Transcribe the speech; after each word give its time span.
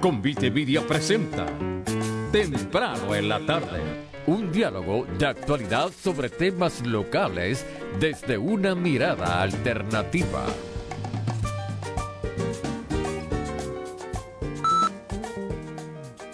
Convite 0.00 0.50
presenta 0.88 1.44
Temprano 2.32 3.14
en 3.14 3.28
la 3.28 3.38
tarde. 3.40 3.82
Un 4.26 4.50
diálogo 4.50 5.04
de 5.18 5.26
actualidad 5.26 5.90
sobre 5.90 6.30
temas 6.30 6.86
locales 6.86 7.66
desde 7.98 8.38
una 8.38 8.74
mirada 8.74 9.42
alternativa. 9.42 10.46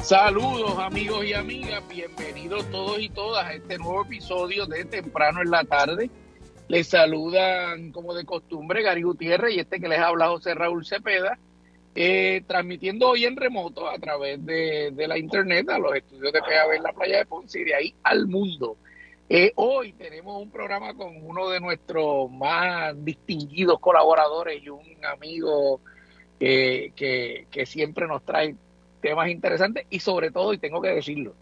Saludos 0.01 0.78
amigos 0.78 1.24
y 1.24 1.33
amigas, 1.34 1.83
bienvenidos 1.88 2.70
todos 2.70 3.01
y 3.01 3.09
todas 3.09 3.46
a 3.46 3.55
este 3.55 3.78
nuevo 3.78 4.05
episodio 4.05 4.66
de 4.66 4.84
Temprano 4.84 5.42
en 5.42 5.51
la 5.51 5.64
tarde. 5.64 6.09
Les 6.69 6.87
saludan 6.87 7.91
como 7.91 8.14
de 8.14 8.24
costumbre 8.24 8.83
Gary 8.83 9.02
Gutiérrez 9.02 9.56
y 9.56 9.59
este 9.59 9.80
que 9.80 9.88
les 9.88 9.98
habla 9.98 10.28
José 10.28 10.55
Raúl 10.55 10.87
Cepeda, 10.87 11.37
eh, 11.96 12.42
transmitiendo 12.46 13.09
hoy 13.09 13.24
en 13.24 13.36
remoto 13.36 13.88
a 13.88 13.98
través 13.98 14.45
de, 14.45 14.92
la 15.09 15.18
internet 15.18 15.68
a 15.70 15.78
los 15.78 15.95
estudios 15.95 16.32
de 16.32 16.41
PAB 16.41 16.73
en 16.74 16.82
la 16.82 16.92
playa 16.92 17.18
de 17.18 17.27
Ponce 17.27 17.60
y 17.60 17.64
de 17.64 17.74
ahí 17.74 17.95
al 18.02 18.27
mundo. 18.27 18.77
Eh, 19.28 19.52
hoy 19.56 19.92
tenemos 19.95 20.40
un 20.40 20.51
programa 20.51 20.95
con 20.95 21.16
uno 21.24 21.48
de 21.48 21.59
nuestros 21.59 22.30
más 22.30 22.95
distinguidos 23.04 23.80
colaboradores 23.80 24.62
y 24.62 24.68
un 24.68 25.04
amigo 25.04 25.80
que, 26.38 26.92
que 27.51 27.66
siempre 27.66 28.06
nos 28.06 28.23
trae 28.24 28.54
temas 29.01 29.28
interesantes 29.30 29.87
y 29.88 30.01
sobre 30.01 30.30
todo, 30.30 30.52
y 30.52 30.59
tengo 30.59 30.82
que 30.82 30.90
decirlo, 30.90 31.34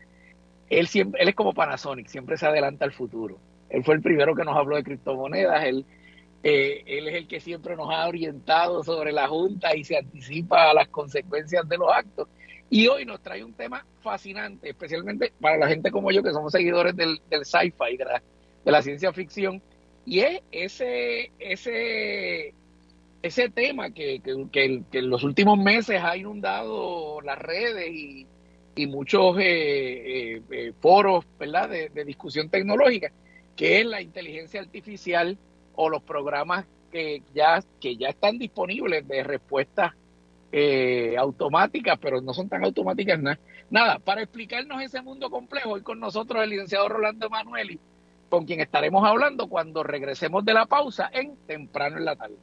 él, 0.70 0.86
siempre, 0.86 1.22
él 1.22 1.28
es 1.28 1.34
como 1.34 1.52
Panasonic, 1.52 2.06
siempre 2.06 2.36
se 2.36 2.46
adelanta 2.46 2.84
al 2.84 2.92
futuro. 2.92 3.38
Él 3.70 3.84
fue 3.84 3.94
el 3.94 4.02
primero 4.02 4.34
que 4.34 4.44
nos 4.44 4.56
habló 4.56 4.76
de 4.76 4.84
criptomonedas, 4.84 5.64
él, 5.64 5.84
eh, 6.44 6.82
él 6.86 7.08
es 7.08 7.14
el 7.14 7.26
que 7.26 7.40
siempre 7.40 7.74
nos 7.74 7.90
ha 7.90 8.06
orientado 8.06 8.84
sobre 8.84 9.10
la 9.12 9.26
Junta 9.26 9.74
y 9.74 9.82
se 9.82 9.96
anticipa 9.96 10.70
a 10.70 10.74
las 10.74 10.88
consecuencias 10.88 11.68
de 11.68 11.78
los 11.78 11.88
actos. 11.90 12.28
Y 12.70 12.86
hoy 12.86 13.04
nos 13.04 13.20
trae 13.22 13.42
un 13.42 13.54
tema 13.54 13.84
fascinante, 14.02 14.68
especialmente 14.68 15.32
para 15.40 15.56
la 15.56 15.68
gente 15.68 15.90
como 15.90 16.10
yo, 16.12 16.22
que 16.22 16.32
somos 16.32 16.52
seguidores 16.52 16.94
del, 16.94 17.20
del 17.30 17.44
sci-fi, 17.44 17.96
de 17.96 18.04
la, 18.04 18.22
de 18.78 18.82
ciencia 18.82 19.12
ficción, 19.12 19.62
y 20.04 20.20
es 20.20 20.42
ese, 20.52 21.32
ese 21.38 22.54
ese 23.24 23.48
tema 23.48 23.90
que, 23.90 24.20
que, 24.52 24.82
en 24.92 25.10
los 25.10 25.24
últimos 25.24 25.58
meses 25.58 25.98
ha 26.02 26.14
inundado 26.14 27.22
las 27.22 27.38
redes 27.38 27.90
y, 27.90 28.26
muchos 28.86 29.38
eh, 29.38 30.34
eh, 30.34 30.42
eh, 30.50 30.72
foros 30.78 31.24
¿verdad? 31.38 31.70
De, 31.70 32.04
discusión 32.04 32.50
tecnológica, 32.50 33.10
que 33.56 33.80
es 33.80 33.86
la 33.86 34.02
inteligencia 34.02 34.60
artificial 34.60 35.38
o 35.76 35.88
los 35.88 36.02
programas 36.02 36.66
que 36.90 37.22
ya, 37.34 37.62
que 37.80 37.96
ya 37.96 38.08
están 38.08 38.38
disponibles 38.38 39.06
de 39.06 39.22
respuestas 39.22 39.92
automáticas, 41.18 41.98
pero 42.00 42.20
no 42.20 42.32
son 42.32 42.48
tan 42.48 42.64
automáticas 42.64 43.20
nada. 43.20 43.40
Nada, 43.70 43.98
para 43.98 44.22
explicarnos 44.22 44.80
ese 44.82 45.02
mundo 45.02 45.28
complejo, 45.28 45.70
hoy 45.70 45.82
con 45.82 45.98
nosotros 45.98 46.44
el 46.44 46.50
licenciado 46.50 46.88
Rolando 46.88 47.26
Emanueli, 47.26 47.80
con 48.28 48.44
quien 48.44 48.60
estaremos 48.60 49.04
hablando 49.04 49.48
cuando 49.48 49.82
regresemos 49.82 50.44
de 50.44 50.54
la 50.54 50.66
pausa 50.66 51.10
en 51.12 51.36
temprano 51.48 51.96
en 51.96 52.04
la 52.04 52.14
tarde. 52.14 52.36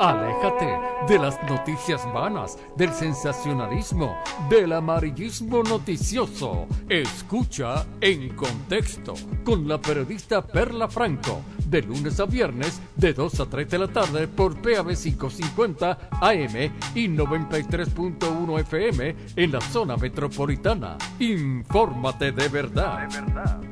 Aléjate 0.00 0.80
de 1.06 1.18
las 1.18 1.38
noticias 1.42 2.10
vanas, 2.10 2.56
del 2.74 2.90
sensacionalismo, 2.90 4.16
del 4.48 4.72
amarillismo 4.72 5.62
noticioso. 5.62 6.66
Escucha 6.88 7.84
en 8.00 8.34
contexto 8.34 9.12
con 9.44 9.68
la 9.68 9.78
periodista 9.78 10.40
Perla 10.40 10.88
Franco, 10.88 11.42
de 11.66 11.82
lunes 11.82 12.18
a 12.18 12.24
viernes, 12.24 12.80
de 12.96 13.12
2 13.12 13.40
a 13.40 13.46
3 13.50 13.68
de 13.68 13.78
la 13.78 13.88
tarde 13.88 14.26
por 14.26 14.54
PAB 14.62 14.96
550 14.96 16.08
AM 16.12 16.56
y 16.94 17.06
93.1 17.06 18.60
FM 18.60 19.16
en 19.36 19.52
la 19.52 19.60
zona 19.60 19.98
metropolitana. 19.98 20.96
Infórmate 21.18 22.32
de 22.32 22.48
verdad. 22.48 23.06
De 23.06 23.20
verdad. 23.20 23.69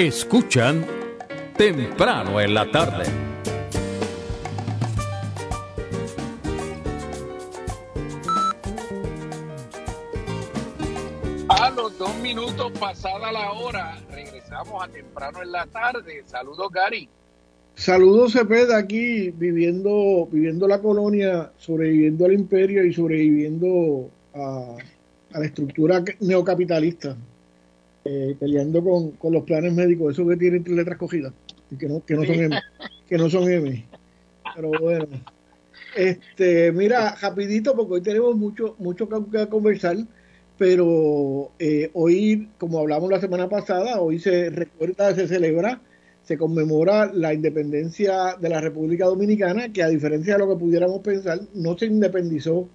Escuchan 0.00 0.86
temprano 1.58 2.40
en 2.40 2.54
la 2.54 2.70
tarde. 2.70 3.04
A 11.50 11.70
los 11.76 11.98
dos 11.98 12.16
minutos 12.20 12.72
pasada 12.80 13.30
la 13.30 13.52
hora, 13.52 13.98
regresamos 14.10 14.82
a 14.82 14.88
temprano 14.88 15.42
en 15.42 15.52
la 15.52 15.66
tarde. 15.66 16.22
Saludos, 16.24 16.70
Gary. 16.72 17.06
Saludos, 17.74 18.32
Cepeda, 18.32 18.78
aquí 18.78 19.30
viviendo, 19.32 20.26
viviendo 20.32 20.66
la 20.66 20.80
colonia, 20.80 21.52
sobreviviendo 21.58 22.24
al 22.24 22.32
imperio 22.32 22.86
y 22.86 22.94
sobreviviendo 22.94 24.08
a 24.32 24.78
la 25.38 25.44
estructura 25.44 26.02
neocapitalista. 26.20 27.18
Eh, 28.12 28.34
peleando 28.40 28.82
con, 28.82 29.12
con, 29.12 29.32
los 29.32 29.44
planes 29.44 29.72
médicos, 29.72 30.14
esos 30.14 30.28
que 30.28 30.36
tienen 30.36 30.64
letras 30.74 30.98
cogidas, 30.98 31.32
y 31.70 31.76
que 31.76 31.86
no, 31.86 32.04
que 32.04 32.14
no 32.14 32.24
son 32.24 32.34
M, 32.34 32.60
que 33.08 33.16
no 33.16 33.30
son 33.30 33.48
M. 33.48 33.86
Pero 34.56 34.70
bueno. 34.80 35.06
Este, 35.94 36.72
mira, 36.72 37.14
rapidito, 37.22 37.76
porque 37.76 37.94
hoy 37.94 38.00
tenemos 38.00 38.34
mucho, 38.34 38.74
mucho 38.80 39.08
que, 39.08 39.46
conversar, 39.46 39.96
pero 40.58 41.52
eh, 41.60 41.92
hoy, 41.94 42.48
como 42.58 42.80
hablamos 42.80 43.12
la 43.12 43.20
semana 43.20 43.48
pasada, 43.48 44.00
hoy 44.00 44.18
se 44.18 44.50
recuerda, 44.50 45.14
se 45.14 45.28
celebra, 45.28 45.80
se 46.24 46.36
conmemora 46.36 47.12
la 47.14 47.32
independencia 47.32 48.34
de 48.40 48.48
la 48.48 48.60
República 48.60 49.04
Dominicana, 49.06 49.72
que 49.72 49.84
a 49.84 49.88
diferencia 49.88 50.32
de 50.32 50.40
lo 50.40 50.48
que 50.48 50.58
pudiéramos 50.58 50.98
pensar, 51.02 51.42
no 51.54 51.78
se 51.78 51.86
independizó 51.86 52.68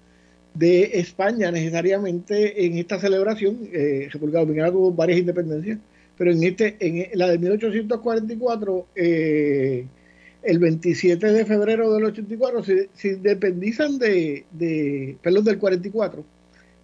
de 0.55 0.99
España 0.99 1.51
necesariamente 1.51 2.65
en 2.65 2.77
esta 2.77 2.99
celebración. 2.99 3.69
Eh, 3.71 4.07
República 4.11 4.39
Dominicana 4.39 4.71
tuvo 4.71 4.91
varias 4.91 5.19
independencias, 5.19 5.79
pero 6.17 6.31
en 6.31 6.43
este 6.43 6.77
en 6.79 7.07
la 7.13 7.29
de 7.29 7.37
1844, 7.37 8.87
eh, 8.95 9.85
el 10.43 10.59
27 10.59 11.33
de 11.33 11.45
febrero 11.45 11.93
del 11.93 12.05
84, 12.05 12.63
se, 12.63 12.89
se 12.93 13.09
independizan 13.09 13.97
de, 13.97 14.45
de, 14.51 15.17
perdón, 15.21 15.43
del 15.43 15.57
44, 15.57 16.23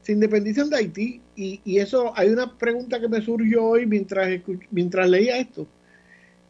se 0.02 0.12
independizan 0.12 0.70
de 0.70 0.78
Haití 0.78 1.22
y, 1.36 1.62
y, 1.64 1.78
eso, 1.78 2.12
hay 2.18 2.30
una 2.30 2.58
pregunta 2.58 3.00
que 3.00 3.08
me 3.08 3.22
surgió 3.22 3.64
hoy 3.64 3.86
mientras, 3.86 4.42
mientras 4.72 5.10
leía 5.10 5.38
esto, 5.38 5.68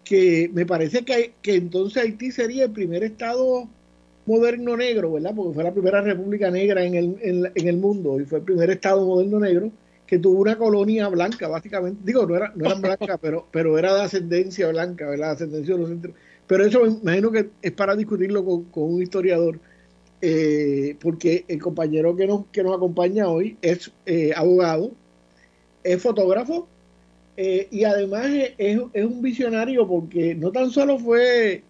que 0.06 0.50
me 0.54 0.66
parece 0.66 1.04
que, 1.04 1.34
que 1.42 1.56
entonces 1.56 2.02
Haití 2.02 2.32
sería 2.32 2.66
el 2.66 2.72
primer 2.72 3.04
estado 3.04 3.70
moderno 4.26 4.78
negro, 4.78 5.14
¿verdad? 5.14 5.34
Porque 5.36 5.54
fue 5.54 5.64
la 5.64 5.74
primera 5.74 6.02
república 6.02 6.52
negra 6.52 6.84
en 6.84 6.96
el, 6.96 7.52
en, 7.56 7.68
el 7.68 7.78
mundo 7.78 8.20
y 8.20 8.26
fue 8.26 8.40
el 8.40 8.46
primer 8.46 8.70
estado 8.70 9.06
moderno 9.06 9.40
negro 9.40 9.72
que 10.06 10.20
tuvo 10.20 10.42
una 10.42 10.58
colonia 10.58 11.08
blanca, 11.08 11.48
básicamente. 11.48 12.02
Digo, 12.04 12.26
no, 12.26 12.36
era, 12.36 12.52
no 12.56 12.66
eran 12.66 12.82
blancas, 12.82 13.18
pero, 13.22 13.48
pero 13.52 13.78
era 13.78 13.96
de 13.96 14.02
ascendencia 14.02 14.68
blanca, 14.70 15.10
¿verdad? 15.10 15.32
Ascendencia 15.32 15.76
de 15.76 15.82
los 15.82 15.92
Pero 16.48 16.66
eso 16.66 16.82
me 16.82 16.90
imagino 16.90 17.32
que 17.32 17.50
es 17.62 17.72
para 17.72 17.96
discutirlo 17.96 18.44
con, 18.44 18.66
un 18.74 19.02
historiador, 19.02 19.60
eh, 20.22 20.98
porque 21.00 21.46
el 21.48 21.60
compañero 21.62 22.16
que 22.16 22.28
nos, 22.28 22.46
que 22.48 22.62
nos 22.62 22.76
acompaña 22.76 23.30
hoy 23.30 23.58
es 23.62 23.92
eh, 24.06 24.34
abogado, 24.36 24.92
es 25.84 26.02
fotógrafo 26.02 26.68
eh, 27.38 27.68
y 27.72 27.86
además 27.86 28.28
es, 28.58 28.82
es 28.94 29.06
un 29.06 29.22
visionario 29.22 29.88
porque 29.88 30.36
no 30.36 30.52
tan 30.52 30.70
solo 30.70 31.00
fue 31.00 31.64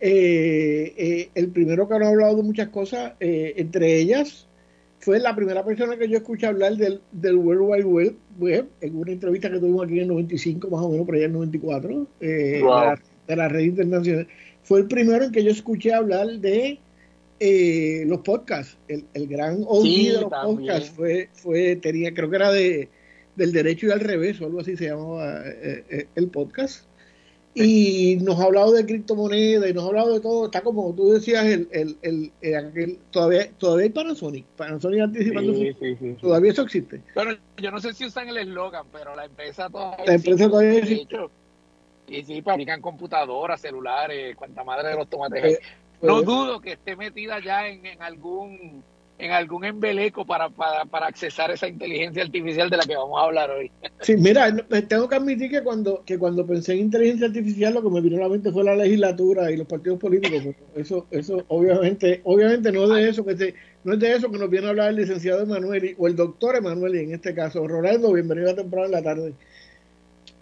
eh, 0.00 0.94
eh, 0.96 1.30
el 1.34 1.48
primero 1.48 1.88
que 1.88 1.94
han 1.94 2.02
hablado 2.02 2.36
de 2.36 2.42
muchas 2.42 2.68
cosas, 2.68 3.14
eh, 3.20 3.54
entre 3.56 3.96
ellas 3.96 4.46
fue 4.98 5.20
la 5.20 5.36
primera 5.36 5.64
persona 5.64 5.96
que 5.96 6.08
yo 6.08 6.18
escuché 6.18 6.46
hablar 6.46 6.76
del, 6.76 7.00
del 7.12 7.36
World 7.36 7.84
Wide 7.84 8.16
Web, 8.38 8.68
en 8.80 8.96
una 8.96 9.12
entrevista 9.12 9.50
que 9.50 9.58
tuvimos 9.58 9.84
aquí 9.84 9.94
en 9.94 10.02
el 10.02 10.08
95, 10.08 10.68
más 10.68 10.82
o 10.82 10.90
menos, 10.90 11.06
por 11.06 11.14
allá 11.14 11.26
en 11.26 11.30
el 11.30 11.36
94, 11.36 12.06
de, 12.20 12.96
la, 13.28 13.48
red 13.48 13.60
internacional. 13.60 14.26
Fue 14.62 14.80
el 14.80 14.86
primero 14.86 15.24
en 15.24 15.32
que 15.32 15.44
yo 15.44 15.50
escuché 15.50 15.92
hablar 15.92 16.26
de 16.40 16.80
eh, 17.38 18.04
los 18.06 18.20
podcasts, 18.20 18.78
el, 18.88 19.04
el 19.14 19.28
gran 19.28 19.62
OG 19.66 19.84
de 19.84 20.20
los 20.20 20.30
podcasts 20.30 20.90
fue, 20.90 21.28
fue, 21.34 21.76
tenía, 21.76 22.12
creo 22.12 22.30
que 22.30 22.36
era 22.36 22.50
de 22.50 22.88
del 23.36 23.52
derecho 23.52 23.86
y 23.86 23.90
al 23.90 24.00
revés, 24.00 24.40
o 24.40 24.46
algo 24.46 24.60
así 24.60 24.76
se 24.76 24.86
llamaba 24.86 25.42
eh, 25.44 25.84
eh, 25.90 26.06
el 26.14 26.28
podcast. 26.28 26.85
Y 27.58 28.16
nos 28.16 28.38
ha 28.38 28.44
hablado 28.44 28.72
de 28.72 28.84
criptomonedas 28.84 29.70
y 29.70 29.72
nos 29.72 29.84
ha 29.84 29.86
hablado 29.86 30.12
de 30.12 30.20
todo. 30.20 30.44
Está 30.44 30.60
como 30.60 30.94
tú 30.94 31.12
decías, 31.12 31.46
el, 31.46 31.66
el, 31.72 32.30
el, 32.42 32.98
todavía, 33.10 33.50
todavía 33.56 33.84
hay 33.84 33.90
Panasonic. 33.90 34.44
Panasonic 34.58 35.00
anticipando. 35.00 35.54
Todavía 36.20 36.52
eso 36.52 36.62
existe. 36.62 37.00
Pero 37.14 37.30
yo 37.56 37.70
no 37.70 37.80
sé 37.80 37.94
si 37.94 38.04
usan 38.04 38.28
el 38.28 38.36
eslogan, 38.36 38.84
pero 38.92 39.16
la 39.16 39.24
empresa 39.24 39.70
todavía. 39.70 40.04
La 40.04 40.14
empresa 40.14 40.50
todavía 40.50 40.78
existe. 40.80 41.16
Y 42.08 42.22
sí, 42.24 42.42
fabrican 42.42 42.82
computadoras, 42.82 43.58
celulares, 43.58 44.36
cuanta 44.36 44.62
madre 44.62 44.90
de 44.90 44.96
los 44.96 45.08
tomates. 45.08 45.54
Eh, 45.54 45.58
no 46.02 46.20
dudo 46.20 46.60
que 46.60 46.72
esté 46.72 46.94
metida 46.94 47.40
ya 47.42 47.68
en, 47.68 47.86
en 47.86 48.02
algún 48.02 48.84
en 49.18 49.30
algún 49.30 49.64
embeleco 49.64 50.26
para, 50.26 50.50
para, 50.50 50.84
para 50.84 51.06
accesar 51.06 51.50
esa 51.50 51.66
inteligencia 51.66 52.22
artificial 52.22 52.68
de 52.68 52.76
la 52.76 52.84
que 52.84 52.96
vamos 52.96 53.18
a 53.18 53.24
hablar 53.24 53.50
hoy. 53.50 53.70
Sí, 54.00 54.16
mira, 54.16 54.54
tengo 54.88 55.08
que 55.08 55.16
admitir 55.16 55.50
que 55.50 55.62
cuando, 55.62 56.04
que 56.04 56.18
cuando 56.18 56.46
pensé 56.46 56.74
en 56.74 56.80
inteligencia 56.80 57.26
artificial 57.26 57.74
lo 57.74 57.82
que 57.82 57.88
me 57.88 58.00
vino 58.00 58.18
a 58.18 58.20
la 58.20 58.28
mente 58.28 58.52
fue 58.52 58.62
la 58.62 58.76
legislatura 58.76 59.50
y 59.50 59.56
los 59.56 59.66
partidos 59.66 59.98
políticos. 59.98 60.54
Eso, 60.76 61.06
eso 61.10 61.44
obviamente, 61.48 62.20
obviamente 62.24 62.70
no 62.70 62.84
es 62.84 62.90
de 62.90 63.08
eso 63.08 63.24
que 63.24 63.36
se, 63.36 63.54
no 63.84 63.94
es 63.94 63.98
de 63.98 64.12
eso 64.12 64.30
que 64.30 64.38
nos 64.38 64.50
viene 64.50 64.66
a 64.66 64.70
hablar 64.70 64.90
el 64.90 64.96
licenciado 64.96 65.42
Emanuel 65.42 65.96
o 65.98 66.06
el 66.06 66.14
doctor 66.14 66.56
Emanuel 66.56 66.94
en 66.96 67.14
este 67.14 67.34
caso. 67.34 67.66
Rolando, 67.66 68.12
bienvenido 68.12 68.50
a 68.50 68.54
temprano 68.54 68.86
en 68.86 68.92
la 68.92 69.02
tarde. 69.02 69.32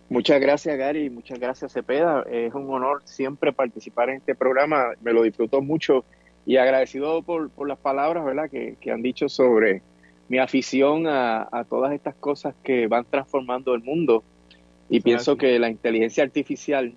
Muchas 0.09 0.41
gracias, 0.41 0.77
Gary. 0.77 1.09
Muchas 1.09 1.39
gracias, 1.39 1.73
Cepeda. 1.73 2.25
Es 2.31 2.53
un 2.55 2.69
honor 2.71 3.03
siempre 3.05 3.53
participar 3.53 4.11
en 4.11 4.17
este 4.17 4.35
programa. 4.35 4.93
Me 5.03 5.13
lo 5.13 5.23
disfruto 5.23 5.63
mucho 5.63 6.05
y 6.47 6.57
agradecido 6.57 7.23
por, 7.23 7.51
por 7.51 7.69
las 7.69 7.79
palabras 7.79 8.25
¿verdad? 8.25 8.51
Que, 8.51 8.77
que, 8.81 8.91
han 8.91 9.03
dicho 9.03 9.29
sobre 9.29 9.83
mi 10.29 10.39
afición 10.39 11.07
a, 11.07 11.49
a, 11.51 11.65
todas 11.65 11.93
estas 11.93 12.15
cosas 12.15 12.55
que 12.63 12.87
van 12.87 13.05
transformando 13.09 13.75
el 13.75 13.83
mundo 13.83 14.25
y 14.89 15.01
pienso 15.01 15.37
que 15.37 15.59
la 15.59 15.71
inteligencia 15.71 16.25
artificial 16.25 16.95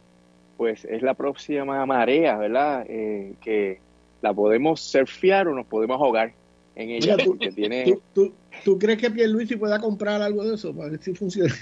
pues 0.57 0.85
es 0.85 1.01
la 1.03 1.13
próxima 1.13 1.85
marea, 1.85 2.35
¿verdad? 2.37 2.85
Eh, 2.89 3.35
que 3.41 3.79
la 4.21 4.33
podemos 4.33 4.81
surfear 4.81 5.47
o 5.47 5.53
nos 5.53 5.67
podemos 5.67 6.01
ahogar 6.01 6.33
en 6.75 6.89
ella. 6.89 7.15
tú, 7.17 7.37
tiene... 7.37 7.97
¿tú, 8.13 8.33
tú, 8.65 8.79
crees 8.79 8.99
que 8.99 9.11
Pierluisi 9.11 9.55
pueda 9.55 9.79
comprar 9.79 10.21
algo 10.21 10.43
de 10.43 10.55
eso 10.55 10.75
para 10.75 10.89
ver 10.89 11.01
si 11.01 11.13
funciona? 11.13 11.53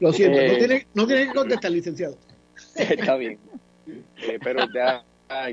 Lo 0.00 0.12
siento, 0.12 0.38
no, 0.38 0.44
eh. 0.44 0.56
tiene, 0.58 0.86
no 0.94 1.06
tiene 1.06 1.26
que 1.26 1.34
contestar, 1.34 1.72
licenciado. 1.72 2.16
Está 2.76 3.16
bien. 3.16 3.38
Eh, 3.88 4.38
pero 4.42 4.64
ya 4.72 5.04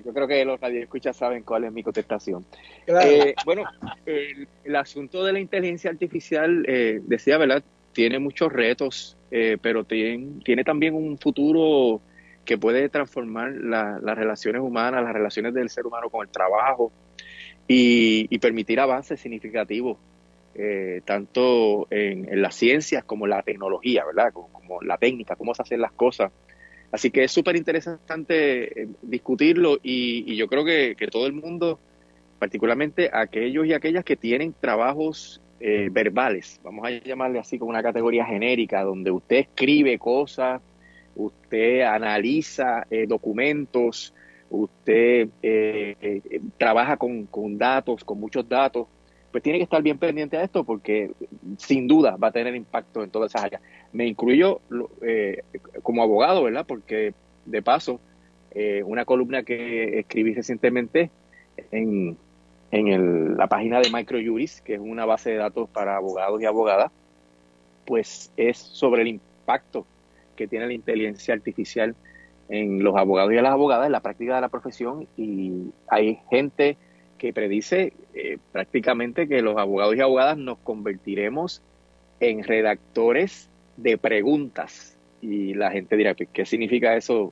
yo 0.03 0.13
creo 0.13 0.27
que 0.27 0.45
los 0.45 0.61
escucha 0.61 1.13
saben 1.13 1.43
cuál 1.43 1.65
es 1.65 1.71
mi 1.71 1.83
contestación. 1.83 2.45
Eh, 2.87 3.33
bueno, 3.45 3.63
el, 4.05 4.75
asunto 4.75 5.23
de 5.23 5.33
la 5.33 5.39
inteligencia 5.39 5.89
artificial, 5.89 6.65
eh, 6.67 7.01
decía, 7.03 7.37
¿verdad? 7.37 7.63
Tiene 7.93 8.19
muchos 8.19 8.51
retos, 8.51 9.17
eh, 9.31 9.57
pero 9.61 9.83
tiene, 9.83 10.41
tiene 10.43 10.63
también 10.63 10.95
un 10.95 11.17
futuro 11.17 12.01
que 12.45 12.57
puede 12.57 12.89
transformar 12.89 13.51
las 13.51 14.17
relaciones 14.17 14.61
humanas, 14.61 15.03
las 15.03 15.13
relaciones 15.13 15.53
del 15.53 15.69
ser 15.69 15.85
humano 15.85 16.09
con 16.09 16.25
el 16.25 16.31
trabajo 16.31 16.91
y, 17.67 18.37
permitir 18.39 18.79
avances 18.79 19.19
significativos, 19.19 19.97
tanto 21.05 21.87
en, 21.91 22.41
las 22.41 22.55
ciencias 22.55 23.03
como 23.03 23.25
en 23.25 23.31
la 23.31 23.43
tecnología, 23.43 24.03
¿verdad? 24.05 24.33
Como, 24.33 24.47
como 24.51 24.81
la 24.81 24.97
técnica, 24.97 25.35
cómo 25.35 25.53
se 25.53 25.61
hacen 25.61 25.81
las 25.81 25.91
cosas. 25.91 26.31
Así 26.91 27.11
que 27.11 27.23
es 27.23 27.31
súper 27.31 27.55
interesante 27.55 28.81
eh, 28.81 28.87
discutirlo 29.01 29.77
y, 29.83 30.35
yo 30.35 30.47
creo 30.47 30.65
que, 30.65 30.95
todo 31.11 31.27
el 31.27 31.33
mundo, 31.33 31.79
particularmente 32.39 33.09
aquellos 33.13 33.65
y 33.67 33.73
aquellas 33.73 34.03
que 34.03 34.15
tienen 34.15 34.55
trabajos 34.59 35.41
eh, 35.59 35.89
verbales, 35.91 36.59
vamos 36.63 36.85
a 36.85 36.91
llamarle 36.91 37.39
así 37.39 37.59
como 37.59 37.69
una 37.69 37.83
categoría 37.83 38.25
genérica, 38.25 38.83
donde 38.83 39.11
usted 39.11 39.37
escribe 39.37 39.99
cosas, 39.99 40.61
usted 41.15 41.81
analiza 41.81 42.87
eh, 42.89 43.05
documentos, 43.07 44.13
usted 44.49 45.29
trabaja 46.57 46.97
con, 46.97 47.27
con 47.27 47.57
datos, 47.57 48.03
con 48.03 48.19
muchos 48.19 48.49
datos, 48.49 48.87
pues 49.31 49.43
tiene 49.43 49.59
que 49.59 49.63
estar 49.63 49.81
bien 49.81 49.97
pendiente 49.97 50.37
a 50.37 50.43
esto 50.43 50.63
porque 50.63 51.11
sin 51.57 51.87
duda 51.87 52.17
va 52.17 52.29
a 52.29 52.31
tener 52.31 52.55
impacto 52.55 53.03
en 53.03 53.11
todas 53.11 53.31
esas 53.31 53.43
áreas. 53.45 53.61
Me 53.93 54.07
incluyo 54.07 54.61
eh, 55.01 55.43
como 55.83 56.03
abogado, 56.03 56.43
¿verdad? 56.43 56.65
Porque 56.67 57.13
de 57.45 57.61
paso, 57.61 57.99
eh, 58.51 58.83
una 58.85 59.05
columna 59.05 59.43
que 59.43 59.99
escribí 59.99 60.33
recientemente 60.33 61.11
en, 61.71 62.17
en 62.71 63.37
la 63.37 63.47
página 63.47 63.79
de 63.79 63.89
MicroJuris, 63.91 64.61
que 64.61 64.75
es 64.75 64.79
una 64.79 65.05
base 65.05 65.31
de 65.31 65.37
datos 65.37 65.69
para 65.69 65.95
abogados 65.95 66.41
y 66.41 66.45
abogadas, 66.45 66.91
pues 67.85 68.31
es 68.37 68.57
sobre 68.57 69.01
el 69.03 69.07
impacto 69.09 69.85
que 70.35 70.47
tiene 70.47 70.67
la 70.67 70.73
inteligencia 70.73 71.33
artificial 71.33 71.95
en 72.49 72.83
los 72.83 72.95
abogados 72.95 73.31
y 73.31 73.35
las 73.35 73.51
abogadas, 73.51 73.85
en 73.85 73.91
la 73.91 73.99
práctica 73.99 74.35
de 74.35 74.41
la 74.41 74.49
profesión, 74.49 75.07
y 75.17 75.71
hay 75.87 76.19
gente 76.29 76.77
que 77.19 77.33
predice 77.33 77.93
eh, 78.15 78.39
prácticamente 78.51 79.27
que 79.27 79.43
los 79.43 79.57
abogados 79.57 79.95
y 79.95 80.01
abogadas 80.01 80.37
nos 80.37 80.57
convertiremos 80.57 81.61
en 82.19 82.43
redactores 82.43 83.49
de 83.77 83.99
preguntas. 83.99 84.97
Y 85.21 85.53
la 85.53 85.69
gente 85.69 85.95
dirá, 85.95 86.15
¿qué 86.15 86.45
significa 86.45 86.95
eso 86.95 87.31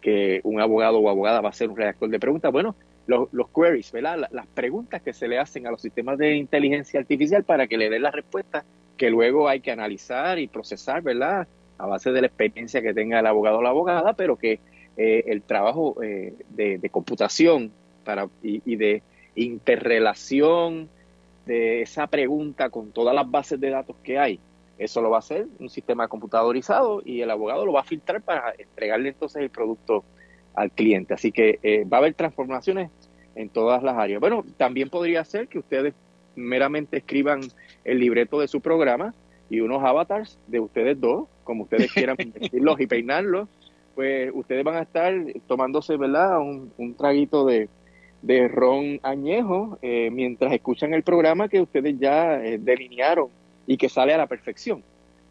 que 0.00 0.40
un 0.44 0.60
abogado 0.60 0.98
o 0.98 1.08
abogada 1.08 1.40
va 1.40 1.48
a 1.48 1.52
ser 1.52 1.70
un 1.70 1.76
redactor 1.76 2.10
de 2.10 2.20
preguntas? 2.20 2.52
Bueno, 2.52 2.76
los, 3.06 3.28
queries, 3.54 3.90
¿verdad? 3.90 4.28
Las 4.30 4.46
preguntas 4.46 5.02
que 5.02 5.12
se 5.12 5.26
le 5.26 5.38
hacen 5.38 5.66
a 5.66 5.70
los 5.70 5.82
sistemas 5.82 6.18
de 6.18 6.36
inteligencia 6.36 7.00
artificial 7.00 7.42
para 7.42 7.66
que 7.66 7.76
le 7.76 7.90
den 7.90 8.02
la 8.02 8.10
respuesta 8.10 8.64
que 8.96 9.10
luego 9.10 9.48
hay 9.48 9.60
que 9.60 9.72
analizar 9.72 10.38
y 10.38 10.46
procesar, 10.46 11.02
¿verdad? 11.02 11.48
A 11.78 11.86
base 11.86 12.12
de 12.12 12.20
la 12.20 12.26
experiencia 12.28 12.82
que 12.82 12.94
tenga 12.94 13.18
el 13.18 13.26
abogado 13.26 13.58
o 13.58 13.62
la 13.62 13.70
abogada, 13.70 14.12
pero 14.12 14.36
que 14.36 14.60
eh, 14.96 15.24
el 15.26 15.42
trabajo 15.42 16.00
eh, 16.02 16.34
de, 16.50 16.88
computación 16.90 17.72
para, 18.04 18.28
y 18.42 18.76
de 18.76 19.02
interrelación 19.34 20.88
de 21.46 21.82
esa 21.82 22.06
pregunta 22.06 22.70
con 22.70 22.92
todas 22.92 23.14
las 23.14 23.30
bases 23.30 23.60
de 23.60 23.70
datos 23.70 23.96
que 24.02 24.18
hay. 24.18 24.38
Eso 24.78 25.00
lo 25.00 25.10
va 25.10 25.16
a 25.16 25.20
hacer 25.20 25.46
un 25.58 25.68
sistema 25.68 26.08
computadorizado 26.08 27.02
y 27.04 27.20
el 27.20 27.30
abogado 27.30 27.66
lo 27.66 27.72
va 27.72 27.80
a 27.80 27.84
filtrar 27.84 28.22
para 28.22 28.54
entregarle 28.58 29.10
entonces 29.10 29.42
el 29.42 29.50
producto 29.50 30.04
al 30.54 30.70
cliente. 30.70 31.14
Así 31.14 31.32
que 31.32 31.58
eh, 31.62 31.84
va 31.84 31.98
a 31.98 32.00
haber 32.00 32.14
transformaciones 32.14 32.90
en 33.34 33.48
todas 33.48 33.82
las 33.82 33.96
áreas. 33.96 34.20
Bueno, 34.20 34.44
también 34.56 34.88
podría 34.88 35.24
ser 35.24 35.48
que 35.48 35.58
ustedes 35.58 35.94
meramente 36.34 36.98
escriban 36.98 37.40
el 37.84 37.98
libreto 37.98 38.40
de 38.40 38.48
su 38.48 38.60
programa 38.60 39.14
y 39.50 39.60
unos 39.60 39.82
avatars 39.84 40.38
de 40.46 40.60
ustedes 40.60 41.00
dos, 41.00 41.28
como 41.44 41.64
ustedes 41.64 41.92
quieran 41.94 42.16
vestirlos 42.16 42.80
y 42.80 42.86
peinarlos, 42.86 43.48
pues 43.94 44.30
ustedes 44.34 44.64
van 44.64 44.76
a 44.76 44.82
estar 44.82 45.14
tomándose, 45.46 45.96
¿verdad? 45.96 46.40
Un, 46.40 46.72
un 46.78 46.94
traguito 46.94 47.44
de, 47.44 47.68
de 48.22 48.48
ron 48.48 49.00
añejo 49.02 49.78
eh, 49.82 50.08
mientras 50.12 50.52
escuchan 50.52 50.94
el 50.94 51.02
programa 51.02 51.48
que 51.48 51.60
ustedes 51.60 51.98
ya 51.98 52.42
eh, 52.42 52.58
delinearon 52.58 53.28
y 53.66 53.76
que 53.76 53.88
sale 53.88 54.14
a 54.14 54.18
la 54.18 54.26
perfección, 54.26 54.82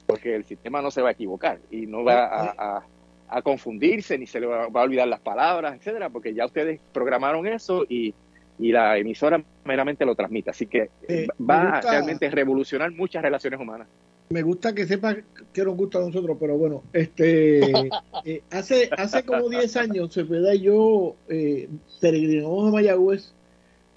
porque 0.06 0.36
el 0.36 0.44
sistema 0.44 0.82
no 0.82 0.92
se 0.92 1.02
va 1.02 1.10
a 1.10 1.12
equivocar 1.14 1.60
y 1.72 1.88
no 1.88 2.04
va 2.04 2.26
a, 2.26 2.84
a, 3.30 3.42
confundirse 3.42 4.18
ni 4.18 4.28
se 4.28 4.40
le 4.42 4.48
va, 4.48 4.66
a 4.66 4.84
olvidar 4.84 5.08
las 5.08 5.22
palabras, 5.22 5.76
etcétera, 5.76 6.10
porque 6.10 6.34
ya 6.34 6.46
ustedes 6.46 6.80
programaron 6.92 7.48
eso 7.48 7.86
y, 7.88 8.14
y 8.60 8.72
la 8.72 8.98
emisora 8.98 9.42
meramente 9.64 10.06
lo 10.06 10.16
transmite. 10.16 10.50
Así 10.50 10.68
que 10.68 10.90
eh, 11.08 11.28
va 11.40 11.78
a 11.78 11.82
realmente 11.82 12.30
revolucionar 12.30 12.92
muchas 12.92 13.22
relaciones 13.22 13.60
humanas 13.60 13.88
me 14.32 14.44
gusta 14.44 14.74
que 14.74 14.88
sepa 14.88 15.16
que 15.54 15.64
nos 15.64 15.76
gusta 15.76 16.00
a 16.00 16.02
nosotros, 16.02 16.38
pero 16.40 16.58
bueno, 16.58 16.84
este 16.94 17.62
eh, 18.26 18.42
hace 18.50 18.90
hace 18.98 19.24
como 19.24 19.50
10 19.50 19.76
años 19.78 20.14
se 20.14 20.22
y 20.22 20.62
yo 20.62 21.16
eh, 21.30 21.70
peregrinamos 22.00 22.68
a 22.68 22.72
Mayagüez 22.72 23.34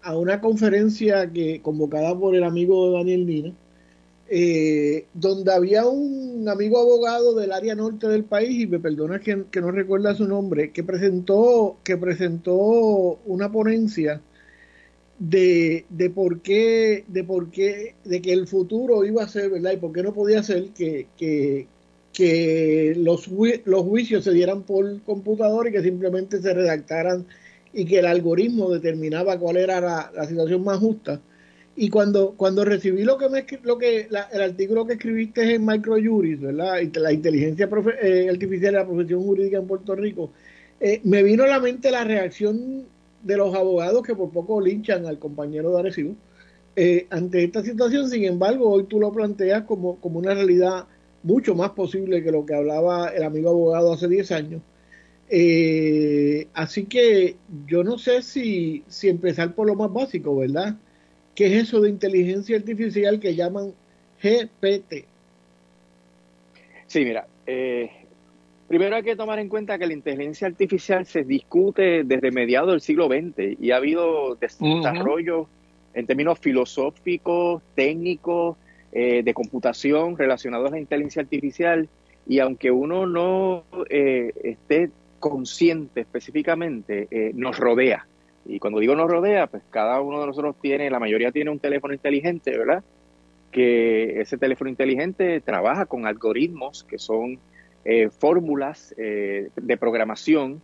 a 0.03 0.17
una 0.17 0.41
conferencia 0.41 1.31
que 1.33 1.62
convocada 1.62 2.19
por 2.19 2.35
el 2.35 2.45
amigo 2.45 2.93
Daniel 2.93 3.26
Nina, 3.26 3.53
eh, 4.29 5.07
donde 5.14 5.53
había 5.53 5.87
un 5.87 6.47
amigo 6.49 6.79
abogado 6.79 7.35
del 7.35 7.53
área 7.53 7.75
norte 7.75 8.09
del 8.09 8.25
país, 8.25 8.62
y 8.62 8.67
me 8.67 8.79
perdona 8.79 9.21
que, 9.21 9.45
que 9.50 9.61
no 9.62 9.71
recuerda 9.71 10.14
su 10.14 10.29
nombre, 10.29 10.73
que 10.73 10.85
presentó, 10.85 11.79
que 11.85 11.97
presentó 11.97 13.19
una 13.25 13.50
ponencia 13.50 14.21
de, 15.31 15.87
de 15.88 16.11
por 16.11 16.40
qué, 16.43 17.04
de 17.09 17.25
por 17.25 17.50
qué, 17.50 17.95
de 18.04 18.21
que 18.21 18.33
el 18.33 18.47
futuro 18.47 19.04
iba 19.04 19.23
a 19.25 19.28
ser, 19.28 19.50
¿verdad? 19.50 19.73
Y 19.73 19.76
por 19.78 19.93
qué 19.93 20.02
no 20.02 20.12
podía 20.12 20.43
ser 20.43 20.69
que, 20.71 21.07
que, 21.16 21.66
que 22.12 22.95
los, 22.97 23.26
juicios 23.26 24.25
se 24.25 24.33
dieran 24.33 24.62
por 24.62 25.00
computador 25.02 25.69
y 25.69 25.73
que 25.73 25.83
simplemente 25.83 26.43
se 26.43 26.52
redactaran 26.52 27.26
y 27.73 27.87
que 27.87 28.00
el 28.00 28.07
algoritmo 28.07 28.71
determinaba 28.71 29.38
cuál 29.38 29.57
era 29.57 29.81
la, 29.81 30.26
situación 30.26 30.62
más 30.62 30.78
justa. 30.78 31.21
Y 31.76 31.88
cuando, 31.88 32.35
cuando 32.37 32.64
recibí 32.64 33.02
lo 33.02 33.19
que 33.19 33.28
me 33.28 33.47
lo 33.64 33.78
que 33.78 34.07
el 34.33 34.43
artículo 34.43 34.87
que 34.87 34.93
escribiste 34.93 35.54
en 35.54 35.66
MicroJuris, 35.66 36.40
¿verdad? 36.40 36.81
La 36.97 37.12
inteligencia 37.12 37.69
eh, 38.00 38.28
artificial 38.31 38.75
de 38.75 38.78
la 38.78 38.87
profesión 38.87 39.23
jurídica 39.23 39.59
en 39.59 39.66
Puerto 39.66 39.97
Rico, 39.97 40.31
eh, 40.81 41.00
me 41.02 41.23
vino 41.25 41.45
a 41.45 41.49
la 41.49 41.59
mente 41.59 41.90
la 41.90 42.04
reacción 42.04 42.87
de 43.25 43.37
los 43.37 43.54
abogados 43.54 44.02
que 44.02 44.14
por 44.14 44.31
poco 44.31 44.61
linchan 44.61 45.07
al 45.07 45.19
compañero 45.19 45.73
de 45.73 45.81
Arecibo. 45.81 46.14
Eh, 46.76 47.07
ante 47.11 47.45
esta 47.45 47.62
situación, 47.62 48.09
sin 48.09 48.25
embargo, 48.25 48.71
hoy 48.71 48.85
tú 48.85 49.00
lo 49.00 49.12
planteas 49.12 49.62
como, 49.64 49.97
como 49.97 50.19
una 50.19 50.35
realidad 50.35 50.87
mucho 51.23 51.54
más 51.54 51.71
posible 51.71 52.23
que 52.23 52.31
lo 52.31 52.45
que 52.45 52.54
hablaba 52.54 53.09
el 53.09 53.23
amigo 53.23 53.50
abogado 53.50 53.93
hace 53.93 54.09
10 54.09 54.31
años. 54.33 54.62
Eh, 55.31 56.49
así 56.52 56.85
que 56.85 57.37
yo 57.66 57.83
no 57.83 57.99
sé 57.99 58.23
si, 58.23 58.85
si 58.88 59.09
empezar 59.09 59.54
por 59.54 59.66
lo 59.66 59.75
más 59.75 59.93
básico, 59.93 60.37
¿verdad? 60.37 60.76
¿Qué 61.35 61.47
es 61.47 61.64
eso 61.64 61.81
de 61.81 61.90
inteligencia 61.90 62.57
artificial 62.57 63.19
que 63.19 63.35
llaman 63.35 63.73
GPT? 64.23 65.07
Sí, 66.87 67.04
mira, 67.04 67.26
eh, 67.47 67.90
primero 68.75 68.97
hay 68.97 69.02
que 69.02 69.14
tomar 69.14 69.38
en 69.38 69.49
cuenta 69.49 69.78
que 69.78 69.87
la 69.87 69.93
inteligencia 69.93 70.49
artificial 70.49 71.07
se 71.07 71.23
discute 71.23 72.02
desde 72.02 72.31
mediados 72.33 72.71
del 72.71 72.81
siglo 72.81 73.07
XX 73.07 73.61
y 73.61 73.71
ha 73.71 73.76
habido 73.76 74.35
desarrollo 74.35 75.47
en 75.95 76.07
términos 76.07 76.38
filosóficos, 76.40 77.62
técnicos, 77.76 78.57
eh, 78.93 79.23
de 79.23 79.35
computación 79.35 80.19
relacionados 80.19 80.69
a 80.69 80.73
la 80.73 80.81
inteligencia 80.81 81.23
artificial 81.23 81.88
y 82.26 82.40
aunque 82.40 82.71
uno 82.71 83.07
no 83.07 83.62
eh, 83.90 84.33
esté 84.43 84.90
consciente 85.21 86.00
específicamente, 86.00 87.09
nos 87.35 87.59
rodea. 87.59 88.07
Y 88.45 88.59
cuando 88.59 88.81
digo 88.81 88.95
nos 88.95 89.11
rodea, 89.11 89.47
pues 89.47 89.62
cada 89.71 90.00
uno 90.00 90.21
de 90.21 90.26
nosotros 90.26 90.57
tiene, 90.61 90.90
la 90.90 90.99
mayoría 90.99 91.33
tiene 91.33 91.50
un 91.50 91.59
teléfono 91.59 91.95
inteligente, 91.95 92.50
¿verdad? 92.59 92.83
Que 93.50 94.21
ese 94.21 94.37
teléfono 94.37 94.69
inteligente 94.69 95.40
trabaja 95.40 95.87
con 95.87 96.07
algoritmos 96.07 96.85
que 96.85 96.99
son 96.99 97.38
eh, 97.85 98.11
fórmulas 98.11 98.95
eh, 98.97 99.50
de 99.57 99.76
programación 99.76 100.61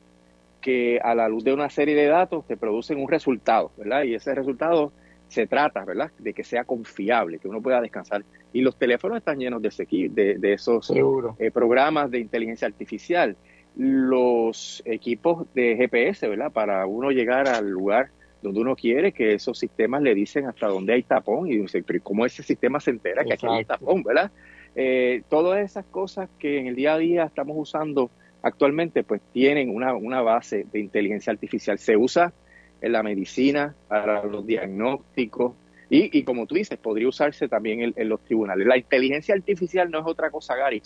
que 0.61 1.00
a 1.03 1.15
la 1.15 1.29
luz 1.29 1.45
de 1.45 1.53
una 1.53 1.71
serie 1.71 1.95
de 1.95 2.07
datos 2.07 2.47
te 2.47 2.57
producen 2.57 3.00
un 3.00 3.09
resultado, 3.09 3.71
¿verdad? 3.77 4.05
Y 4.05 4.15
ese 4.15 4.35
resultado 4.35 4.93
se 5.29 5.47
trata, 5.47 5.85
¿verdad? 5.85 6.11
De 6.19 6.35
que 6.35 6.45
sea 6.45 6.65
confiable, 6.65 7.39
que 7.39 7.49
uno 7.49 7.62
pueda 7.62 7.81
descansar. 7.81 8.25
Y 8.53 8.62
los 8.62 8.77
teléfonos 8.77 9.19
están 9.19 9.39
llenos 9.39 9.62
de, 9.62 9.71
de, 10.11 10.39
de 10.39 10.53
esos 10.53 10.93
eh, 11.39 11.50
programas 11.50 12.11
de 12.11 12.19
inteligencia 12.19 12.67
artificial 12.67 13.37
los 13.77 14.83
equipos 14.85 15.47
de 15.55 15.77
GPS, 15.77 16.29
¿verdad? 16.29 16.50
Para 16.53 16.87
uno 16.87 17.11
llegar 17.11 17.49
al 17.49 17.71
lugar 17.71 18.11
donde 18.43 18.61
uno 18.61 18.75
quiere, 18.75 19.12
que 19.12 19.35
esos 19.35 19.59
sistemas 19.59 20.03
le 20.03 20.15
dicen 20.15 20.47
hasta 20.47 20.67
dónde 20.67 20.95
hay 20.95 21.03
tapón 21.03 21.50
y 21.50 21.62
cómo 22.03 22.27
ese 22.27 22.43
sistema 22.43 22.81
se 22.81 22.91
entera 22.91 23.25
que 23.25 23.35
aquí 23.35 23.47
hay 23.47 23.65
tapón, 23.65 24.03
¿verdad? 24.03 24.31
Eh, 24.75 25.23
todas 25.29 25.65
esas 25.65 25.85
cosas 25.87 26.29
que 26.39 26.59
en 26.59 26.67
el 26.67 26.77
día 26.77 26.95
a 26.95 26.99
día 26.99 27.25
estamos 27.25 27.57
usando 27.59 28.11
actualmente, 28.43 29.03
pues 29.03 29.21
tienen 29.33 29.75
una, 29.75 30.23
base 30.23 30.67
de 30.73 30.81
inteligencia 30.81 31.33
artificial. 31.33 31.79
Se 31.79 31.97
usa 31.97 32.33
en 32.81 32.93
la 32.93 33.03
medicina, 33.03 33.75
para 33.89 34.25
los 34.25 34.47
diagnósticos, 34.47 35.55
y, 35.91 36.17
y 36.17 36.23
como 36.23 36.47
tú 36.47 36.55
dices, 36.55 36.79
podría 36.79 37.09
usarse 37.09 37.49
también 37.49 37.83
en, 37.83 37.95
en, 37.97 38.09
los 38.09 38.21
tribunales. 38.21 38.67
La 38.67 38.79
inteligencia 38.79 39.35
artificial 39.35 39.91
no 39.91 39.99
es 39.99 40.07
otra 40.07 40.31
cosa, 40.31 40.55
Gary, 40.55 40.83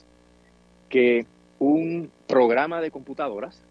que 0.88 1.26
un 1.58 2.10
programa 2.26 2.80
de 2.80 2.90
computadoras 2.90 3.62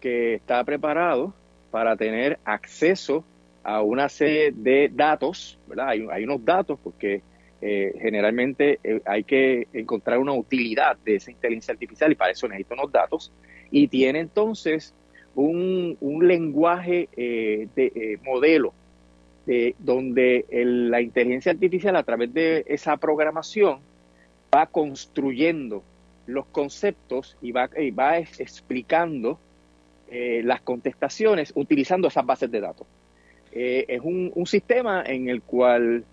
que 0.00 0.34
está 0.34 0.62
preparado 0.64 1.32
para 1.70 1.96
tener 1.96 2.38
acceso 2.44 3.24
a 3.64 3.82
una 3.82 4.08
serie 4.08 4.52
de 4.52 4.90
datos, 4.92 5.58
¿verdad? 5.66 5.88
Hay, 5.88 6.24
unos 6.24 6.44
datos 6.44 6.78
porque 6.82 7.22
eh, 7.64 7.94
generalmente 8.00 8.80
eh, 8.82 9.00
hay 9.04 9.22
que 9.22 9.68
encontrar 9.72 10.18
una 10.18 10.32
utilidad 10.32 10.96
de 10.96 11.14
esa 11.14 11.30
inteligencia 11.30 11.70
artificial 11.70 12.10
y 12.10 12.16
para 12.16 12.32
eso 12.32 12.48
necesito 12.48 12.74
unos 12.74 12.90
datos. 12.90 13.32
Y 13.70 13.86
tiene 13.86 14.18
entonces 14.18 14.92
un, 15.36 15.96
lenguaje 16.20 17.08
eh, 17.16 17.68
de 17.76 18.18
modelo 18.24 18.74
de, 19.46 19.76
donde 19.78 20.44
la 20.50 21.00
inteligencia 21.00 21.52
artificial 21.52 21.94
a 21.94 22.02
través 22.02 22.34
de 22.34 22.64
esa 22.66 22.96
programación 22.96 23.78
va 24.52 24.66
construyendo 24.66 25.84
los 26.26 26.46
conceptos 26.46 27.36
y 27.40 27.52
va, 27.52 27.70
va 27.96 28.18
explicando 28.18 29.38
las 30.10 30.60
contestaciones 30.60 31.52
utilizando 31.54 32.08
esas 32.08 32.26
bases 32.26 32.50
de 32.50 32.60
datos. 32.60 32.86
Es 33.50 34.00
un, 34.02 34.32
sistema 34.46 35.02
en 35.06 35.30
el 35.30 35.40
cual 35.42 36.04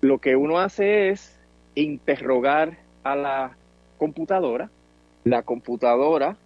lo 0.00 0.18
que 0.18 0.36
uno 0.36 0.58
hace 0.58 1.10
es 1.10 1.38
interrogar 1.74 2.78
a 3.02 3.16
la 3.16 3.56
computadora, 3.98 4.70
la 5.24 5.42
computadora 5.42 6.36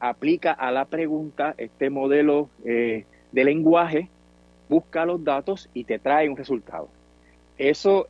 aplica 0.00 0.52
a 0.52 0.70
la 0.70 0.84
pregunta 0.84 1.54
este 1.58 1.90
modelo 1.90 2.48
eh, 2.64 3.04
de 3.32 3.44
lenguaje, 3.44 4.08
busca 4.68 5.04
los 5.04 5.24
datos 5.24 5.68
y 5.74 5.84
te 5.84 5.98
trae 5.98 6.28
un 6.28 6.36
resultado. 6.36 6.88
Eso 7.56 8.06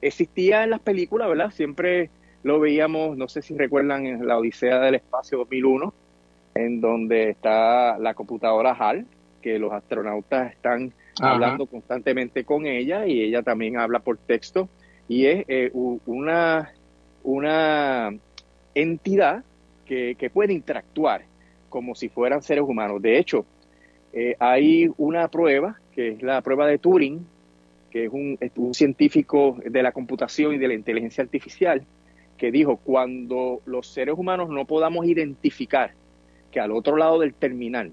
existía 0.00 0.64
en 0.64 0.70
las 0.70 0.80
películas, 0.80 1.28
¿verdad? 1.28 1.50
Siempre 1.50 2.10
lo 2.44 2.60
veíamos, 2.60 3.16
no 3.16 3.26
sé 3.26 3.42
si 3.42 3.56
recuerdan, 3.56 4.06
en 4.06 4.26
la 4.26 4.38
Odisea 4.38 4.78
del 4.80 4.96
Espacio 4.96 5.38
2001, 5.38 5.94
en 6.54 6.80
donde 6.80 7.30
está 7.30 7.98
la 7.98 8.14
computadora 8.14 8.76
HAL, 8.78 9.06
que 9.40 9.58
los 9.58 9.72
astronautas 9.72 10.52
están 10.52 10.92
hablando 11.20 11.66
constantemente 11.66 12.44
con 12.44 12.66
ella 12.66 13.06
y 13.06 13.22
ella 13.22 13.42
también 13.42 13.78
habla 13.78 14.00
por 14.00 14.18
texto 14.18 14.68
y 15.08 15.26
es 15.26 15.44
eh, 15.48 15.70
una, 16.06 16.72
una 17.22 18.10
entidad 18.74 19.44
que, 19.86 20.30
puede 20.32 20.52
interactuar 20.52 21.22
como 21.68 21.94
si 21.94 22.08
fueran 22.08 22.42
seres 22.42 22.64
humanos. 22.64 23.02
De 23.02 23.18
hecho, 23.18 23.44
eh, 24.12 24.36
hay 24.38 24.90
una 24.96 25.28
prueba, 25.28 25.78
que 25.94 26.08
es 26.08 26.22
la 26.22 26.40
prueba 26.40 26.66
de 26.66 26.78
Turing, 26.78 27.26
que 27.90 28.06
es 28.06 28.12
un, 28.12 28.38
un 28.56 28.74
científico 28.74 29.58
de 29.64 29.82
la 29.82 29.92
computación 29.92 30.54
y 30.54 30.58
de 30.58 30.68
la 30.68 30.74
inteligencia 30.74 31.22
artificial, 31.22 31.84
que 32.36 32.50
dijo, 32.50 32.78
cuando 32.78 33.60
los 33.66 33.86
seres 33.86 34.16
humanos 34.16 34.48
no 34.48 34.64
podamos 34.64 35.06
identificar 35.06 35.92
que 36.50 36.60
al 36.60 36.72
otro 36.72 36.96
lado 36.96 37.20
del 37.20 37.34
terminal 37.34 37.92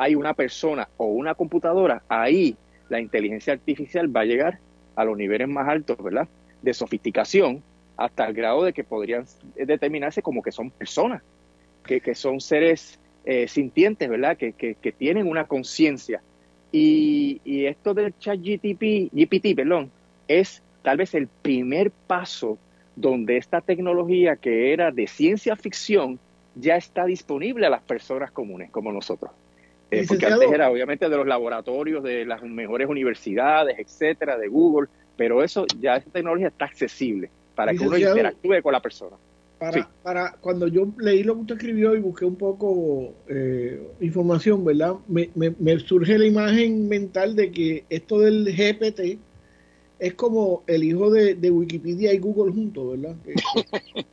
hay 0.00 0.14
una 0.14 0.32
persona 0.32 0.88
o 0.96 1.04
una 1.04 1.34
computadora, 1.34 2.02
ahí 2.08 2.56
la 2.88 3.00
inteligencia 3.00 3.52
artificial 3.52 4.14
va 4.14 4.22
a 4.22 4.24
llegar 4.24 4.58
a 4.96 5.04
los 5.04 5.14
niveles 5.14 5.46
más 5.46 5.68
altos, 5.68 6.02
¿verdad? 6.02 6.26
De 6.62 6.72
sofisticación, 6.72 7.62
hasta 7.98 8.24
el 8.24 8.32
grado 8.32 8.64
de 8.64 8.72
que 8.72 8.82
podrían 8.82 9.26
determinarse 9.54 10.22
como 10.22 10.42
que 10.42 10.52
son 10.52 10.70
personas, 10.70 11.22
que, 11.84 12.14
son 12.14 12.40
seres 12.40 12.98
eh, 13.26 13.46
sintientes, 13.46 14.08
¿verdad? 14.08 14.38
Que, 14.38 14.54
que, 14.54 14.74
que 14.74 14.90
tienen 14.90 15.28
una 15.28 15.46
conciencia. 15.46 16.22
Y, 16.72 17.42
y, 17.44 17.66
esto 17.66 17.92
del 17.92 18.16
chat 18.18 18.38
GTP, 18.38 19.12
GPT, 19.12 19.54
perdón, 19.54 19.90
es 20.28 20.62
tal 20.80 20.96
vez 20.96 21.14
el 21.14 21.28
primer 21.28 21.90
paso 21.90 22.56
donde 22.96 23.36
esta 23.36 23.60
tecnología 23.60 24.36
que 24.36 24.72
era 24.72 24.92
de 24.92 25.06
ciencia 25.06 25.56
ficción 25.56 26.18
ya 26.54 26.76
está 26.76 27.04
disponible 27.04 27.66
a 27.66 27.70
las 27.70 27.82
personas 27.82 28.30
comunes 28.30 28.70
como 28.70 28.92
nosotros. 28.92 29.30
Eh, 29.90 30.04
porque 30.06 30.26
antes 30.26 30.52
era 30.52 30.70
obviamente 30.70 31.08
de 31.08 31.16
los 31.16 31.26
laboratorios 31.26 32.02
de 32.02 32.24
las 32.24 32.42
mejores 32.42 32.88
universidades, 32.88 33.78
etcétera, 33.78 34.38
de 34.38 34.48
Google, 34.48 34.88
pero 35.16 35.42
eso 35.42 35.66
ya 35.80 35.96
esta 35.96 36.10
tecnología 36.10 36.48
está 36.48 36.66
accesible 36.66 37.30
para 37.54 37.72
que 37.72 37.86
uno 37.86 37.98
interactúe 37.98 38.62
con 38.62 38.72
la 38.72 38.80
persona. 38.80 39.16
Para, 39.58 39.90
para 40.02 40.32
cuando 40.40 40.68
yo 40.68 40.88
leí 40.98 41.22
lo 41.22 41.34
que 41.34 41.40
usted 41.40 41.54
escribió 41.56 41.94
y 41.94 42.00
busqué 42.00 42.24
un 42.24 42.36
poco 42.36 43.12
eh, 43.28 43.82
información, 44.00 44.64
¿verdad? 44.64 44.94
Me, 45.06 45.28
me, 45.34 45.54
me 45.58 45.78
surge 45.80 46.16
la 46.16 46.24
imagen 46.24 46.88
mental 46.88 47.36
de 47.36 47.50
que 47.50 47.84
esto 47.90 48.20
del 48.20 48.46
GPT, 48.46 49.18
es 50.00 50.14
como 50.14 50.64
el 50.66 50.82
hijo 50.82 51.10
de, 51.10 51.50
Wikipedia 51.50 52.12
y 52.12 52.18
Google 52.18 52.52
juntos, 52.52 52.98
¿verdad? 52.98 53.16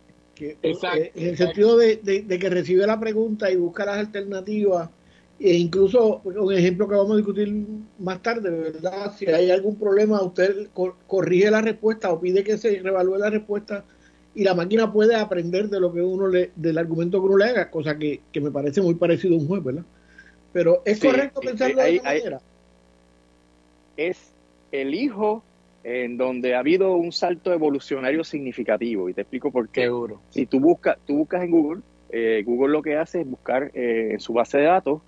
Exacto, 0.62 1.02
eh, 1.02 1.12
en 1.16 1.30
el 1.30 1.38
sentido 1.38 1.78
de, 1.78 2.00
que 2.40 2.50
recibe 2.50 2.86
la 2.86 3.00
pregunta 3.00 3.50
y 3.50 3.56
busca 3.56 3.86
las 3.86 3.98
alternativas, 3.98 4.90
e 5.40 5.54
incluso 5.56 6.22
un 6.24 6.54
ejemplo 6.54 6.88
que 6.88 6.96
vamos 6.96 7.14
a 7.14 7.18
discutir 7.18 7.66
más 8.00 8.22
tarde, 8.24 8.50
¿verdad? 8.50 9.14
Si 9.16 9.28
hay 9.28 9.52
algún 9.52 9.76
problema, 9.78 10.22
usted 10.22 10.68
corrige 11.06 11.52
la 11.52 11.62
respuesta 11.62 12.12
o 12.12 12.20
pide 12.20 12.44
que 12.44 12.58
se 12.58 12.80
revalúe 12.80 13.18
la 13.18 13.30
respuesta 13.30 13.86
y 14.34 14.44
la 14.44 14.56
máquina 14.56 14.92
puede 14.92 15.16
aprender 15.16 15.70
de 15.70 15.80
lo 15.80 15.94
que 15.94 16.02
uno 16.02 16.28
le, 16.28 16.52
del 16.56 16.78
argumento 16.78 17.20
que 17.20 17.28
uno 17.28 17.38
le 17.38 17.46
haga, 17.46 17.70
cosa 17.70 17.98
que, 17.98 18.22
me 18.42 18.52
parece 18.52 18.82
muy 18.82 18.96
parecido 18.96 19.36
a 19.36 19.38
un 19.38 19.48
juez, 19.48 19.64
¿verdad? 19.64 19.84
Pero 20.54 20.82
es 20.86 21.00
correcto 21.00 21.40
pensarlo 21.42 21.84
de 21.84 21.96
esa 21.96 22.04
manera. 22.04 22.42
Es 23.96 24.34
el 24.72 24.96
hijo 24.96 25.44
en 25.84 26.18
donde 26.18 26.56
ha 26.56 26.60
habido 26.60 26.96
un 26.96 27.12
salto 27.12 27.54
evolucionario 27.54 28.24
significativo 28.24 29.08
y 29.08 29.14
te 29.14 29.22
explico 29.22 29.52
por 29.52 29.70
qué. 29.70 29.84
Seguro. 29.84 30.20
Si 30.32 30.48
tú 30.48 30.60
buscas, 30.60 30.98
tú 31.06 31.18
buscas 31.18 31.44
en 31.44 31.52
Google, 31.52 31.82
eh, 32.10 32.44
Google 32.46 32.74
lo 32.74 32.82
que 32.82 32.96
hace 32.96 33.22
es 33.22 33.30
buscar 33.30 33.72
eh, 33.74 34.10
en 34.14 34.20
su 34.20 34.34
base 34.34 34.58
de 34.58 34.66
datos 34.66 35.02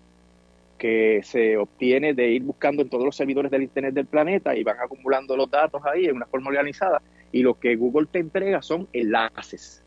que 0.80 1.20
se 1.24 1.58
obtiene 1.58 2.16
de 2.16 2.32
ir 2.32 2.42
buscando 2.42 2.82
en 2.82 2.90
todos 2.90 3.06
los 3.06 3.16
servidores 3.16 3.52
del 3.52 3.64
Internet 3.64 3.94
del 3.94 4.08
planeta 4.08 4.56
y 4.56 4.64
van 4.64 4.80
acumulando 4.80 5.38
los 5.38 5.52
datos 5.52 5.82
ahí 5.86 6.06
en 6.06 6.16
una 6.16 6.26
forma 6.26 6.50
organizada 6.50 7.02
y 7.32 7.44
lo 7.44 7.60
que 7.60 7.76
Google 7.76 8.08
te 8.12 8.20
entrega 8.20 8.62
son 8.62 8.88
enlaces. 8.94 9.84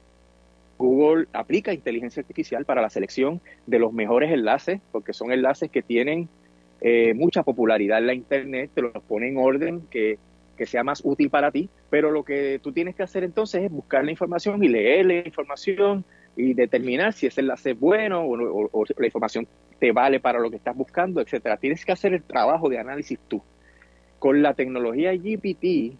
Google 0.78 1.26
aplica 1.32 1.72
inteligencia 1.72 2.20
artificial 2.20 2.64
para 2.64 2.82
la 2.82 2.90
selección 2.90 3.40
de 3.66 3.78
los 3.78 3.92
mejores 3.92 4.30
enlaces, 4.30 4.80
porque 4.92 5.12
son 5.12 5.32
enlaces 5.32 5.70
que 5.70 5.82
tienen 5.82 6.28
eh, 6.80 7.14
mucha 7.14 7.42
popularidad 7.42 7.98
en 7.98 8.06
la 8.06 8.14
Internet, 8.14 8.70
te 8.74 8.82
los 8.82 8.92
pone 9.04 9.28
en 9.28 9.38
orden 9.38 9.82
que, 9.90 10.18
que, 10.56 10.66
sea 10.66 10.82
más 10.82 11.00
útil 11.04 11.30
para 11.30 11.50
ti, 11.50 11.68
pero 11.90 12.10
lo 12.10 12.24
que 12.24 12.60
tú 12.62 12.72
tienes 12.72 12.96
que 12.96 13.04
hacer 13.04 13.22
entonces 13.22 13.62
es 13.62 13.70
buscar 13.70 14.04
la 14.04 14.10
información 14.10 14.62
y 14.62 14.68
leer 14.68 15.06
la 15.06 15.14
información 15.14 16.04
y 16.36 16.54
determinar 16.54 17.12
si 17.12 17.26
ese 17.26 17.40
enlace 17.40 17.72
es 17.72 17.80
bueno 17.80 18.24
o, 18.24 18.84
la 18.96 19.06
información 19.06 19.46
te 19.78 19.92
vale 19.92 20.20
para 20.20 20.38
lo 20.38 20.50
que 20.50 20.56
estás 20.56 20.76
buscando, 20.76 21.20
etcétera. 21.20 21.56
Tienes 21.56 21.84
que 21.84 21.92
hacer 21.92 22.14
el 22.14 22.22
trabajo 22.22 22.68
de 22.68 22.78
análisis 22.78 23.18
tú. 23.28 23.42
Con 24.18 24.42
la 24.42 24.54
tecnología 24.54 25.12
GPT, 25.12 25.96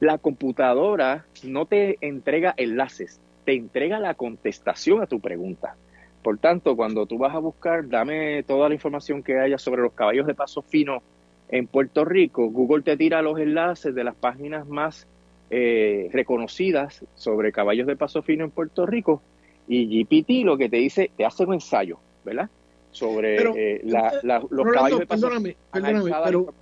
la 0.00 0.18
computadora 0.18 1.24
no 1.44 1.66
te 1.66 1.96
entrega 2.00 2.52
enlaces, 2.56 3.20
te 3.44 3.54
entrega 3.54 4.00
la 4.00 4.14
contestación 4.14 5.02
a 5.02 5.06
tu 5.06 5.20
pregunta. 5.20 5.76
Por 6.22 6.38
tanto, 6.38 6.74
cuando 6.74 7.06
tú 7.06 7.18
vas 7.18 7.34
a 7.34 7.38
buscar, 7.38 7.88
dame 7.88 8.42
toda 8.42 8.68
la 8.68 8.74
información 8.74 9.22
que 9.22 9.38
haya 9.38 9.58
sobre 9.58 9.82
los 9.82 9.92
caballos 9.92 10.26
de 10.26 10.34
paso 10.34 10.60
fino 10.62 11.02
en 11.48 11.68
Puerto 11.68 12.04
Rico, 12.04 12.50
Google 12.50 12.82
te 12.82 12.96
tira 12.96 13.22
los 13.22 13.38
enlaces 13.38 13.94
de 13.94 14.02
las 14.02 14.16
páginas 14.16 14.66
más 14.66 15.06
eh, 15.48 16.08
reconocidas 16.12 17.04
sobre 17.14 17.52
caballos 17.52 17.86
de 17.86 17.94
paso 17.94 18.22
fino 18.22 18.44
en 18.44 18.50
Puerto 18.50 18.84
Rico 18.84 19.22
y 19.68 20.04
GPT 20.04 20.44
lo 20.44 20.56
que 20.56 20.68
te 20.68 20.76
dice, 20.76 21.10
te 21.16 21.24
hace 21.24 21.44
un 21.44 21.54
ensayo, 21.54 21.98
¿verdad? 22.24 22.48
Sobre 22.90 23.36
eh, 23.36 23.82
los 23.84 24.66
caballos 24.72 25.00
de 25.00 25.06
paso 25.06 25.22
perdóname, 25.22 25.56
perdóname, 25.72 26.12
pero, 26.24 26.54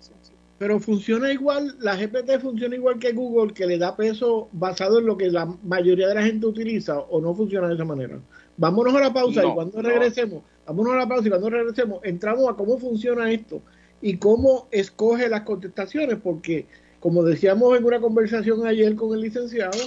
pero 0.58 0.80
funciona 0.80 1.32
igual, 1.32 1.76
la 1.80 1.96
GPT 1.96 2.40
funciona 2.40 2.74
igual 2.74 2.98
que 2.98 3.12
Google, 3.12 3.52
que 3.52 3.66
le 3.66 3.78
da 3.78 3.96
peso 3.96 4.48
basado 4.52 4.98
en 4.98 5.06
lo 5.06 5.16
que 5.16 5.30
la 5.30 5.46
mayoría 5.62 6.08
de 6.08 6.14
la 6.14 6.22
gente 6.22 6.46
utiliza, 6.46 6.98
o 6.98 7.20
no 7.20 7.34
funciona 7.34 7.68
de 7.68 7.74
esa 7.74 7.84
manera. 7.84 8.18
Vámonos 8.56 8.94
a 8.94 9.00
la 9.00 9.12
pausa 9.12 9.44
y 9.44 9.52
cuando 9.52 9.82
regresemos, 9.82 10.42
vámonos 10.66 10.94
a 10.94 10.96
la 10.96 11.08
pausa 11.08 11.26
y 11.26 11.30
cuando 11.30 11.50
regresemos, 11.50 12.00
entramos 12.04 12.48
a 12.48 12.54
cómo 12.54 12.78
funciona 12.78 13.30
esto 13.30 13.60
y 14.00 14.16
cómo 14.16 14.68
escoge 14.70 15.28
las 15.28 15.42
contestaciones, 15.42 16.18
porque 16.22 16.66
como 17.00 17.22
decíamos 17.22 17.76
en 17.76 17.84
una 17.84 18.00
conversación 18.00 18.66
ayer 18.66 18.96
con 18.96 19.14
el 19.14 19.20
licenciado, 19.20 19.78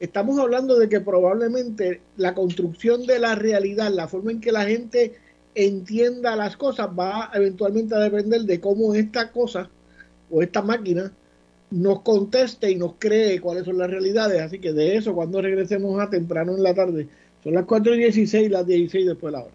estamos 0.00 0.38
hablando 0.38 0.78
de 0.78 0.88
que 0.88 1.00
probablemente 1.00 2.00
la 2.16 2.34
construcción 2.34 3.06
de 3.06 3.18
la 3.18 3.34
realidad, 3.34 3.90
la 3.90 4.08
forma 4.08 4.30
en 4.30 4.40
que 4.40 4.52
la 4.52 4.64
gente 4.64 5.14
entienda 5.54 6.36
las 6.36 6.56
cosas, 6.56 6.88
va 6.88 7.30
eventualmente 7.34 7.94
a 7.94 7.98
depender 7.98 8.42
de 8.42 8.60
cómo 8.60 8.94
esta 8.94 9.32
cosa 9.32 9.70
o 10.30 10.42
esta 10.42 10.62
máquina 10.62 11.12
nos 11.70 12.02
conteste 12.02 12.70
y 12.70 12.76
nos 12.76 12.94
cree 12.98 13.40
cuáles 13.40 13.64
son 13.64 13.78
las 13.78 13.90
realidades. 13.90 14.40
Así 14.40 14.58
que 14.58 14.72
de 14.72 14.96
eso, 14.96 15.14
cuando 15.14 15.40
regresemos 15.40 16.00
a 16.00 16.10
temprano 16.10 16.54
en 16.54 16.62
la 16.62 16.74
tarde, 16.74 17.08
son 17.42 17.54
las 17.54 17.64
4 17.64 17.94
y 17.94 17.98
16, 17.98 18.50
las 18.50 18.66
16 18.66 19.06
después 19.06 19.32
de 19.32 19.38
la 19.38 19.44
hora. 19.44 19.54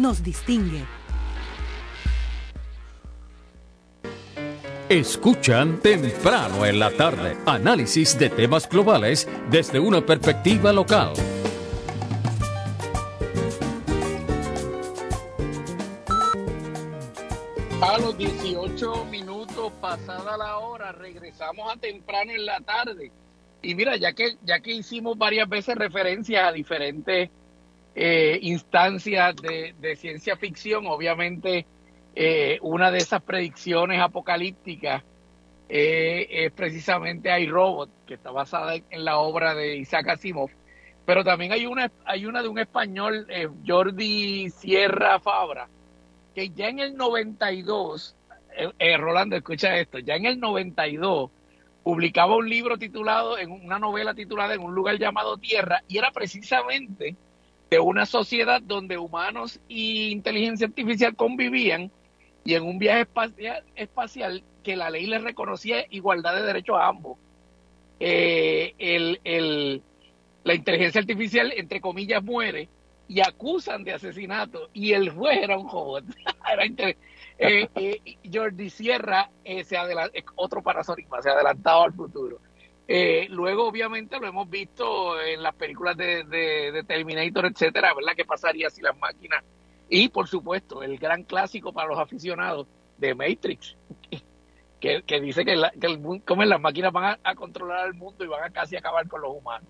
nos 0.00 0.22
distingue. 0.24 0.84
Escuchan 4.88 5.78
temprano 5.80 6.66
en 6.66 6.80
la 6.80 6.90
tarde 6.90 7.36
análisis 7.46 8.18
de 8.18 8.28
temas 8.30 8.68
globales 8.68 9.28
desde 9.50 9.78
una 9.78 10.04
perspectiva 10.04 10.72
local. 10.72 11.12
A 17.82 17.98
los 17.98 18.16
18 18.18 19.04
minutos 19.04 19.72
pasada 19.80 20.36
la 20.36 20.58
hora 20.58 20.92
regresamos 20.92 21.72
a 21.72 21.76
temprano 21.78 22.32
en 22.32 22.46
la 22.46 22.60
tarde. 22.60 23.12
Y 23.62 23.74
mira, 23.74 23.96
ya 23.96 24.12
que 24.12 24.38
ya 24.42 24.60
que 24.60 24.72
hicimos 24.72 25.16
varias 25.18 25.48
veces 25.48 25.76
referencia 25.76 26.48
a 26.48 26.52
diferentes 26.52 27.30
eh, 27.94 28.38
instancias 28.42 29.34
de, 29.36 29.96
ciencia 29.96 30.36
ficción. 30.36 30.86
Obviamente, 30.86 31.66
eh, 32.14 32.58
una 32.62 32.90
de 32.90 32.98
esas 32.98 33.22
predicciones 33.22 34.00
apocalípticas 34.00 35.02
eh, 35.68 36.26
es 36.30 36.52
precisamente 36.52 37.38
iRobot, 37.40 37.90
que 38.06 38.14
está 38.14 38.30
basada 38.30 38.74
en, 38.74 39.04
la 39.04 39.18
obra 39.18 39.54
de 39.54 39.76
Isaac 39.76 40.08
Asimov. 40.08 40.50
Pero 41.04 41.24
también 41.24 41.52
hay 41.52 41.66
una, 41.66 41.90
hay 42.04 42.26
una 42.26 42.42
de 42.42 42.48
un 42.48 42.58
español, 42.58 43.26
Jordi 43.66 44.50
Sierra 44.50 45.18
Fabra, 45.18 45.68
que 46.34 46.50
ya 46.50 46.68
en 46.68 46.78
el 46.78 46.96
92, 46.96 48.14
Rolando, 48.98 49.36
escucha 49.36 49.76
esto, 49.78 49.98
ya 49.98 50.14
en 50.14 50.26
el 50.26 50.38
92 50.38 51.30
publicaba 51.82 52.36
un 52.36 52.48
libro 52.48 52.78
titulado, 52.78 53.38
en 53.38 53.50
una 53.50 53.78
novela 53.78 54.14
titulada 54.14 54.54
En 54.54 54.60
un 54.60 54.74
lugar 54.74 54.98
llamado 54.98 55.38
Tierra, 55.38 55.82
y 55.88 55.98
era 55.98 56.10
precisamente 56.10 57.16
de 57.70 57.78
una 57.78 58.04
sociedad 58.04 58.60
donde 58.60 58.98
humanos 58.98 59.60
y 59.68 60.10
inteligencia 60.10 60.66
artificial 60.66 61.14
convivían 61.14 61.92
y 62.44 62.54
en 62.54 62.64
un 62.64 62.78
viaje 62.78 63.06
espacial, 63.76 64.42
que 64.64 64.76
la 64.76 64.90
ley 64.90 65.06
le 65.06 65.18
reconocía 65.18 65.84
igualdad 65.90 66.34
de 66.34 66.42
derechos 66.42 66.76
a 66.78 66.88
ambos. 66.88 67.18
Eh, 68.00 68.74
el, 68.78 69.82
la 70.42 70.54
inteligencia 70.54 71.00
artificial, 71.00 71.52
entre 71.56 71.80
comillas, 71.80 72.22
muere 72.22 72.68
y 73.08 73.20
acusan 73.20 73.84
de 73.84 73.92
asesinato 73.92 74.68
y 74.72 74.92
el 74.92 75.10
juez 75.10 75.38
era 75.42 75.58
un 75.58 75.66
joven. 75.66 76.06
eh, 77.38 77.68
eh, 77.74 78.18
Jordi 78.32 78.70
Sierra 78.70 79.30
eh, 79.44 79.64
otro 80.36 80.62
parasorismo, 80.62 81.20
se 81.22 81.28
ha 81.28 81.32
adelantado 81.32 81.84
al 81.84 81.92
futuro. 81.92 82.38
Eh, 82.92 83.28
luego, 83.30 83.68
obviamente, 83.68 84.18
lo 84.18 84.26
hemos 84.26 84.50
visto 84.50 85.20
en 85.22 85.44
las 85.44 85.54
películas 85.54 85.96
de, 85.96 86.84
Terminator, 86.88 87.46
etcétera, 87.46 87.94
¿verdad? 87.94 88.14
¿Qué 88.16 88.24
pasaría 88.24 88.68
si 88.68 88.82
las 88.82 88.98
máquinas. 88.98 89.44
Y, 89.88 90.08
por 90.08 90.26
supuesto, 90.26 90.82
el 90.82 90.98
gran 90.98 91.22
clásico 91.22 91.72
para 91.72 91.86
los 91.86 92.00
aficionados 92.00 92.66
de 92.98 93.14
Matrix. 93.14 93.76
que, 94.80 95.20
dice 95.20 95.44
que, 95.44 95.54
la, 95.54 95.70
que 95.70 96.00
como 96.26 96.44
las 96.44 96.60
máquinas 96.60 96.90
van 96.90 97.16
a, 97.22 97.34
controlar 97.36 97.86
el 97.86 97.94
mundo 97.94 98.24
y 98.24 98.26
van 98.26 98.42
a 98.42 98.50
casi 98.50 98.74
acabar 98.74 99.06
con 99.06 99.20
los 99.20 99.36
humanos. 99.36 99.68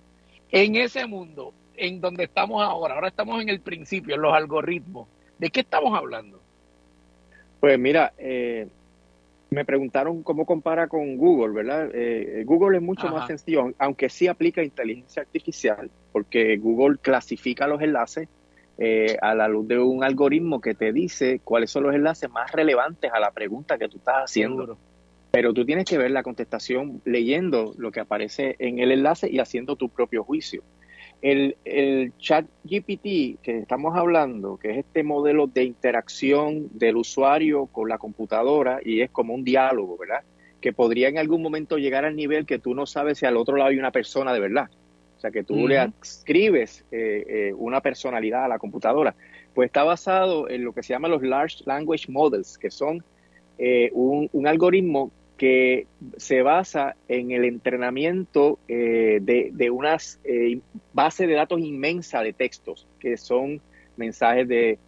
En 0.50 0.76
ese 0.76 1.06
mundo, 1.06 1.52
en 1.76 2.00
donde 2.00 2.24
estamos 2.24 2.62
ahora, 2.62 2.94
ahora 2.94 3.08
estamos 3.08 3.42
en 3.42 3.50
el 3.50 3.60
principio, 3.60 4.14
en 4.14 4.22
los 4.22 4.32
algoritmos, 4.32 5.08
¿de 5.36 5.50
qué 5.50 5.60
estamos 5.60 5.94
hablando? 5.94 6.40
Pues 7.60 7.78
mira, 7.78 8.14
eh, 8.16 8.66
me 9.50 9.64
preguntaron 9.64 10.22
cómo 10.22 10.46
compara 10.46 10.86
con 10.86 11.16
Google, 11.16 11.52
¿verdad? 11.52 11.90
Eh, 11.92 12.44
Google 12.46 12.78
es 12.78 12.82
mucho 12.82 13.08
más 13.08 13.26
sencillo, 13.26 13.72
aunque 13.78 14.08
sí 14.08 14.28
aplica 14.28 14.62
inteligencia 14.62 15.22
artificial, 15.22 15.90
porque 16.12 16.56
Google 16.56 16.98
clasifica 16.98 17.66
los 17.66 17.82
enlaces 17.82 18.28
eh, 18.78 19.16
a 19.20 19.34
la 19.34 19.48
luz 19.48 19.66
de 19.66 19.78
un 19.78 20.04
algoritmo 20.04 20.60
que 20.60 20.74
te 20.74 20.92
dice 20.92 21.40
cuáles 21.42 21.70
son 21.70 21.82
los 21.82 21.94
enlaces 21.94 22.30
más 22.30 22.52
relevantes 22.52 23.10
a 23.12 23.18
la 23.18 23.30
pregunta 23.32 23.76
que 23.76 23.88
tú 23.88 23.98
estás 23.98 24.24
haciendo. 24.24 24.78
Pero 25.32 25.52
tú 25.52 25.64
tienes 25.64 25.84
que 25.84 25.98
ver 25.98 26.12
la 26.12 26.22
contestación 26.22 27.02
leyendo 27.04 27.74
lo 27.76 27.92
que 27.92 28.00
aparece 28.00 28.56
en 28.58 28.78
el 28.78 28.90
enlace 28.90 29.28
y 29.30 29.38
haciendo 29.38 29.76
tu 29.76 29.88
propio 29.88 30.24
juicio. 30.24 30.62
El, 31.22 31.56
el 31.64 32.12
chat 32.18 32.46
GPT 32.64 33.40
que 33.42 33.58
estamos 33.58 33.96
hablando, 33.96 34.56
que 34.56 34.70
es 34.70 34.78
este 34.78 35.02
modelo 35.02 35.46
de 35.46 35.64
interacción 35.64 36.68
del 36.72 36.96
usuario 36.96 37.66
con 37.66 37.88
la 37.88 37.98
computadora 37.98 38.80
y 38.82 39.02
es 39.02 39.10
como 39.10 39.34
un 39.34 39.44
diálogo, 39.44 39.98
¿verdad? 39.98 40.22
Que 40.60 40.72
podría 40.72 41.08
en 41.08 41.18
algún 41.18 41.42
momento 41.42 41.76
llegar 41.76 42.04
al 42.04 42.16
nivel 42.16 42.46
que 42.46 42.58
tú 42.58 42.74
no 42.74 42.86
sabes 42.86 43.18
si 43.18 43.26
al 43.26 43.36
otro 43.36 43.56
lado 43.56 43.70
hay 43.70 43.78
una 43.78 43.90
persona 43.90 44.32
de 44.32 44.40
verdad. 44.40 44.70
O 45.18 45.20
sea, 45.20 45.30
que 45.30 45.44
tú 45.44 45.68
le 45.68 45.76
escribes 46.02 46.82
eh, 46.90 47.26
eh, 47.28 47.52
una 47.54 47.82
personalidad 47.82 48.46
a 48.46 48.48
la 48.48 48.58
computadora. 48.58 49.14
Pues 49.54 49.66
está 49.66 49.84
basado 49.84 50.48
en 50.48 50.64
lo 50.64 50.72
que 50.72 50.82
se 50.82 50.94
llama 50.94 51.08
los 51.08 51.22
Large 51.22 51.64
Language 51.66 52.06
Models, 52.10 52.56
que 52.56 52.70
son 52.70 53.04
eh, 53.58 53.90
un, 53.92 54.30
un, 54.32 54.46
algoritmo 54.46 55.10
que 55.40 55.86
se 56.18 56.42
basa 56.42 56.96
en 57.08 57.30
el 57.30 57.46
entrenamiento 57.46 58.58
eh, 58.68 59.20
de, 59.22 59.70
unas 59.70 60.20
eh, 60.22 60.60
bases 60.92 61.28
de 61.28 61.32
datos 61.32 61.60
inmensa 61.60 62.20
de 62.20 62.34
textos, 62.34 62.86
que 62.98 63.16
son 63.16 63.62
mensajes 63.96 64.46
de, 64.46 64.78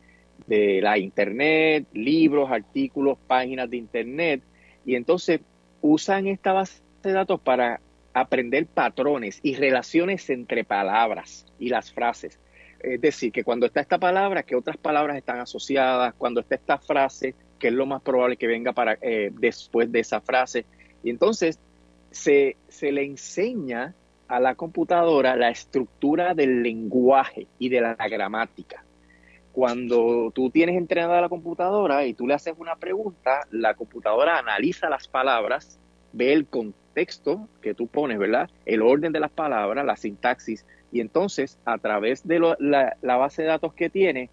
la 0.47 0.99
Internet, 0.99 1.87
libros, 1.95 2.51
artículos, 2.51 3.17
páginas 3.27 3.71
de 3.71 3.79
Internet, 3.79 4.43
y 4.85 4.95
entonces 4.95 5.41
usan 5.81 6.27
esta 6.27 6.53
base 6.53 6.83
de 7.03 7.13
datos 7.13 7.41
para 7.41 7.81
aprender 8.13 8.67
patrones 8.67 9.41
y 9.43 9.55
relaciones 9.55 10.29
entre 10.29 10.65
palabras 10.65 11.47
y 11.59 11.71
las 11.71 11.91
frases. 11.91 12.39
Es 12.81 13.01
decir, 13.01 13.33
que 13.33 13.43
cuando 13.43 13.65
está 13.65 13.81
esta 13.81 13.97
palabra, 13.97 14.43
que 14.43 14.55
otras 14.55 14.77
palabras 14.77 15.17
están 15.17 15.41
asociadas, 15.41 16.13
cuando 16.19 16.41
está 16.43 16.57
esta 16.57 16.77
frase, 16.77 17.35
que 17.63 17.69
es 17.69 17.75
lo 17.75 17.87
más 17.87 18.03
probable 18.03 18.37
que 18.37 18.49
venga 18.49 18.73
para 18.73 18.99
eh, 19.01 19.31
después 19.33 19.93
de 19.93 20.01
esa 20.01 20.21
frase. 20.21 20.67
Y 21.05 21.11
entonces 21.11 21.61
se, 22.11 22.57
se 22.67 22.91
le 22.91 23.05
enseña 23.05 23.95
a 24.27 24.41
la 24.41 24.57
computadora 24.57 25.37
la 25.37 25.51
estructura 25.51 26.35
del 26.35 26.65
lenguaje 26.65 27.47
y 27.61 27.69
de 27.69 27.81
la 27.81 27.95
gramática. 27.95 28.83
Cuando 29.53 30.33
tú 30.35 30.51
tienes 30.51 30.77
entrenada 30.77 31.21
la 31.21 31.29
computadora 31.29 32.05
y 32.05 32.15
tú 32.15 32.27
le 32.27 32.35
haces 32.35 32.55
una 32.59 32.75
pregunta, 32.75 33.47
la 33.53 33.75
computadora 33.75 34.39
analiza 34.39 34.91
las 34.91 35.07
palabras, 35.07 35.79
ve 36.13 36.33
el 36.33 36.47
contexto 36.47 37.47
que 37.61 37.75
tú 37.75 37.87
pones, 37.87 38.19
¿verdad? 38.19 38.51
El 38.67 38.83
orden 38.83 39.13
de 39.13 39.21
las 39.21 39.31
palabras, 39.31 39.87
la 39.87 39.97
sintaxis, 39.97 40.67
y 40.91 40.99
entonces 40.99 41.61
a 41.65 41.79
través 41.79 42.27
de 42.27 42.41
la, 42.41 42.97
la 43.01 43.17
base 43.17 43.43
de 43.43 43.49
datos 43.49 43.73
que 43.73 43.89
tiene, 43.89 44.31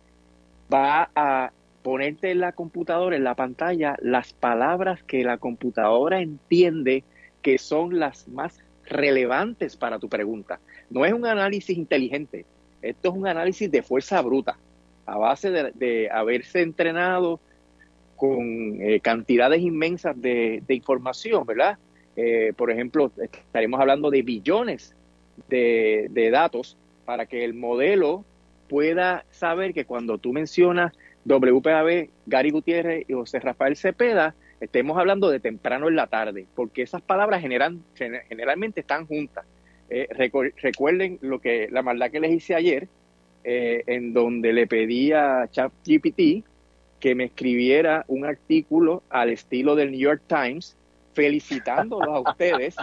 va 0.74 1.12
a 1.16 1.52
ponerte 1.82 2.32
en 2.32 2.40
la 2.40 2.52
computadora, 2.52 3.16
en 3.16 3.24
la 3.24 3.36
pantalla, 3.36 3.96
las 4.02 4.34
palabras 4.34 5.04
que 5.04 5.24
la 5.24 5.38
computadora 5.38 6.22
entiende 6.22 7.04
que 7.42 7.58
son 7.58 8.00
las 8.00 8.28
más 8.28 8.60
relevantes 8.86 9.76
para 9.76 10.00
tu 10.00 10.10
pregunta. 10.10 10.60
No 10.90 11.06
es 11.06 11.14
un 11.14 11.26
análisis 11.26 11.78
inteligente, 11.78 12.46
esto 12.82 13.10
es 13.10 13.16
un 13.16 13.28
análisis 13.28 13.70
de 13.72 13.84
fuerza 13.84 14.22
bruta, 14.22 14.58
a 15.06 15.18
base 15.18 15.52
de, 15.52 16.10
haberse 16.12 16.62
entrenado 16.62 17.40
con 18.16 18.82
eh, 18.82 19.00
cantidades 19.00 19.62
inmensas 19.62 20.20
de, 20.20 20.62
información, 20.68 21.46
¿verdad? 21.46 21.78
Eh, 22.16 22.54
por 22.56 22.70
ejemplo, 22.70 23.12
estaremos 23.18 23.80
hablando 23.80 24.10
de 24.10 24.22
billones 24.22 24.96
de, 25.48 26.08
de 26.12 26.30
datos 26.30 26.78
para 27.06 27.26
que 27.26 27.46
el 27.46 27.54
modelo 27.54 28.26
pueda 28.68 29.26
saber 29.32 29.74
que 29.74 29.86
cuando 29.86 30.18
tú 30.18 30.32
mencionas 30.32 30.94
WPAB, 31.30 32.10
Gary 32.26 32.50
Gutiérrez 32.50 33.06
y 33.08 33.14
José 33.14 33.40
Rafael 33.40 33.76
Cepeda, 33.76 34.34
estemos 34.60 34.98
hablando 34.98 35.30
de 35.30 35.40
temprano 35.40 35.88
en 35.88 35.96
la 35.96 36.08
tarde, 36.08 36.48
porque 36.56 36.82
esas 36.82 37.02
palabras 37.02 37.42
generan, 37.42 37.84
generalmente 37.96 38.82
están 38.82 39.06
juntas. 39.06 39.46
Eh, 39.90 40.08
recuerden 40.62 41.20
lo 41.22 41.40
que 41.40 41.68
la 41.72 41.82
maldad 41.82 42.12
que 42.12 42.20
les 42.20 42.32
hice 42.32 42.56
ayer, 42.56 42.88
eh, 43.44 43.84
en 43.88 44.14
donde 44.14 44.54
le 44.54 44.68
pedí 44.68 45.12
a 45.12 45.48
ChatGPT 45.50 46.44
que 47.00 47.16
me 47.16 47.26
escribiera 47.26 48.04
un 48.08 48.26
artículo 48.26 49.04
al 49.10 49.30
estilo 49.30 49.76
del 49.76 49.92
New 49.92 50.00
York 50.00 50.24
Times 50.28 50.76
felicitándolos 51.14 52.08
a 52.08 52.20
ustedes 52.32 52.76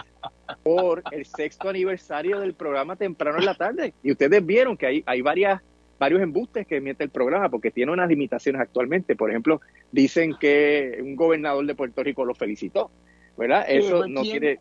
por 0.63 1.03
el 1.11 1.25
sexto 1.25 1.69
aniversario 1.69 2.39
del 2.39 2.53
programa 2.53 2.95
temprano 2.95 3.39
en 3.39 3.45
la 3.45 3.55
tarde. 3.55 3.93
Y 4.03 4.11
ustedes 4.11 4.45
vieron 4.45 4.75
que 4.75 4.87
hay, 4.87 5.03
hay 5.05 5.21
varias 5.21 5.61
varios 5.99 6.21
embustes 6.21 6.67
que 6.67 6.77
emite 6.77 7.03
el 7.03 7.09
programa 7.09 7.49
porque 7.49 7.71
tiene 7.71 7.91
unas 7.91 8.09
limitaciones 8.09 8.61
actualmente. 8.61 9.15
Por 9.15 9.29
ejemplo, 9.29 9.61
dicen 9.91 10.35
que 10.39 10.99
un 11.01 11.15
gobernador 11.15 11.65
de 11.65 11.75
Puerto 11.75 12.03
Rico 12.03 12.25
lo 12.25 12.35
felicitó, 12.35 12.91
¿verdad? 13.37 13.65
Eso 13.67 14.07
no 14.07 14.21
tiene, 14.21 14.59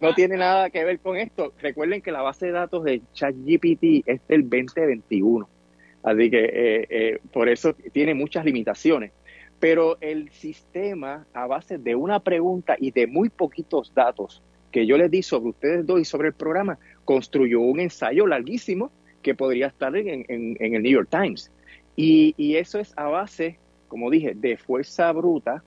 no 0.00 0.14
tiene 0.14 0.36
nada 0.36 0.70
que 0.70 0.84
ver 0.84 0.98
con 1.00 1.16
esto. 1.16 1.52
Recuerden 1.60 2.02
que 2.02 2.12
la 2.12 2.22
base 2.22 2.46
de 2.46 2.52
datos 2.52 2.84
de 2.84 3.02
ChatGPT 3.12 4.06
es 4.06 4.20
del 4.28 4.48
2021, 4.48 5.48
así 6.02 6.30
que 6.30 6.44
eh, 6.44 6.86
eh, 6.90 7.18
por 7.32 7.48
eso 7.48 7.74
tiene 7.92 8.14
muchas 8.14 8.44
limitaciones. 8.44 9.12
Pero 9.60 9.96
el 10.00 10.30
sistema, 10.30 11.26
a 11.32 11.46
base 11.46 11.78
de 11.78 11.94
una 11.94 12.20
pregunta 12.20 12.76
y 12.78 12.90
de 12.90 13.06
muy 13.06 13.30
poquitos 13.30 13.94
datos 13.94 14.42
que 14.70 14.86
yo 14.86 14.98
les 14.98 15.10
di 15.10 15.22
sobre 15.22 15.50
ustedes 15.50 15.86
dos 15.86 16.00
y 16.00 16.04
sobre 16.04 16.28
el 16.28 16.34
programa, 16.34 16.78
construyó 17.04 17.60
un 17.60 17.78
ensayo 17.78 18.26
larguísimo 18.26 18.90
que 19.24 19.34
podría 19.34 19.66
estar 19.66 19.96
en, 19.96 20.24
el 20.28 20.82
New 20.82 20.92
York 20.92 21.08
Times. 21.10 21.50
Y, 21.96 22.56
eso 22.56 22.78
es 22.78 22.92
a 22.96 23.08
base, 23.08 23.58
como 23.88 24.10
dije, 24.10 24.34
de 24.36 24.56
fuerza 24.56 25.10
bruta, 25.10 25.64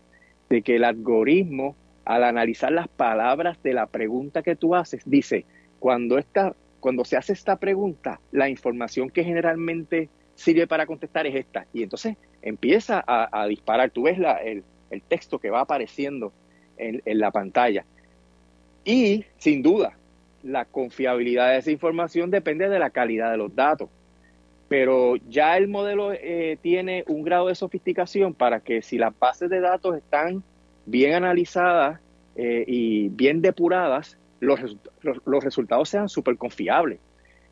de 0.50 0.62
que 0.62 0.78
el 0.78 0.86
algoritmo, 0.86 1.76
al 2.06 2.24
analizar 2.24 2.72
las 2.72 2.88
palabras 2.88 3.62
de 3.64 3.74
la 3.74 3.88
pregunta 3.88 4.44
que 4.44 4.56
tú 4.56 4.76
haces, 4.76 5.02
dice, 5.06 5.46
cuando, 5.80 6.18
esta, 6.18 6.56
cuando 6.80 7.04
se 7.04 7.18
hace 7.18 7.34
esta 7.34 7.58
pregunta, 7.58 8.22
la 8.32 8.48
información 8.48 9.10
que 9.10 9.26
generalmente 9.26 10.08
sirve 10.36 10.68
para 10.68 10.86
contestar 10.86 11.26
es 11.28 11.36
esta. 11.36 11.66
Y 11.74 11.84
entonces 11.84 12.16
empieza 12.42 13.04
a, 13.06 13.48
disparar. 13.48 13.90
Tú 13.90 14.04
ves 14.04 14.18
el, 14.46 14.64
texto 15.10 15.40
que 15.40 15.50
va 15.50 15.62
apareciendo 15.62 16.32
en, 16.78 17.02
en 17.04 17.20
la 17.20 17.32
pantalla. 17.32 17.84
Y 18.86 19.26
sin 19.38 19.64
duda, 19.64 19.98
la 20.44 20.66
confiabilidad 20.66 21.52
de 21.52 21.58
esa 21.58 21.72
información 21.72 22.32
depende 22.32 22.70
de 22.70 22.80
la 22.80 22.90
calidad 22.90 23.32
de 23.32 23.38
los 23.38 23.56
datos. 23.56 23.90
Pero 24.68 25.16
ya 25.30 25.58
el 25.58 25.68
modelo 25.68 26.12
eh, 26.12 26.58
tiene 26.62 27.04
un 27.08 27.24
grado 27.24 27.48
de 27.48 27.56
sofisticación 27.56 28.34
para 28.34 28.60
que 28.60 28.82
si 28.82 28.98
las 28.98 29.18
bases 29.18 29.50
de 29.50 29.62
datos 29.62 29.96
están 29.96 30.44
bien 30.86 31.14
analizadas 31.14 32.00
eh, 32.36 32.66
y 32.68 33.10
bien 33.10 33.42
depuradas, 33.42 34.18
los, 34.40 34.78
los, 35.02 35.44
resultados 35.44 35.90
sean 35.90 36.10
súper 36.10 36.38
confiables. 36.38 37.00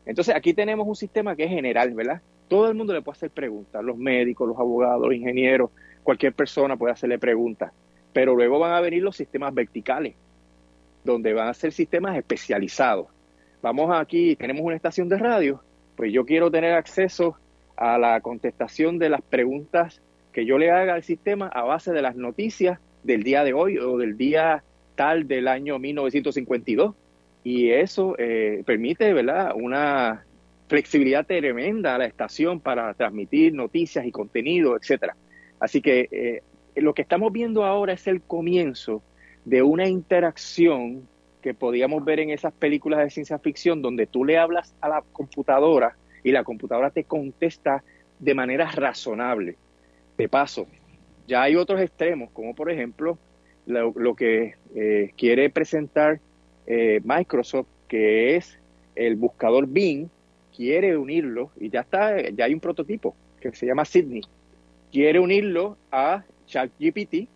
Entonces 0.04 0.34
aquí 0.34 0.54
tenemos 0.54 0.86
un 0.86 0.94
sistema 0.94 1.34
que 1.34 1.44
es 1.44 1.50
general, 1.50 1.94
¿verdad? 1.94 2.20
Todo 2.48 2.68
el 2.68 2.74
mundo 2.74 2.92
le 2.92 3.02
puede 3.02 3.16
hacer 3.16 3.30
preguntas, 3.30 3.82
los 3.82 3.96
médicos, 3.96 4.46
los 4.46 4.58
abogados, 4.58 5.02
los 5.06 5.14
ingenieros, 5.14 5.70
cualquier 6.02 6.32
persona 6.32 6.76
puede 6.76 6.92
hacerle 6.92 7.18
preguntas. 7.18 7.72
Pero 8.12 8.36
luego 8.36 8.58
van 8.58 8.72
a 8.72 8.80
venir 8.80 9.02
los 9.02 9.16
sistemas 9.16 9.52
verticales, 9.52 10.14
donde 11.06 11.32
van 11.32 11.48
a 11.48 11.54
ser 11.54 11.72
sistemas 11.72 12.16
especializados. 12.18 13.06
Vamos 13.62 13.90
aquí, 13.94 14.36
tenemos 14.36 14.62
una 14.62 14.76
estación 14.76 15.08
de 15.08 15.16
radio, 15.16 15.62
pues 15.96 16.12
yo 16.12 16.26
quiero 16.26 16.50
tener 16.50 16.74
acceso 16.74 17.36
a 17.76 17.96
la 17.96 18.20
contestación 18.20 18.98
de 18.98 19.08
las 19.08 19.22
preguntas 19.22 20.02
que 20.32 20.44
yo 20.44 20.58
le 20.58 20.70
haga 20.70 20.94
al 20.94 21.02
sistema 21.02 21.48
a 21.48 21.62
base 21.62 21.92
de 21.92 22.02
las 22.02 22.16
noticias 22.16 22.78
del 23.02 23.22
día 23.22 23.44
de 23.44 23.54
hoy 23.54 23.78
o 23.78 23.96
del 23.96 24.18
día 24.18 24.62
tal 24.94 25.26
del 25.26 25.48
año 25.48 25.78
1952. 25.78 26.94
Y 27.44 27.70
eso 27.70 28.16
eh, 28.18 28.62
permite, 28.66 29.12
¿verdad?, 29.12 29.52
una 29.54 30.24
flexibilidad 30.68 31.24
tremenda 31.24 31.94
a 31.94 31.98
la 31.98 32.06
estación 32.06 32.60
para 32.60 32.92
transmitir 32.94 33.54
noticias 33.54 34.04
y 34.04 34.10
contenido, 34.10 34.76
etcétera. 34.76 35.16
Así 35.60 35.80
que 35.80 36.08
eh, 36.10 36.42
lo 36.74 36.92
que 36.92 37.02
estamos 37.02 37.32
viendo 37.32 37.64
ahora 37.64 37.92
es 37.92 38.06
el 38.06 38.20
comienzo 38.20 39.02
de 39.46 39.62
una 39.62 39.88
interacción 39.88 41.08
que 41.40 41.54
podíamos 41.54 42.04
ver 42.04 42.18
en 42.18 42.30
esas 42.30 42.52
películas 42.52 42.98
de 43.00 43.10
ciencia 43.10 43.38
ficción 43.38 43.80
donde 43.80 44.08
tú 44.08 44.24
le 44.24 44.36
hablas 44.36 44.74
a 44.80 44.88
la 44.88 45.04
computadora 45.12 45.96
y 46.24 46.32
la 46.32 46.42
computadora 46.42 46.90
te 46.90 47.04
contesta 47.04 47.84
de 48.18 48.34
manera 48.34 48.68
razonable. 48.72 49.56
De 50.18 50.28
paso, 50.28 50.66
ya 51.28 51.42
hay 51.42 51.54
otros 51.54 51.80
extremos, 51.80 52.30
como 52.32 52.54
por 52.56 52.70
ejemplo 52.70 53.18
lo, 53.66 54.16
que 54.16 54.56
eh, 54.74 55.12
quiere 55.16 55.48
presentar 55.50 56.18
eh, 56.66 57.00
Microsoft, 57.04 57.68
que 57.86 58.34
es 58.34 58.58
el 58.96 59.14
buscador 59.14 59.68
Bing, 59.68 60.08
quiere 60.56 60.96
unirlo, 60.96 61.52
y 61.60 61.70
ya 61.70 61.80
está, 61.82 62.20
ya 62.30 62.46
hay 62.46 62.54
un 62.54 62.60
prototipo 62.60 63.14
que 63.40 63.52
se 63.52 63.66
llama 63.66 63.84
Sydney, 63.84 64.22
quiere 64.90 65.20
unirlo 65.20 65.76
a 65.92 66.24
ChatGPT 66.46 67.28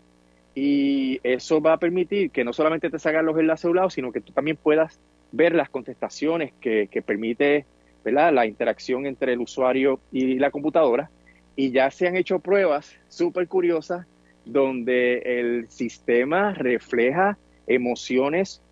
y 0.55 1.21
eso 1.23 1.61
va 1.61 1.75
a 1.75 1.79
permitir 1.79 2.31
que 2.31 2.45
no 2.45 2.53
solamente 2.53 2.91
te 2.91 2.99
salgan 2.99 3.27
los 3.27 3.39
enlaces 3.39 3.67
a 3.67 3.69
un 3.69 3.77
lado, 3.77 3.91
sino 3.91 4.13
que 4.13 4.21
tú 4.21 4.33
también 4.33 4.57
puedas 4.57 4.99
ver 5.33 5.55
las 5.55 5.71
contestaciones 5.71 6.53
que, 6.61 6.89
que 6.91 7.03
permite 7.03 7.67
la 8.05 8.47
interacción 8.47 9.07
entre 9.07 9.35
el 9.35 9.41
usuario 9.41 10.01
y 10.11 10.39
la 10.39 10.51
computadora. 10.51 11.11
Y 11.57 11.71
ya 11.71 11.91
se 11.91 12.09
han 12.09 12.17
hecho 12.17 12.39
pruebas 12.39 12.97
súper 13.09 13.47
curiosas 13.47 14.07
donde 14.45 15.19
el 15.19 15.69
sistema 15.69 16.55
refleja 16.55 17.37
emociones 17.67 18.63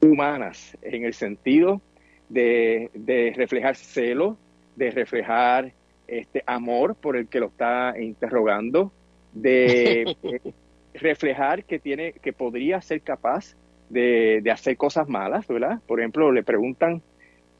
humanas 0.00 0.76
en 0.82 1.04
el 1.04 1.14
sentido 1.14 1.80
de, 2.28 2.90
de 2.94 3.32
reflejar 3.36 3.76
celo, 3.76 4.36
de 4.76 4.90
reflejar 4.90 5.72
este 6.06 6.42
amor 6.46 6.94
por 6.94 7.16
el 7.16 7.26
que 7.26 7.40
lo 7.40 7.46
está 7.46 7.94
interrogando, 7.98 8.92
de 9.32 10.16
reflejar 11.00 11.64
que 11.64 11.78
tiene, 11.78 12.12
que 12.12 12.32
podría 12.32 12.80
ser 12.80 13.02
capaz 13.02 13.56
de, 13.88 14.40
de, 14.42 14.50
hacer 14.50 14.76
cosas 14.76 15.08
malas, 15.08 15.46
¿verdad? 15.46 15.80
Por 15.86 16.00
ejemplo, 16.00 16.32
le 16.32 16.42
preguntan 16.42 17.02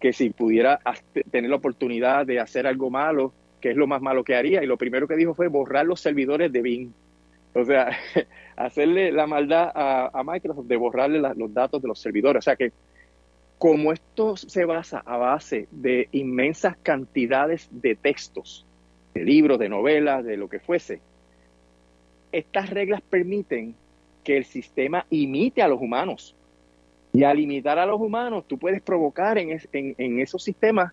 que 0.00 0.12
si 0.12 0.30
pudiera 0.30 0.80
tener 1.30 1.50
la 1.50 1.56
oportunidad 1.56 2.26
de 2.26 2.40
hacer 2.40 2.66
algo 2.66 2.90
malo, 2.90 3.32
¿qué 3.60 3.70
es 3.70 3.76
lo 3.76 3.86
más 3.86 4.02
malo 4.02 4.24
que 4.24 4.34
haría? 4.34 4.62
Y 4.62 4.66
lo 4.66 4.76
primero 4.76 5.08
que 5.08 5.16
dijo 5.16 5.34
fue 5.34 5.48
borrar 5.48 5.86
los 5.86 6.00
servidores 6.00 6.52
de 6.52 6.62
Bing. 6.62 6.92
O 7.54 7.64
sea, 7.64 7.90
hacerle 8.56 9.12
la 9.12 9.26
maldad 9.26 9.70
a, 9.74 10.22
Microsoft 10.24 10.66
de 10.66 10.76
borrarle 10.76 11.20
los 11.36 11.54
datos 11.54 11.80
de 11.80 11.88
los 11.88 11.98
servidores. 11.98 12.40
O 12.40 12.42
sea 12.42 12.56
que 12.56 12.72
como 13.58 13.92
esto 13.92 14.36
se 14.36 14.66
basa 14.66 15.02
a 15.04 15.16
base 15.16 15.66
de 15.70 16.08
inmensas 16.12 16.76
cantidades 16.82 17.68
de 17.72 17.94
textos, 17.94 18.66
de 19.14 19.24
libros, 19.24 19.58
de 19.58 19.70
novelas, 19.70 20.24
de 20.24 20.36
lo 20.36 20.48
que 20.48 20.60
fuese, 20.60 21.00
estas 22.38 22.70
reglas 22.70 23.00
permiten 23.02 23.74
que 24.24 24.36
el 24.36 24.44
sistema 24.44 25.06
imite 25.10 25.62
a 25.62 25.68
los 25.68 25.80
humanos. 25.80 26.34
Y 27.12 27.24
al 27.24 27.38
imitar 27.38 27.78
a 27.78 27.86
los 27.86 28.00
humanos, 28.00 28.44
tú 28.46 28.58
puedes 28.58 28.82
provocar 28.82 29.38
en, 29.38 30.20
esos 30.20 30.42
sistemas 30.42 30.92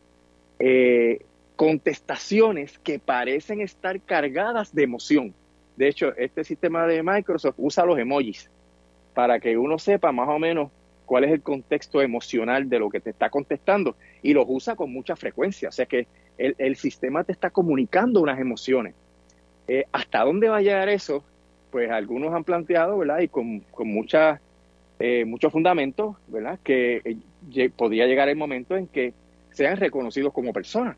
eh, 0.60 1.20
contestaciones 1.56 2.80
que 2.80 3.00
parecen 3.00 3.60
estar 3.60 4.00
cargadas 4.02 4.74
de 4.74 4.84
emoción. 4.84 5.34
De 5.76 5.88
hecho, 5.88 6.16
este 6.16 6.44
sistema 6.44 6.88
de 6.88 7.04
Microsoft 7.04 7.56
usa 7.58 7.86
los 7.86 7.98
emojis 8.00 8.50
para 9.14 9.40
que 9.40 9.58
uno 9.58 9.80
sepa 9.80 10.12
más 10.12 10.30
o 10.30 10.40
menos 10.40 10.72
cuál 11.06 11.26
es 11.26 11.32
el 11.32 11.42
contexto 11.42 12.02
emocional 12.02 12.70
de 12.70 12.80
lo 12.80 12.90
que 12.90 13.00
te 13.00 13.10
está 13.10 13.30
contestando 13.30 13.96
y 14.22 14.34
los 14.34 14.46
usa 14.48 14.76
con 14.76 14.94
mucha 14.94 15.16
frecuencia. 15.16 15.70
O 15.70 15.72
sea 15.72 15.86
que 15.86 16.08
el, 16.38 16.76
sistema 16.76 17.24
te 17.24 17.32
está 17.32 17.50
comunicando 17.50 18.22
unas 18.22 18.40
emociones. 18.40 18.96
Eh, 19.68 19.86
¿Hasta 19.92 20.24
dónde 20.24 20.50
va 20.50 20.58
a 20.58 20.62
llegar 20.62 20.90
eso? 20.90 21.24
Pues 21.74 21.90
algunos 21.90 22.32
han 22.36 22.44
planteado, 22.44 23.00
¿verdad? 23.00 23.22
Y 23.22 23.30
con, 23.30 23.62
con 23.72 23.88
mucha, 23.88 24.40
eh, 25.00 25.26
mucho 25.26 25.50
fundamento, 25.50 26.18
¿verdad? 26.28 26.60
Que 26.64 27.02
eh, 27.56 27.70
podría 27.76 28.06
llegar 28.06 28.30
el 28.30 28.36
momento 28.36 28.78
en 28.78 28.86
que 28.86 29.12
sean 29.50 29.78
reconocidos 29.78 30.32
como 30.34 30.54
personas, 30.54 30.98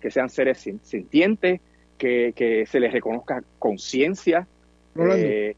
que 0.00 0.12
sean 0.12 0.30
seres 0.30 0.70
sintientes, 0.84 1.60
que, 1.98 2.64
se 2.70 2.78
les 2.78 2.92
reconozca 2.92 3.42
conciencia. 3.58 4.46
Eh, 4.96 5.56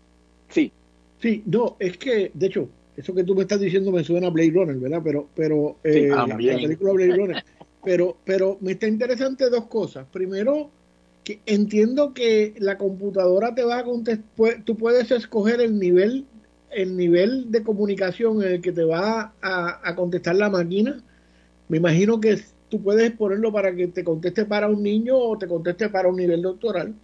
sí. 0.49 0.73
Sí, 1.21 1.43
no, 1.45 1.77
es 1.79 1.99
que, 1.99 2.31
de 2.33 2.47
hecho, 2.47 2.71
eso 2.97 3.15
que 3.15 3.25
tú 3.25 3.35
me 3.35 3.43
estás 3.43 3.61
diciendo 3.61 3.93
me 3.93 4.05
suena 4.05 4.29
a 4.29 4.31
Blade 4.31 4.53
Runner, 4.53 4.77
¿verdad? 4.77 5.03
Pero, 5.05 5.29
pero 5.35 5.77
eh, 5.85 6.09
la, 6.09 6.35
película 6.35 6.93
Blade 6.93 7.15
Runner. 7.15 7.45
Pero, 7.85 8.17
pero 8.25 8.57
me 8.63 8.73
está 8.73 8.89
interesante 8.89 9.51
dos 9.51 9.67
cosas. 9.67 10.07
Primero, 10.11 10.71
que 11.27 11.41
entiendo 11.45 12.15
que 12.15 12.55
la 12.59 12.79
computadora 12.79 13.53
te 13.53 13.65
va 13.65 13.79
a 13.79 13.85
contestar, 13.85 14.63
tú 14.65 14.77
puedes 14.77 15.11
escoger 15.11 15.61
el 15.61 15.77
nivel, 15.77 16.25
el 16.71 16.97
nivel 16.97 17.51
de 17.51 17.65
comunicación 17.65 18.45
en 18.45 18.53
el 18.53 18.61
que 18.61 18.71
te 18.71 18.85
va 18.85 19.35
a, 19.43 19.81
a 19.83 19.97
contestar 19.97 20.37
la 20.37 20.51
máquina. 20.51 21.03
Me 21.67 21.79
imagino 21.79 22.21
que 22.21 22.39
tú 22.69 22.81
puedes 22.81 23.11
ponerlo 23.11 23.53
para 23.53 23.75
que 23.75 23.89
te 23.89 24.05
conteste 24.05 24.45
para 24.45 24.69
un 24.69 24.85
niño 24.85 25.19
o 25.19 25.37
te 25.37 25.49
conteste 25.49 25.89
para 25.89 26.09
un 26.09 26.15
nivel 26.15 26.43
doctoral. 26.43 26.95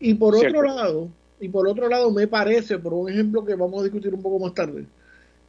Y 0.00 0.14
por 0.14 0.34
otro 0.34 0.62
lado, 0.62 1.10
y 1.38 1.50
por 1.50 1.68
otro 1.68 1.86
lado 1.90 2.10
me 2.10 2.26
parece, 2.26 2.78
por 2.78 2.94
un 2.94 3.10
ejemplo 3.10 3.44
que 3.44 3.56
vamos 3.56 3.80
a 3.80 3.84
discutir 3.84 4.14
un 4.14 4.22
poco 4.22 4.38
más 4.38 4.54
tarde, 4.54 4.86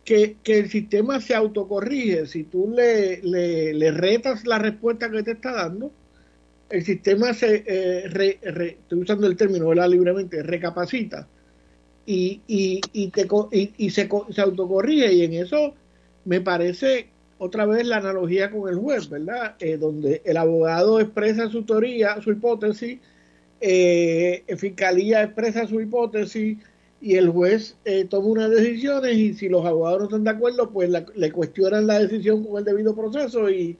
que, 0.04 0.36
el 0.44 0.70
sistema 0.70 1.22
se 1.22 1.34
autocorrige. 1.34 2.26
Si 2.26 2.44
tú 2.44 2.74
le, 2.76 3.22
le, 3.22 3.92
retas 3.92 4.46
la 4.46 4.60
respuesta 4.60 5.10
que 5.10 5.24
te 5.24 5.32
está 5.32 5.54
dando, 5.54 5.94
el 6.70 6.84
sistema 6.84 7.34
se, 7.34 7.64
eh, 7.66 8.40
estoy 8.42 9.00
usando 9.00 9.28
el 9.28 9.38
término 9.38 9.68
¿verdad? 9.70 9.90
libremente, 9.90 10.44
recapacita 10.44 11.28
y, 12.06 12.42
y, 12.48 12.82
y, 12.94 13.10
te, 13.10 13.28
y, 13.52 13.74
y 13.78 13.90
se, 13.90 14.10
se 14.30 14.42
autocorrige 14.42 15.14
y 15.14 15.24
en 15.24 15.34
eso 15.34 15.74
me 16.26 16.42
parece 16.42 17.08
otra 17.38 17.66
vez 17.66 17.86
la 17.86 17.98
analogía 17.98 18.50
con 18.52 18.70
el 18.70 18.76
juez, 18.78 19.10
¿verdad? 19.10 19.56
Eh, 19.60 19.78
donde 19.78 20.22
el 20.26 20.38
abogado 20.38 21.00
expresa 21.00 21.50
su 21.50 21.64
teoría, 21.64 22.20
su 22.22 22.32
hipótesis, 22.32 23.00
eh, 23.62 24.44
Fiscalía 24.58 25.24
expresa 25.24 25.68
su 25.68 25.80
hipótesis 25.82 26.58
y 27.00 27.16
el 27.16 27.30
juez 27.30 27.78
eh, 27.86 28.06
toma 28.06 28.28
unas 28.28 28.52
decisiones 28.52 29.16
y 29.16 29.34
si 29.34 29.50
los 29.50 29.66
abogados 29.66 30.00
no 30.00 30.06
están 30.06 30.24
de 30.24 30.30
acuerdo, 30.32 30.72
pues 30.72 30.90
le 31.16 31.32
cuestionan 31.32 31.88
la 31.88 32.00
decisión 32.00 32.44
con 32.44 32.58
el 32.58 32.66
debido 32.66 32.96
proceso 32.96 33.50
y, 33.50 33.78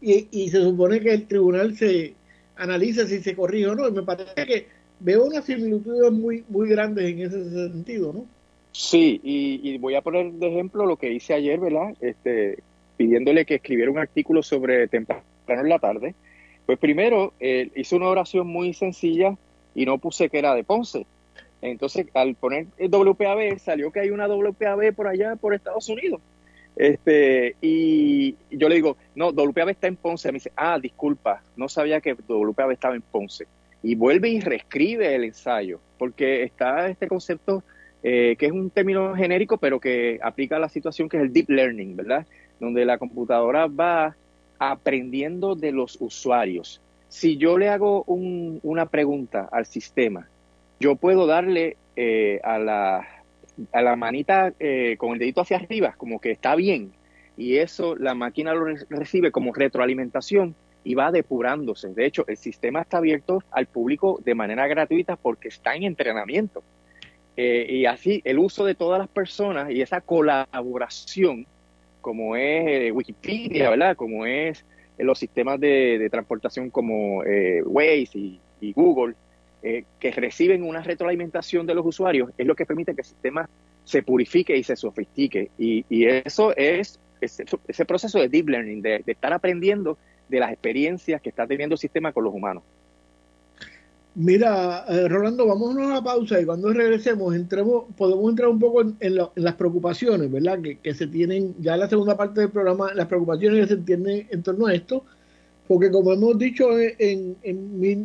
y, 0.00 0.48
se 0.50 0.62
supone 0.62 1.00
que 1.00 1.14
el 1.14 1.26
tribunal 1.26 1.76
se 1.76 2.14
analiza 2.58 3.06
si 3.06 3.20
se 3.20 3.34
corrige 3.34 3.68
o 3.68 3.74
no. 3.74 3.88
Y 3.88 3.92
me 3.92 4.02
parece 4.02 4.34
que 4.34 4.66
veo 5.00 5.24
unas 5.24 5.44
similitudes 5.44 6.12
muy, 6.12 6.44
muy 6.48 6.68
grandes 6.68 7.10
en 7.10 7.20
ese 7.20 7.50
sentido, 7.50 8.12
¿no? 8.12 8.26
Sí, 8.72 9.20
y, 9.24 9.60
y, 9.62 9.78
voy 9.78 9.94
a 9.94 10.02
poner 10.02 10.30
de 10.32 10.48
ejemplo 10.48 10.86
lo 10.86 10.96
que 10.96 11.12
hice 11.12 11.34
ayer, 11.34 11.58
¿verdad? 11.58 11.94
Este, 12.00 12.58
pidiéndole 12.96 13.46
que 13.46 13.56
escribiera 13.56 13.90
un 13.90 13.98
artículo 13.98 14.42
sobre 14.42 14.86
temprano 14.88 15.22
en 15.48 15.68
la 15.68 15.78
tarde, 15.78 16.14
pues 16.66 16.78
primero 16.78 17.32
eh, 17.40 17.70
hice 17.74 17.96
una 17.96 18.08
oración 18.08 18.46
muy 18.46 18.74
sencilla 18.74 19.36
y 19.74 19.86
no 19.86 19.96
puse 19.96 20.28
que 20.28 20.38
era 20.38 20.54
de 20.54 20.64
Ponce. 20.64 21.06
Entonces, 21.62 22.06
al 22.14 22.34
poner 22.34 22.66
el 22.76 22.90
WPAB, 22.90 23.58
salió 23.58 23.90
que 23.90 24.00
hay 24.00 24.10
una 24.10 24.28
WPAB 24.28 24.94
por 24.94 25.08
allá, 25.08 25.36
por 25.36 25.54
Estados 25.54 25.88
Unidos. 25.88 26.20
Este, 26.78 27.56
y 27.60 28.36
yo 28.50 28.68
le 28.68 28.76
digo, 28.76 28.96
no, 29.14 29.32
WPAB 29.32 29.70
está 29.70 29.88
en 29.88 29.96
Ponce. 29.96 30.32
Me 30.32 30.36
dice, 30.36 30.52
ah, 30.56 30.78
disculpa, 30.80 31.42
no 31.56 31.68
sabía 31.68 32.00
que 32.00 32.14
WPAB 32.14 32.70
estaba 32.70 32.94
en 32.94 33.02
Ponce. 33.02 33.46
Y 33.82 33.94
vuelve 33.94 34.30
y 34.30 34.40
reescribe 34.40 35.14
el 35.14 35.24
ensayo, 35.24 35.80
porque 35.98 36.44
está 36.44 36.88
este 36.88 37.08
concepto 37.08 37.62
eh, 38.02 38.36
que 38.38 38.46
es 38.46 38.52
un 38.52 38.70
término 38.70 39.14
genérico, 39.14 39.58
pero 39.58 39.80
que 39.80 40.18
aplica 40.22 40.56
a 40.56 40.60
la 40.60 40.68
situación 40.68 41.08
que 41.08 41.16
es 41.16 41.24
el 41.24 41.32
deep 41.32 41.50
learning, 41.50 41.96
¿verdad? 41.96 42.26
donde 42.60 42.84
la 42.84 42.98
computadora 42.98 43.66
va 43.66 44.16
aprendiendo 44.58 45.54
de 45.54 45.72
los 45.72 46.00
usuarios. 46.00 46.80
Si 47.08 47.36
yo 47.36 47.56
le 47.56 47.68
hago 47.68 48.04
una 48.06 48.86
pregunta 48.86 49.48
al 49.50 49.66
sistema, 49.66 50.28
yo 50.80 50.96
puedo 50.96 51.26
darle 51.26 51.76
eh, 51.96 52.40
a, 52.44 52.58
la, 52.58 53.06
a 53.72 53.82
la 53.82 53.96
manita 53.96 54.52
eh, 54.58 54.96
con 54.98 55.12
el 55.12 55.18
dedito 55.18 55.40
hacia 55.40 55.58
arriba, 55.58 55.94
como 55.96 56.20
que 56.20 56.30
está 56.30 56.54
bien, 56.54 56.92
y 57.36 57.56
eso 57.56 57.96
la 57.96 58.14
máquina 58.14 58.54
lo 58.54 58.66
recibe 58.90 59.30
como 59.30 59.52
retroalimentación 59.52 60.54
y 60.84 60.94
va 60.94 61.12
depurándose. 61.12 61.88
De 61.88 62.06
hecho, 62.06 62.24
el 62.28 62.36
sistema 62.36 62.82
está 62.82 62.98
abierto 62.98 63.42
al 63.50 63.66
público 63.66 64.20
de 64.24 64.34
manera 64.34 64.66
gratuita 64.66 65.16
porque 65.16 65.48
está 65.48 65.74
en 65.74 65.84
entrenamiento. 65.84 66.62
Eh, 67.36 67.66
y 67.70 67.86
así 67.86 68.20
el 68.24 68.40
uso 68.40 68.64
de 68.64 68.74
todas 68.74 68.98
las 68.98 69.08
personas 69.08 69.70
y 69.70 69.80
esa 69.80 70.00
colaboración 70.00 71.46
como 72.00 72.36
es 72.36 72.66
eh, 72.66 72.90
Wikipedia, 72.90 73.70
¿verdad? 73.70 73.96
Como 73.96 74.26
es 74.26 74.64
eh, 74.96 75.04
los 75.04 75.18
sistemas 75.18 75.60
de, 75.60 76.08
transportación 76.10 76.70
como 76.70 77.22
eh, 77.24 77.62
Waze 77.64 78.38
y, 78.60 78.72
Google, 78.72 79.14
que 79.62 80.10
reciben 80.12 80.62
una 80.62 80.82
retroalimentación 80.82 81.66
de 81.66 81.74
los 81.74 81.84
usuarios, 81.84 82.30
es 82.38 82.46
lo 82.46 82.54
que 82.54 82.66
permite 82.66 82.94
que 82.94 83.00
el 83.00 83.06
sistema 83.06 83.48
se 83.88 84.02
purifique 84.02 84.56
y 84.56 84.62
se 84.62 84.76
sofistique. 84.76 85.50
Y, 85.58 85.84
eso 86.06 86.54
es 86.56 87.00
ese, 87.20 87.84
proceso 87.86 88.18
de 88.18 88.28
deep 88.28 88.48
learning, 88.48 88.82
de, 88.82 89.02
estar 89.06 89.32
aprendiendo 89.32 89.96
de 90.28 90.40
las 90.40 90.52
experiencias 90.52 91.22
que 91.22 91.30
está 91.30 91.46
teniendo 91.46 91.74
el 91.74 91.78
sistema 91.78 92.12
con 92.12 92.24
los 92.24 92.34
humanos. 92.34 92.62
Mira, 94.14 94.84
eh, 94.88 95.08
Rolando, 95.08 95.46
vamos 95.46 95.76
a 95.76 95.78
una 95.78 96.02
pausa 96.02 96.40
y 96.40 96.44
cuando 96.44 96.72
regresemos 96.72 97.34
entremos, 97.34 97.84
podemos 97.96 98.28
entrar 98.28 98.48
un 98.48 98.58
poco 98.58 98.82
en, 98.82 99.14
las 99.36 99.54
preocupaciones, 99.54 100.30
¿verdad? 100.30 100.58
Que, 100.82 100.94
se 100.94 101.06
tienen 101.06 101.54
ya 101.58 101.74
en 101.74 101.80
la 101.80 101.88
segunda 101.88 102.16
parte 102.16 102.40
del 102.40 102.50
programa, 102.50 102.92
las 102.94 103.06
preocupaciones 103.06 103.60
que 103.60 103.68
se 103.68 103.74
entienden 103.74 104.26
en 104.30 104.42
torno 104.42 104.66
a 104.66 104.74
esto, 104.74 105.04
porque 105.68 105.90
como 105.90 106.14
hemos 106.14 106.38
dicho 106.38 106.70
en, 106.78 107.36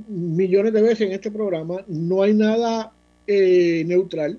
millones 0.08 0.74
de 0.74 0.82
veces 0.82 1.02
en 1.08 1.14
este 1.14 1.32
programa, 1.32 1.78
no 1.88 2.22
hay 2.22 2.34
nada 2.34 2.92
eh, 3.26 3.84
neutral. 3.88 4.38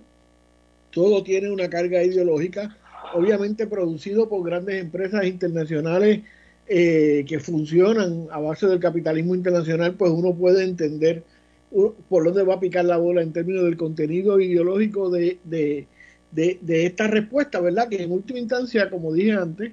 todo 0.91 1.25
tiene 1.25 1.51
una 1.51 1.69
carga 1.71 2.05
ideológica, 2.05 2.77
obviamente 3.15 3.67
producido 3.67 4.29
por 4.29 4.45
grandes 4.45 4.81
empresas 4.81 5.25
internacionales 5.25 6.21
eh, 6.69 7.25
que 7.27 7.41
funcionan 7.41 8.27
a 8.31 8.41
base 8.41 8.67
del 8.67 8.79
capitalismo 8.79 9.35
internacional, 9.35 9.95
pues 9.95 10.13
uno 10.13 10.35
puede 10.35 10.63
entender 10.65 11.25
por 12.09 12.25
dónde 12.25 12.45
va 12.45 12.55
a 12.55 12.61
picar 12.61 12.85
la 12.85 12.99
bola 12.99 13.23
en 13.23 13.33
términos 13.33 13.65
del 13.65 13.77
contenido 13.77 14.39
ideológico 14.39 15.11
de, 15.11 15.39
de, 15.45 15.89
de, 16.31 16.87
esta 16.87 17.09
respuesta, 17.09 17.61
¿verdad? 17.61 17.89
Que 17.89 18.03
en 18.03 18.13
última 18.13 18.39
instancia, 18.39 18.91
como 18.91 19.13
dije 19.13 19.33
antes, 19.33 19.73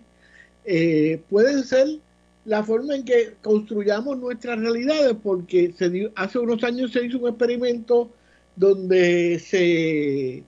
eh, 0.65 1.21
pueden 1.29 1.63
ser 1.63 1.99
la 2.45 2.63
forma 2.63 2.95
en 2.95 3.05
que 3.05 3.33
construyamos 3.41 4.17
nuestras 4.17 4.59
realidades, 4.59 5.15
porque 5.21 5.73
se 5.77 6.11
hace 6.15 6.39
unos 6.39 6.63
años 6.63 6.91
se 6.91 7.05
hizo 7.05 7.19
un 7.19 7.29
experimento 7.29 8.11
donde 8.55 9.39
se, 9.39 10.43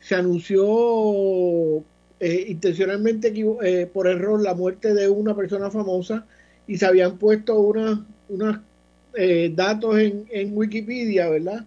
se 0.00 0.14
anunció 0.14 1.84
eh, 2.20 2.46
intencionalmente 2.48 3.32
eh, 3.62 3.86
por 3.86 4.08
error 4.08 4.42
la 4.42 4.54
muerte 4.54 4.94
de 4.94 5.08
una 5.08 5.34
persona 5.34 5.70
famosa 5.70 6.26
y 6.66 6.76
se 6.76 6.86
habían 6.86 7.18
puesto 7.18 7.58
unos 7.58 8.58
eh, 9.14 9.52
datos 9.54 9.98
en, 9.98 10.26
en, 10.30 10.56
Wikipedia, 10.56 11.30
¿verdad? 11.30 11.64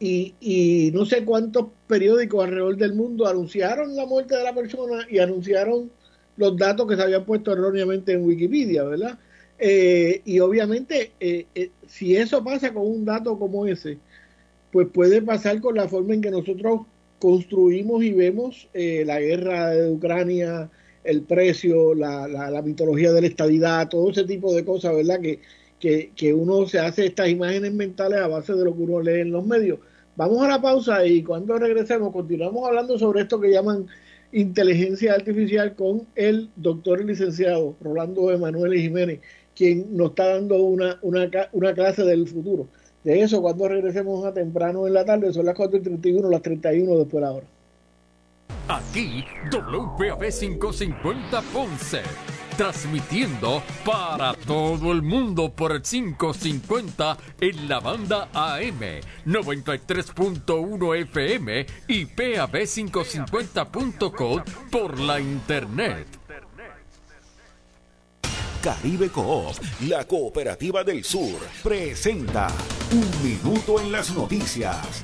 Y, 0.00 0.34
y 0.40 0.90
no 0.92 1.06
sé 1.06 1.24
cuántos 1.24 1.66
periódicos 1.86 2.44
alrededor 2.44 2.76
del 2.76 2.94
mundo 2.94 3.26
anunciaron 3.26 3.96
la 3.96 4.06
muerte 4.06 4.36
de 4.36 4.42
la 4.42 4.54
persona 4.54 5.06
y 5.08 5.18
anunciaron 5.18 5.90
los 6.36 6.56
datos 6.56 6.86
que 6.88 6.96
se 6.96 7.02
habían 7.02 7.24
puesto 7.24 7.52
erróneamente 7.52 8.12
en 8.12 8.24
Wikipedia, 8.24 8.84
¿verdad? 8.84 9.18
Eh, 9.58 10.22
y 10.24 10.40
obviamente, 10.40 11.12
eh, 11.20 11.46
eh, 11.54 11.70
si 11.86 12.16
eso 12.16 12.42
pasa 12.42 12.72
con 12.72 12.86
un 12.86 13.04
dato 13.04 13.38
como 13.38 13.66
ese, 13.66 13.98
pues 14.72 14.88
puede 14.88 15.22
pasar 15.22 15.60
con 15.60 15.76
la 15.76 15.88
forma 15.88 16.14
en 16.14 16.22
que 16.22 16.30
nosotros 16.30 16.82
construimos 17.20 18.02
y 18.04 18.12
vemos 18.12 18.68
la 18.74 19.20
guerra 19.20 19.70
de 19.70 19.90
Ucrania, 19.90 20.68
el 21.04 21.22
precio, 21.22 21.94
la, 21.94 22.26
la, 22.28 22.62
mitología 22.62 23.12
de 23.12 23.20
la 23.20 23.26
estadidad, 23.28 23.88
todo 23.88 24.10
ese 24.10 24.24
tipo 24.24 24.54
de 24.54 24.64
cosas, 24.64 24.94
¿verdad? 24.96 25.20
Que, 25.20 25.40
que, 25.78 26.10
que 26.16 26.34
uno 26.34 26.66
se 26.66 26.80
hace 26.80 27.06
estas 27.06 27.28
imágenes 27.28 27.72
mentales 27.72 28.20
a 28.20 28.26
base 28.26 28.52
de 28.54 28.64
lo 28.64 28.74
que 28.74 28.82
uno 28.82 29.00
lee 29.00 29.20
en 29.20 29.30
los 29.30 29.46
medios. 29.46 29.78
Vamos 30.16 30.42
a 30.42 30.48
la 30.48 30.60
pausa 30.60 31.06
y 31.06 31.22
cuando 31.22 31.58
regresemos 31.58 32.12
continuamos 32.12 32.66
hablando 32.66 32.98
sobre 32.98 33.22
esto 33.22 33.40
que 33.40 33.50
llaman 33.50 33.86
inteligencia 34.34 35.14
artificial 35.14 35.74
con 35.74 36.06
el 36.16 36.50
doctor 36.56 37.04
licenciado 37.04 37.76
Rolando 37.80 38.32
Emanuel 38.32 38.74
Jiménez, 38.74 39.20
quien 39.54 39.96
nos 39.96 40.10
está 40.10 40.34
dando 40.34 40.56
una, 40.62 40.98
una, 41.02 41.30
una 41.52 41.72
clase 41.72 42.02
del 42.02 42.26
futuro. 42.26 42.66
De 43.04 43.20
eso, 43.20 43.40
cuando 43.40 43.68
regresemos 43.68 44.24
a 44.24 44.34
temprano 44.34 44.86
en 44.86 44.94
la 44.94 45.04
tarde, 45.04 45.32
son 45.32 45.46
las 45.46 45.54
4.31, 45.54 46.28
las 46.28 46.42
31 46.42 46.98
después 46.98 47.12
de 47.12 47.20
la 47.20 47.32
hora. 47.32 47.46
Aquí, 48.66 49.24
WPAB 49.52 50.30
550 50.30 51.42
Ponce, 51.52 52.00
transmitiendo 52.56 53.62
para 53.84 54.32
todo 54.34 54.92
el 54.92 55.02
mundo 55.02 55.52
por 55.52 55.72
el 55.72 55.82
550 55.82 57.18
en 57.40 57.68
la 57.68 57.80
banda 57.80 58.28
AM, 58.32 58.78
93.1 59.26 61.02
FM 61.02 61.66
y 61.88 62.06
PAB550.com 62.06 64.44
por 64.70 65.00
la 65.00 65.18
internet. 65.20 66.06
Caribe 68.62 69.08
Coop, 69.10 69.56
la 69.88 70.04
cooperativa 70.04 70.84
del 70.84 71.02
sur, 71.04 71.40
presenta 71.62 72.48
Un 72.92 73.06
Minuto 73.22 73.78
en 73.80 73.92
las 73.92 74.14
Noticias. 74.14 75.02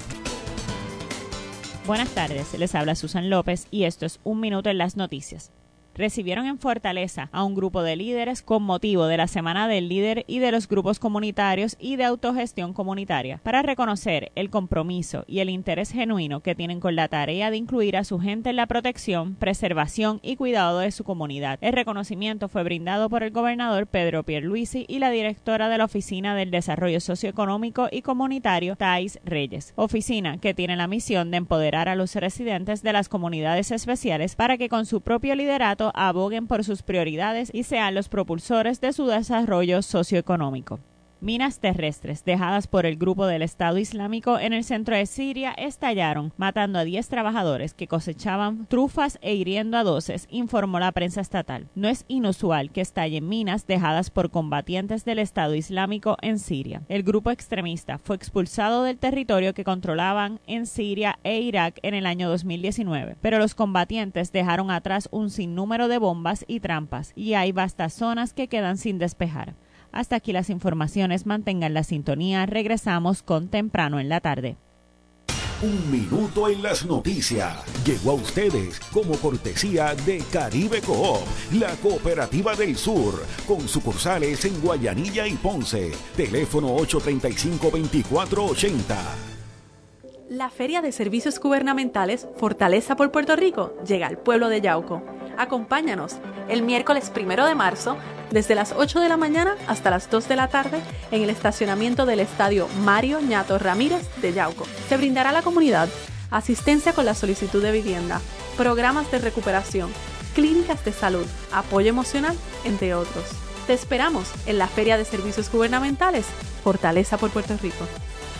Buenas 1.86 2.08
tardes, 2.10 2.58
les 2.58 2.74
habla 2.74 2.94
Susan 2.94 3.28
López 3.28 3.66
y 3.70 3.84
esto 3.84 4.06
es 4.06 4.18
Un 4.24 4.40
Minuto 4.40 4.70
en 4.70 4.78
las 4.78 4.96
Noticias 4.96 5.52
recibieron 5.94 6.46
en 6.46 6.58
Fortaleza 6.58 7.28
a 7.32 7.44
un 7.44 7.54
grupo 7.54 7.82
de 7.82 7.96
líderes 7.96 8.42
con 8.42 8.62
motivo 8.62 9.06
de 9.06 9.16
la 9.16 9.26
Semana 9.26 9.68
del 9.68 9.88
Líder 9.88 10.24
y 10.26 10.38
de 10.38 10.52
los 10.52 10.68
grupos 10.68 10.98
comunitarios 10.98 11.76
y 11.78 11.96
de 11.96 12.04
autogestión 12.04 12.72
comunitaria 12.72 13.40
para 13.42 13.62
reconocer 13.62 14.32
el 14.34 14.50
compromiso 14.50 15.24
y 15.26 15.40
el 15.40 15.50
interés 15.50 15.90
genuino 15.90 16.40
que 16.40 16.54
tienen 16.54 16.80
con 16.80 16.96
la 16.96 17.08
tarea 17.08 17.50
de 17.50 17.56
incluir 17.56 17.96
a 17.96 18.04
su 18.04 18.18
gente 18.18 18.50
en 18.50 18.56
la 18.56 18.66
protección, 18.66 19.34
preservación 19.34 20.20
y 20.22 20.36
cuidado 20.36 20.80
de 20.80 20.90
su 20.90 21.04
comunidad. 21.04 21.58
El 21.60 21.72
reconocimiento 21.72 22.48
fue 22.48 22.62
brindado 22.62 23.08
por 23.08 23.22
el 23.22 23.30
gobernador 23.30 23.86
Pedro 23.86 24.22
Pierluisi 24.22 24.84
y 24.88 24.98
la 24.98 25.10
directora 25.10 25.68
de 25.68 25.78
la 25.78 25.84
Oficina 25.84 26.34
del 26.34 26.50
Desarrollo 26.50 27.00
Socioeconómico 27.00 27.88
y 27.90 28.02
Comunitario, 28.02 28.76
Thais 28.76 29.18
Reyes, 29.24 29.72
oficina 29.76 30.38
que 30.38 30.54
tiene 30.54 30.76
la 30.76 30.86
misión 30.86 31.30
de 31.30 31.38
empoderar 31.38 31.88
a 31.88 31.94
los 31.94 32.14
residentes 32.14 32.82
de 32.82 32.92
las 32.92 33.08
comunidades 33.08 33.70
especiales 33.70 34.36
para 34.36 34.58
que 34.58 34.68
con 34.68 34.86
su 34.86 35.00
propio 35.00 35.34
liderato 35.34 35.79
aboguen 35.94 36.46
por 36.46 36.64
sus 36.64 36.82
prioridades 36.82 37.50
y 37.52 37.62
sean 37.62 37.94
los 37.94 38.08
propulsores 38.08 38.80
de 38.80 38.92
su 38.92 39.06
desarrollo 39.06 39.82
socioeconómico. 39.82 40.80
Minas 41.22 41.58
terrestres 41.60 42.24
dejadas 42.24 42.66
por 42.66 42.86
el 42.86 42.96
grupo 42.96 43.26
del 43.26 43.42
Estado 43.42 43.76
Islámico 43.76 44.38
en 44.38 44.54
el 44.54 44.64
centro 44.64 44.96
de 44.96 45.04
Siria 45.04 45.52
estallaron, 45.52 46.32
matando 46.38 46.78
a 46.78 46.84
10 46.84 47.08
trabajadores 47.08 47.74
que 47.74 47.86
cosechaban 47.86 48.64
trufas 48.64 49.18
e 49.20 49.34
hiriendo 49.34 49.76
a 49.76 49.84
doces, 49.84 50.26
informó 50.30 50.80
la 50.80 50.92
prensa 50.92 51.20
estatal. 51.20 51.68
No 51.74 51.88
es 51.88 52.06
inusual 52.08 52.70
que 52.70 52.80
estallen 52.80 53.28
minas 53.28 53.66
dejadas 53.66 54.08
por 54.08 54.30
combatientes 54.30 55.04
del 55.04 55.18
Estado 55.18 55.54
Islámico 55.54 56.16
en 56.22 56.38
Siria. 56.38 56.80
El 56.88 57.02
grupo 57.02 57.30
extremista 57.30 57.98
fue 57.98 58.16
expulsado 58.16 58.84
del 58.84 58.96
territorio 58.96 59.52
que 59.52 59.62
controlaban 59.62 60.40
en 60.46 60.64
Siria 60.64 61.18
e 61.22 61.42
Irak 61.42 61.80
en 61.82 61.92
el 61.92 62.06
año 62.06 62.30
2019, 62.30 63.16
pero 63.20 63.38
los 63.38 63.54
combatientes 63.54 64.32
dejaron 64.32 64.70
atrás 64.70 65.06
un 65.12 65.28
sinnúmero 65.28 65.88
de 65.88 65.98
bombas 65.98 66.46
y 66.48 66.60
trampas, 66.60 67.12
y 67.14 67.34
hay 67.34 67.52
vastas 67.52 67.92
zonas 67.92 68.32
que 68.32 68.48
quedan 68.48 68.78
sin 68.78 68.96
despejar. 68.96 69.54
Hasta 69.92 70.16
aquí 70.16 70.32
las 70.32 70.50
informaciones. 70.50 71.26
Mantengan 71.26 71.74
la 71.74 71.84
sintonía. 71.84 72.46
Regresamos 72.46 73.22
con 73.22 73.48
temprano 73.48 74.00
en 74.00 74.08
la 74.08 74.20
tarde. 74.20 74.56
Un 75.62 75.90
minuto 75.90 76.48
en 76.48 76.62
las 76.62 76.86
noticias. 76.86 77.54
Llegó 77.84 78.12
a 78.12 78.14
ustedes 78.14 78.80
como 78.94 79.14
cortesía 79.16 79.94
de 80.06 80.24
Caribe 80.32 80.80
Coop, 80.80 81.20
la 81.52 81.68
cooperativa 81.82 82.56
del 82.56 82.76
sur, 82.76 83.22
con 83.46 83.68
sucursales 83.68 84.42
en 84.46 84.58
Guayanilla 84.62 85.26
y 85.26 85.34
Ponce. 85.34 85.92
Teléfono 86.16 86.74
835-2480. 86.78 88.96
La 90.30 90.48
Feria 90.48 90.80
de 90.80 90.92
Servicios 90.92 91.38
Gubernamentales 91.38 92.26
Fortaleza 92.36 92.96
por 92.96 93.10
Puerto 93.10 93.36
Rico 93.36 93.74
llega 93.84 94.06
al 94.06 94.16
pueblo 94.16 94.48
de 94.48 94.62
Yauco. 94.62 95.02
Acompáñanos 95.36 96.16
el 96.48 96.62
miércoles 96.62 97.10
primero 97.10 97.46
de 97.46 97.54
marzo 97.54 97.96
desde 98.30 98.54
las 98.54 98.72
8 98.76 99.00
de 99.00 99.08
la 99.08 99.16
mañana 99.16 99.56
hasta 99.66 99.90
las 99.90 100.10
2 100.10 100.28
de 100.28 100.36
la 100.36 100.48
tarde 100.48 100.80
en 101.10 101.22
el 101.22 101.30
estacionamiento 101.30 102.06
del 102.06 102.20
estadio 102.20 102.68
Mario 102.82 103.20
Ñato 103.20 103.58
Ramírez 103.58 104.08
de 104.20 104.32
Yauco. 104.32 104.66
Se 104.88 104.96
brindará 104.96 105.30
a 105.30 105.32
la 105.32 105.42
comunidad 105.42 105.88
asistencia 106.30 106.92
con 106.92 107.04
la 107.04 107.14
solicitud 107.14 107.62
de 107.62 107.72
vivienda, 107.72 108.20
programas 108.56 109.10
de 109.10 109.18
recuperación, 109.18 109.90
clínicas 110.34 110.84
de 110.84 110.92
salud, 110.92 111.26
apoyo 111.52 111.88
emocional, 111.88 112.36
entre 112.64 112.94
otros. 112.94 113.24
Te 113.66 113.72
esperamos 113.72 114.28
en 114.46 114.58
la 114.58 114.68
Feria 114.68 114.96
de 114.96 115.04
Servicios 115.04 115.50
Gubernamentales 115.50 116.26
Fortaleza 116.62 117.18
por 117.18 117.30
Puerto 117.30 117.56
Rico. 117.60 117.84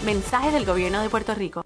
Mensaje 0.05 0.51
del 0.51 0.65
Gobierno 0.65 1.03
de 1.03 1.11
Puerto 1.11 1.35
Rico. 1.35 1.65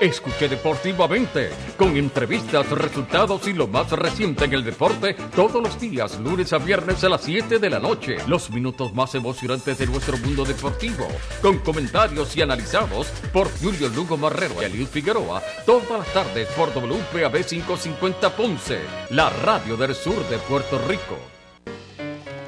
Escuche 0.00 0.48
deportivamente, 0.48 1.50
con 1.76 1.96
entrevistas, 1.96 2.68
resultados 2.70 3.46
y 3.46 3.52
lo 3.52 3.68
más 3.68 3.92
reciente 3.92 4.44
en 4.44 4.54
el 4.54 4.64
deporte, 4.64 5.14
todos 5.36 5.62
los 5.62 5.78
días, 5.78 6.18
lunes 6.18 6.52
a 6.52 6.58
viernes 6.58 7.04
a 7.04 7.08
las 7.08 7.22
7 7.22 7.58
de 7.58 7.70
la 7.70 7.78
noche. 7.78 8.16
Los 8.26 8.50
minutos 8.50 8.92
más 8.92 9.14
emocionantes 9.14 9.78
de 9.78 9.86
nuestro 9.86 10.16
mundo 10.18 10.44
deportivo, 10.44 11.06
con 11.40 11.58
comentarios 11.58 12.36
y 12.36 12.42
analizados 12.42 13.06
por 13.32 13.48
Julio 13.60 13.88
Lugo 13.88 14.16
Marrero 14.16 14.60
y 14.62 14.64
Eliud 14.64 14.88
Figueroa, 14.88 15.42
todas 15.64 15.90
las 15.90 16.12
tardes 16.12 16.48
por 16.48 16.70
WPAB 16.74 17.44
550 17.44 18.36
Ponce, 18.36 18.80
la 19.10 19.30
radio 19.30 19.76
del 19.76 19.94
sur 19.94 20.28
de 20.28 20.38
Puerto 20.38 20.80
Rico. 20.88 21.33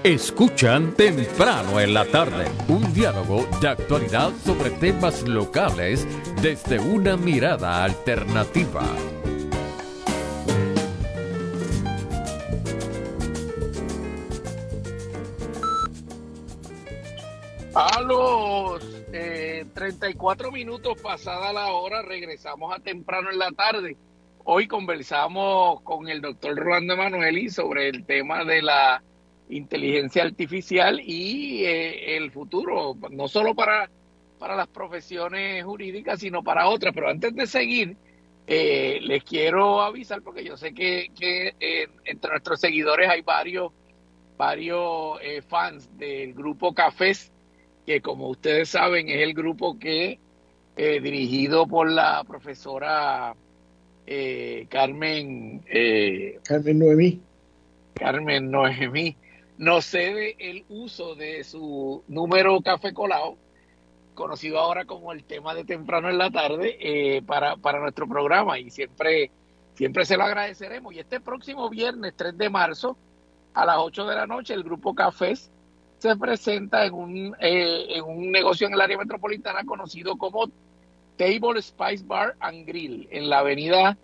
Escuchan 0.06 0.94
temprano 0.94 1.80
en 1.80 1.92
la 1.92 2.04
tarde 2.04 2.44
un 2.68 2.94
diálogo 2.94 3.44
de 3.60 3.66
actualidad 3.66 4.30
sobre 4.44 4.70
temas 4.70 5.26
locales 5.26 6.06
desde 6.40 6.78
una 6.78 7.16
mirada 7.16 7.82
alternativa. 7.82 8.84
A 17.74 18.00
los 18.02 18.86
34 19.74 20.52
minutos 20.52 21.02
pasada 21.02 21.52
la 21.52 21.72
hora 21.72 22.02
regresamos 22.02 22.72
a 22.72 22.78
temprano 22.78 23.32
en 23.32 23.40
la 23.40 23.50
tarde. 23.50 23.96
Hoy 24.44 24.68
conversamos 24.68 25.80
con 25.80 26.08
el 26.08 26.20
doctor 26.20 26.54
Rolando 26.54 26.94
Emanueli 26.94 27.50
sobre 27.50 27.88
el 27.88 28.06
tema 28.06 28.44
de 28.44 28.62
la 28.62 29.02
inteligencia 29.48 30.22
artificial 30.24 31.00
y 31.00 31.64
eh, 31.64 32.16
el 32.16 32.30
futuro, 32.30 32.96
no 33.10 33.28
solo 33.28 33.54
para, 33.54 33.90
para 34.38 34.56
las 34.56 34.68
profesiones 34.68 35.64
jurídicas, 35.64 36.20
sino 36.20 36.42
para 36.42 36.68
otras. 36.68 36.94
Pero 36.94 37.08
antes 37.08 37.34
de 37.34 37.46
seguir, 37.46 37.96
Eh, 38.48 39.00
les 39.02 39.24
quiero 39.24 39.80
avisar 39.82 40.22
porque 40.22 40.44
yo 40.44 40.56
sé 40.56 40.72
que, 40.72 41.10
entre 42.04 42.30
nuestros 42.30 42.60
seguidores 42.60 43.10
hay 43.10 43.22
varios, 43.22 43.72
varios 44.36 45.18
fans 45.48 45.88
del 45.98 46.32
grupo 46.32 46.72
Cafés, 46.72 47.32
que 47.84 48.00
como 48.00 48.28
ustedes 48.28 48.68
saben 48.68 49.08
es 49.08 49.20
el 49.20 49.34
grupo 49.34 49.76
que 49.80 50.20
dirigido 50.76 51.66
por 51.66 51.90
la 51.90 52.22
profesora 52.22 53.34
Carmen 54.68 55.64
Carmen 56.44 56.78
Noemí 56.78 57.20
Carmen 57.94 58.48
Noemí 58.48 59.16
nos 59.58 59.86
cede 59.86 60.36
el 60.38 60.64
uso 60.68 61.14
de 61.14 61.44
su 61.44 62.04
número 62.08 62.60
café 62.60 62.92
colado, 62.92 63.36
conocido 64.14 64.58
ahora 64.58 64.84
como 64.84 65.12
el 65.12 65.24
tema 65.24 65.54
de 65.54 65.64
temprano 65.64 66.10
en 66.10 66.18
la 66.18 66.30
tarde, 66.30 66.76
eh, 66.80 67.22
para, 67.22 67.56
para 67.56 67.80
nuestro 67.80 68.08
programa 68.08 68.58
y 68.58 68.70
siempre, 68.70 69.30
siempre 69.74 70.04
se 70.04 70.16
lo 70.16 70.24
agradeceremos. 70.24 70.92
Y 70.94 70.98
este 70.98 71.20
próximo 71.20 71.68
viernes 71.70 72.14
3 72.16 72.36
de 72.36 72.50
marzo, 72.50 72.96
a 73.54 73.64
las 73.64 73.76
8 73.78 74.06
de 74.06 74.14
la 74.14 74.26
noche, 74.26 74.54
el 74.54 74.62
grupo 74.62 74.94
Cafés 74.94 75.50
se 75.98 76.16
presenta 76.16 76.84
en 76.84 76.94
un, 76.94 77.36
eh, 77.40 77.96
en 77.96 78.04
un 78.04 78.30
negocio 78.30 78.66
en 78.66 78.74
el 78.74 78.80
área 78.80 78.98
metropolitana 78.98 79.64
conocido 79.64 80.16
como 80.18 80.50
Table 81.16 81.62
Spice 81.62 82.04
Bar 82.04 82.36
and 82.40 82.66
Grill, 82.66 83.08
en 83.10 83.30
la 83.30 83.38
avenida 83.38 83.96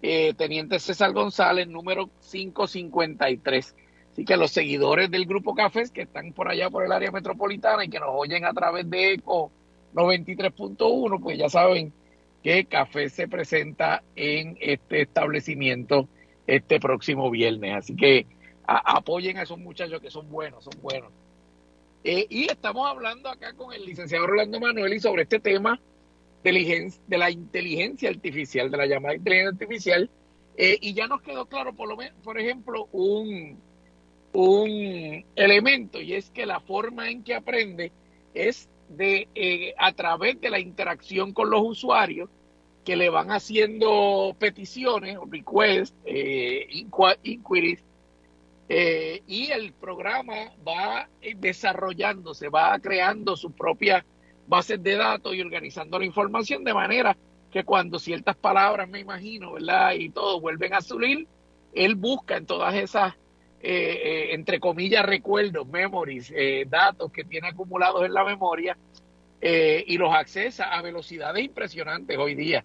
eh, 0.00 0.34
Teniente 0.34 0.78
César 0.78 1.12
González, 1.12 1.68
número 1.68 2.08
553. 2.30 3.74
Así 4.14 4.24
que 4.24 4.36
los 4.36 4.52
seguidores 4.52 5.10
del 5.10 5.26
Grupo 5.26 5.56
Cafés 5.56 5.90
que 5.90 6.02
están 6.02 6.32
por 6.32 6.48
allá 6.48 6.70
por 6.70 6.84
el 6.84 6.92
área 6.92 7.10
metropolitana 7.10 7.84
y 7.84 7.88
que 7.88 7.98
nos 7.98 8.10
oyen 8.12 8.44
a 8.44 8.52
través 8.52 8.88
de 8.88 9.14
ECO 9.14 9.50
93.1, 9.92 11.20
pues 11.20 11.36
ya 11.36 11.48
saben 11.48 11.92
que 12.40 12.64
Café 12.66 13.08
se 13.08 13.26
presenta 13.26 14.04
en 14.14 14.56
este 14.60 15.02
establecimiento 15.02 16.08
este 16.46 16.78
próximo 16.78 17.28
viernes. 17.28 17.74
Así 17.74 17.96
que 17.96 18.28
apoyen 18.68 19.36
a 19.38 19.42
esos 19.42 19.58
muchachos 19.58 20.00
que 20.00 20.12
son 20.12 20.30
buenos, 20.30 20.62
son 20.62 20.80
buenos. 20.80 21.10
Eh, 22.04 22.28
y 22.30 22.44
estamos 22.44 22.88
hablando 22.88 23.28
acá 23.28 23.52
con 23.54 23.72
el 23.72 23.84
licenciado 23.84 24.28
Rolando 24.28 24.60
Manuel 24.60 25.00
sobre 25.00 25.24
este 25.24 25.40
tema 25.40 25.80
de 26.44 27.18
la 27.18 27.30
inteligencia 27.32 28.10
artificial, 28.10 28.70
de 28.70 28.76
la 28.76 28.86
llamada 28.86 29.16
inteligencia 29.16 29.50
artificial, 29.50 30.08
eh, 30.56 30.78
y 30.80 30.94
ya 30.94 31.08
nos 31.08 31.20
quedó 31.20 31.46
claro, 31.46 31.74
por, 31.74 31.88
lo 31.88 31.96
por 32.22 32.38
ejemplo, 32.38 32.88
un, 32.92 33.58
un 34.34 35.24
elemento, 35.36 36.00
y 36.00 36.14
es 36.14 36.30
que 36.30 36.44
la 36.44 36.60
forma 36.60 37.10
en 37.10 37.22
que 37.22 37.34
aprende 37.34 37.92
es 38.34 38.68
de 38.88 39.28
eh, 39.34 39.74
a 39.78 39.92
través 39.92 40.40
de 40.40 40.50
la 40.50 40.58
interacción 40.58 41.32
con 41.32 41.50
los 41.50 41.62
usuarios 41.62 42.28
que 42.84 42.96
le 42.96 43.08
van 43.08 43.30
haciendo 43.30 44.36
peticiones 44.38 45.16
requests, 45.30 45.96
eh, 46.04 46.66
inquiries, 47.22 47.82
y 48.68 49.50
el 49.50 49.72
programa 49.72 50.52
va 50.66 51.08
desarrollándose, 51.36 52.48
va 52.48 52.78
creando 52.78 53.36
su 53.36 53.52
propia 53.52 54.04
bases 54.46 54.82
de 54.82 54.96
datos 54.96 55.34
y 55.34 55.40
organizando 55.40 55.98
la 55.98 56.04
información 56.04 56.64
de 56.64 56.74
manera 56.74 57.16
que 57.50 57.64
cuando 57.64 57.98
ciertas 57.98 58.36
palabras, 58.36 58.88
me 58.88 59.00
imagino, 59.00 59.52
¿verdad? 59.52 59.92
Y 59.92 60.10
todo 60.10 60.40
vuelven 60.40 60.74
a 60.74 60.80
subir, 60.80 61.28
él 61.72 61.94
busca 61.94 62.36
en 62.36 62.46
todas 62.46 62.74
esas, 62.74 63.14
eh, 63.66 64.00
eh, 64.02 64.34
entre 64.34 64.60
comillas, 64.60 65.04
recuerdos, 65.04 65.66
memories, 65.66 66.32
eh, 66.36 66.66
datos 66.68 67.10
que 67.10 67.24
tiene 67.24 67.48
acumulados 67.48 68.04
en 68.04 68.14
la 68.14 68.24
memoria 68.24 68.76
y 69.46 69.98
los 69.98 70.14
accesa 70.14 70.72
a 70.72 70.80
velocidades 70.80 71.44
impresionantes 71.44 72.16
hoy 72.16 72.34
día 72.34 72.64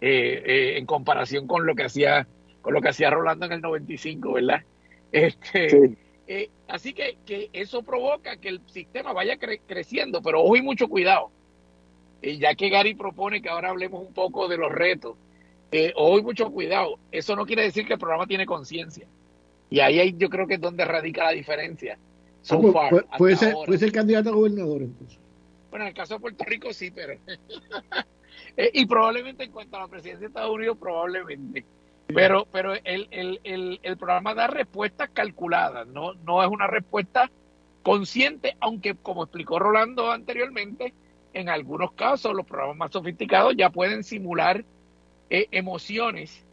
en 0.00 0.86
comparación 0.86 1.48
con 1.48 1.66
lo 1.66 1.74
que 1.74 1.82
hacía 1.82 2.24
con 2.62 2.72
lo 2.72 2.80
que 2.80 2.90
hacía 2.90 3.10
Rolando 3.10 3.46
en 3.46 3.52
el 3.52 3.60
95, 3.60 4.34
¿verdad? 4.34 4.62
Este, 5.10 5.96
eh, 6.26 6.50
así 6.68 6.92
que, 6.92 7.18
que, 7.26 7.50
eso 7.52 7.82
provoca 7.82 8.36
que 8.36 8.48
el 8.48 8.60
sistema 8.66 9.12
vaya 9.12 9.36
creciendo, 9.36 10.22
pero 10.22 10.42
ojo 10.42 10.56
y 10.56 10.62
mucho 10.62 10.88
cuidado. 10.88 11.30
Ya 12.22 12.54
que 12.54 12.68
Gary 12.68 12.94
propone 12.94 13.42
que 13.42 13.48
ahora 13.48 13.70
hablemos 13.70 14.06
un 14.06 14.12
poco 14.12 14.46
de 14.46 14.58
los 14.58 14.70
retos, 14.70 15.16
eh, 15.72 15.92
ojo 15.96 16.18
y 16.18 16.22
mucho 16.22 16.50
cuidado. 16.50 16.98
Eso 17.10 17.34
no 17.34 17.46
quiere 17.46 17.62
decir 17.62 17.86
que 17.86 17.94
el 17.94 17.98
programa 17.98 18.26
tiene 18.26 18.46
conciencia. 18.46 19.06
Y 19.70 19.80
ahí 19.80 20.14
yo 20.18 20.28
creo 20.28 20.46
que 20.46 20.54
es 20.54 20.60
donde 20.60 20.84
radica 20.84 21.24
la 21.24 21.30
diferencia. 21.30 21.98
puede, 23.16 23.36
ser, 23.36 23.54
puede 23.54 23.78
ser 23.78 23.92
candidato 23.92 24.30
a 24.30 24.32
gobernador 24.32 24.82
entonces. 24.82 25.18
Bueno, 25.70 25.84
en 25.84 25.88
el 25.90 25.94
caso 25.94 26.14
de 26.14 26.20
Puerto 26.20 26.44
Rico 26.44 26.72
sí, 26.72 26.90
pero... 26.90 27.14
Eh, 28.56 28.70
y 28.74 28.86
probablemente 28.86 29.44
en 29.44 29.52
cuanto 29.52 29.76
a 29.76 29.80
la 29.80 29.88
presidencia 29.88 30.20
de 30.20 30.26
Estados 30.26 30.54
Unidos, 30.54 30.76
probablemente. 30.78 31.64
Pero, 32.06 32.46
pero 32.50 32.74
el, 32.74 33.06
el, 33.10 33.40
el, 33.44 33.80
el, 33.82 33.96
programa 33.96 34.34
da 34.34 34.48
respuestas 34.48 35.10
calculadas, 35.10 35.86
no, 35.86 36.14
no 36.14 36.42
es 36.42 36.48
una 36.48 36.66
respuesta 36.66 37.30
consciente, 37.82 38.56
aunque 38.60 38.94
como 38.96 39.22
explicó 39.22 39.58
Rolando 39.58 40.10
anteriormente, 40.10 40.92
en 41.32 41.48
algunos 41.48 41.92
casos 41.92 42.34
los 42.34 42.46
programas 42.46 42.76
más 42.76 42.90
sofisticados 42.92 43.54
ya 43.56 43.70
pueden 43.70 44.02
simular 44.02 44.64
eh, 45.28 45.46
emociones, 45.52 46.44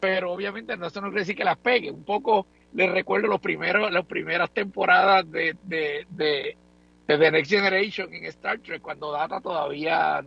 pero 0.00 0.32
obviamente 0.32 0.76
no, 0.76 0.86
eso 0.86 1.00
no 1.00 1.08
quiere 1.08 1.20
decir 1.20 1.36
que 1.36 1.44
las 1.44 1.58
pegue. 1.58 1.90
Un 1.90 2.04
poco 2.04 2.46
les 2.72 2.90
recuerdo 2.90 3.28
los 3.28 3.40
primeros, 3.40 3.92
las 3.92 4.06
primeras 4.06 4.50
temporadas 4.50 5.30
de, 5.30 5.56
de, 5.64 6.06
de, 6.10 6.56
de 7.06 7.18
The 7.18 7.30
Next 7.30 7.50
Generation 7.50 8.12
en 8.14 8.24
Star 8.26 8.58
Trek, 8.60 8.82
cuando 8.82 9.12
Data 9.12 9.40
todavía 9.40 10.24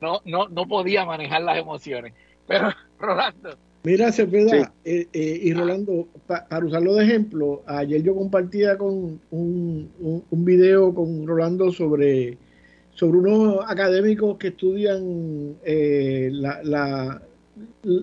no, 0.00 0.20
no, 0.24 0.48
no 0.48 0.66
podía 0.66 1.04
manejar 1.04 1.42
las 1.42 1.58
emociones. 1.58 2.14
Pero, 2.46 2.70
Rolando, 2.98 3.58
Mira, 3.84 4.10
Cepeda 4.12 4.72
eh, 4.86 5.06
eh, 5.12 5.40
y 5.42 5.52
Rolando, 5.52 6.08
para 6.26 6.64
usarlo 6.64 6.94
de 6.94 7.04
ejemplo, 7.04 7.62
ayer 7.66 8.02
yo 8.02 8.14
compartía 8.14 8.78
con 8.78 9.20
un, 9.30 10.24
un, 10.30 10.44
video 10.46 10.94
con 10.94 11.26
Rolando 11.26 11.70
sobre, 11.70 12.38
sobre 12.94 13.18
unos 13.18 13.58
académicos 13.68 14.38
que 14.38 14.48
estudian 14.48 15.56
eh, 15.66 16.30
la, 16.32 17.20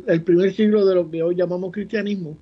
el 0.07 0.23
primer 0.23 0.53
siglo 0.53 0.85
de 0.85 0.95
lo 0.95 1.09
que 1.09 1.23
hoy 1.23 1.35
llamamos 1.35 1.71
cristianismo. 1.71 2.37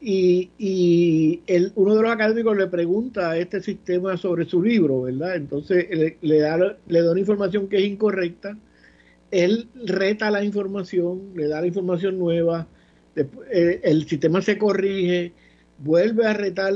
Y, 0.00 0.50
y 0.58 1.42
el, 1.46 1.72
uno 1.76 1.94
de 1.94 2.02
los 2.02 2.10
académicos 2.10 2.56
le 2.56 2.66
pregunta 2.66 3.30
a 3.30 3.38
este 3.38 3.60
sistema 3.60 4.16
sobre 4.16 4.44
su 4.44 4.60
libro, 4.60 5.02
¿verdad? 5.02 5.36
Entonces 5.36 5.86
le, 6.20 6.38
da, 6.40 6.76
le 6.86 7.02
da 7.02 7.10
una 7.10 7.20
información 7.20 7.68
que 7.68 7.76
es 7.76 7.84
incorrecta 7.84 8.56
él 9.32 9.70
reta 9.74 10.30
la 10.30 10.44
información, 10.44 11.32
le 11.34 11.48
da 11.48 11.62
la 11.62 11.66
información 11.66 12.18
nueva, 12.18 12.68
eh, 13.16 13.80
el 13.82 14.06
sistema 14.06 14.42
se 14.42 14.58
corrige, 14.58 15.32
vuelve 15.78 16.26
a 16.26 16.34
retar 16.34 16.74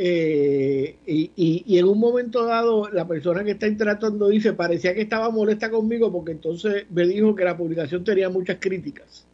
eh, 0.00 0.96
y, 1.06 1.76
en 1.76 1.84
un 1.84 1.98
momento 1.98 2.44
dado 2.44 2.88
la 2.88 3.04
persona 3.08 3.42
que 3.42 3.50
está 3.50 3.66
interactuando 3.66 4.28
dice, 4.28 4.52
parecía 4.52 4.94
que 4.94 5.00
estaba 5.00 5.28
molesta 5.30 5.70
conmigo 5.70 6.12
porque 6.12 6.30
entonces 6.30 6.86
me 6.90 7.04
dijo 7.04 7.34
que 7.34 7.44
la 7.44 7.56
publicación 7.56 8.04
tenía 8.04 8.28
muchas 8.30 8.58
críticas. 8.60 9.26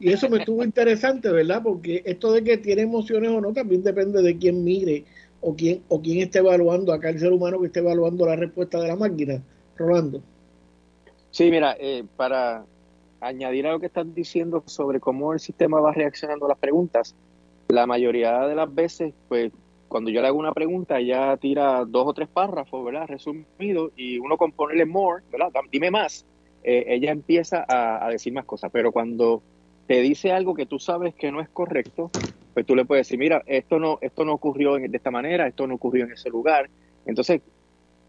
Y 0.00 0.10
eso 0.10 0.30
me 0.30 0.38
estuvo 0.38 0.64
interesante, 0.64 1.30
¿verdad? 1.30 1.60
Porque 1.62 2.02
esto 2.06 2.32
de 2.32 2.42
que 2.42 2.56
tiene 2.56 2.82
emociones 2.82 3.32
o 3.32 3.42
no 3.42 3.52
también 3.52 3.82
depende 3.82 4.22
de 4.22 4.38
quién 4.38 4.64
mire 4.64 5.04
o 5.42 5.54
quién, 5.54 5.82
o 5.88 6.00
quién 6.00 6.22
esté 6.22 6.38
evaluando, 6.38 6.94
acá 6.94 7.10
el 7.10 7.20
ser 7.20 7.30
humano 7.30 7.60
que 7.60 7.66
esté 7.66 7.80
evaluando 7.80 8.24
la 8.24 8.36
respuesta 8.36 8.80
de 8.80 8.88
la 8.88 8.96
máquina. 8.96 9.42
Rolando. 9.76 10.22
Sí, 11.30 11.50
mira, 11.50 11.76
eh, 11.78 12.02
para 12.16 12.64
añadir 13.20 13.66
a 13.66 13.72
lo 13.72 13.78
que 13.78 13.86
estás 13.86 14.06
diciendo 14.14 14.62
sobre 14.64 15.00
cómo 15.00 15.34
el 15.34 15.40
sistema 15.40 15.80
va 15.80 15.92
reaccionando 15.92 16.46
a 16.46 16.48
las 16.48 16.58
preguntas, 16.58 17.14
la 17.68 17.86
mayoría 17.86 18.46
de 18.46 18.54
las 18.54 18.74
veces, 18.74 19.12
pues 19.28 19.52
cuando 19.92 20.10
yo 20.10 20.20
le 20.22 20.28
hago 20.28 20.38
una 20.38 20.52
pregunta, 20.52 20.98
ella 20.98 21.36
tira 21.36 21.84
dos 21.84 22.06
o 22.08 22.14
tres 22.14 22.28
párrafos, 22.28 22.84
¿verdad? 22.84 23.06
Resumido, 23.06 23.92
y 23.94 24.18
uno 24.18 24.36
con 24.36 24.50
ponerle 24.52 24.86
more, 24.86 25.22
¿verdad? 25.30 25.52
Dime 25.70 25.90
más, 25.90 26.26
eh, 26.64 26.84
ella 26.88 27.12
empieza 27.12 27.64
a, 27.68 28.08
decir 28.10 28.32
más 28.32 28.44
cosas, 28.44 28.70
pero 28.72 28.90
cuando 28.90 29.42
te 29.86 30.00
dice 30.00 30.32
algo 30.32 30.54
que 30.54 30.66
tú 30.66 30.78
sabes 30.78 31.14
que 31.14 31.30
no 31.30 31.40
es 31.40 31.48
correcto, 31.48 32.10
pues 32.54 32.66
tú 32.66 32.74
le 32.74 32.84
puedes 32.84 33.06
decir, 33.06 33.18
mira, 33.18 33.42
esto 33.46 33.78
no, 33.78 33.98
esto 34.00 34.24
no 34.24 34.32
ocurrió 34.32 34.74
de 34.76 34.88
esta 34.92 35.10
manera, 35.10 35.46
esto 35.46 35.66
no 35.66 35.74
ocurrió 35.74 36.04
en 36.04 36.12
ese 36.12 36.30
lugar. 36.30 36.70
Entonces, 37.06 37.42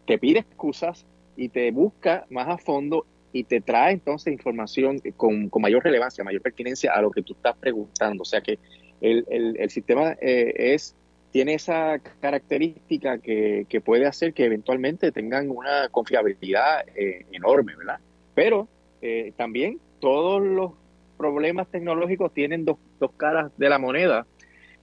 te 0.06 0.18
pide 0.18 0.40
excusas 0.40 1.06
y 1.36 1.48
te 1.48 1.70
busca 1.70 2.26
más 2.30 2.48
a 2.48 2.58
fondo 2.58 3.06
y 3.32 3.44
te 3.44 3.60
trae 3.60 3.92
entonces 3.92 4.32
información 4.32 5.00
con, 5.16 5.50
mayor 5.60 5.82
relevancia, 5.82 6.22
mayor 6.24 6.40
pertinencia 6.40 6.92
a 6.92 7.02
lo 7.02 7.10
que 7.10 7.22
tú 7.22 7.34
estás 7.34 7.56
preguntando. 7.56 8.22
O 8.22 8.24
sea 8.24 8.40
que 8.40 8.58
el, 9.00 9.26
el, 9.28 9.70
sistema 9.70 10.12
eh, 10.20 10.52
es 10.56 10.94
tiene 11.34 11.54
esa 11.54 11.98
característica 12.20 13.18
que, 13.18 13.66
que, 13.68 13.80
puede 13.80 14.06
hacer 14.06 14.34
que 14.34 14.44
eventualmente 14.44 15.10
tengan 15.10 15.50
una 15.50 15.88
confiabilidad 15.88 16.86
eh, 16.94 17.26
enorme, 17.32 17.74
¿verdad? 17.74 17.98
Pero 18.36 18.68
eh, 19.02 19.32
también 19.36 19.80
todos 19.98 20.40
los 20.40 20.74
problemas 21.18 21.66
tecnológicos 21.72 22.32
tienen 22.32 22.64
dos, 22.64 22.76
dos 23.00 23.10
caras 23.16 23.50
de 23.56 23.68
la 23.68 23.80
moneda 23.80 24.28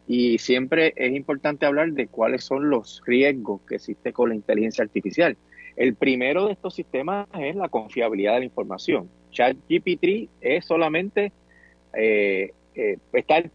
y 0.08 0.39
siempre 0.39 0.93
es 0.97 1.16
importante 1.16 1.66
hablar 1.66 1.93
de 1.93 2.08
cuáles 2.08 2.43
son 2.43 2.70
los 2.70 3.02
riesgos 3.06 3.62
que 3.62 3.76
existe 3.76 4.12
con 4.12 4.28
la 4.28 4.36
inteligencia 4.36 4.84
artificial. 4.84 5.38
El 5.78 5.95
primero 5.95 6.47
de 6.47 6.52
estos 6.52 6.76
sistemas 6.76 7.30
es 7.39 7.56
la 7.56 7.70
confiabilidad 7.70 8.34
de 8.34 8.39
la 8.39 8.45
información. 8.45 9.10
ChatGPT 9.32 10.30
es 10.41 10.66
solamente, 10.66 11.32
eh, 11.93 12.52
eh, 12.76 12.97
está 13.14 13.38
el 13.38 13.52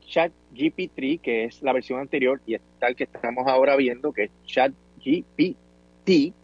ChatGPT, 0.56 1.22
que 1.22 1.44
es 1.44 1.62
la 1.62 1.72
versión 1.72 2.00
anterior, 2.00 2.40
y 2.46 2.54
está 2.54 2.88
el 2.88 2.96
que 2.96 3.04
estamos 3.04 3.46
ahora 3.46 3.76
viendo, 3.76 4.12
que 4.12 4.24
es 4.24 4.30
ChatGPT, 4.44 6.34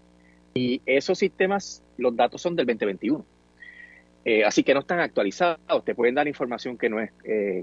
y 0.55 0.83
esos 0.87 1.19
sistemas, 1.19 1.83
los 1.97 2.15
datos 2.15 2.43
son 2.43 2.57
del 2.57 2.67
2021. 2.67 3.25
Eh, 4.25 4.45
así 4.45 4.63
que 4.63 4.75
no 4.75 4.81
están 4.81 5.01
actualizados, 5.01 5.85
te 5.85 5.95
pueden 5.95 6.15
dar 6.15 6.29
información 6.29 6.79
que 6.79 6.89
no 6.89 7.01
es 7.01 7.11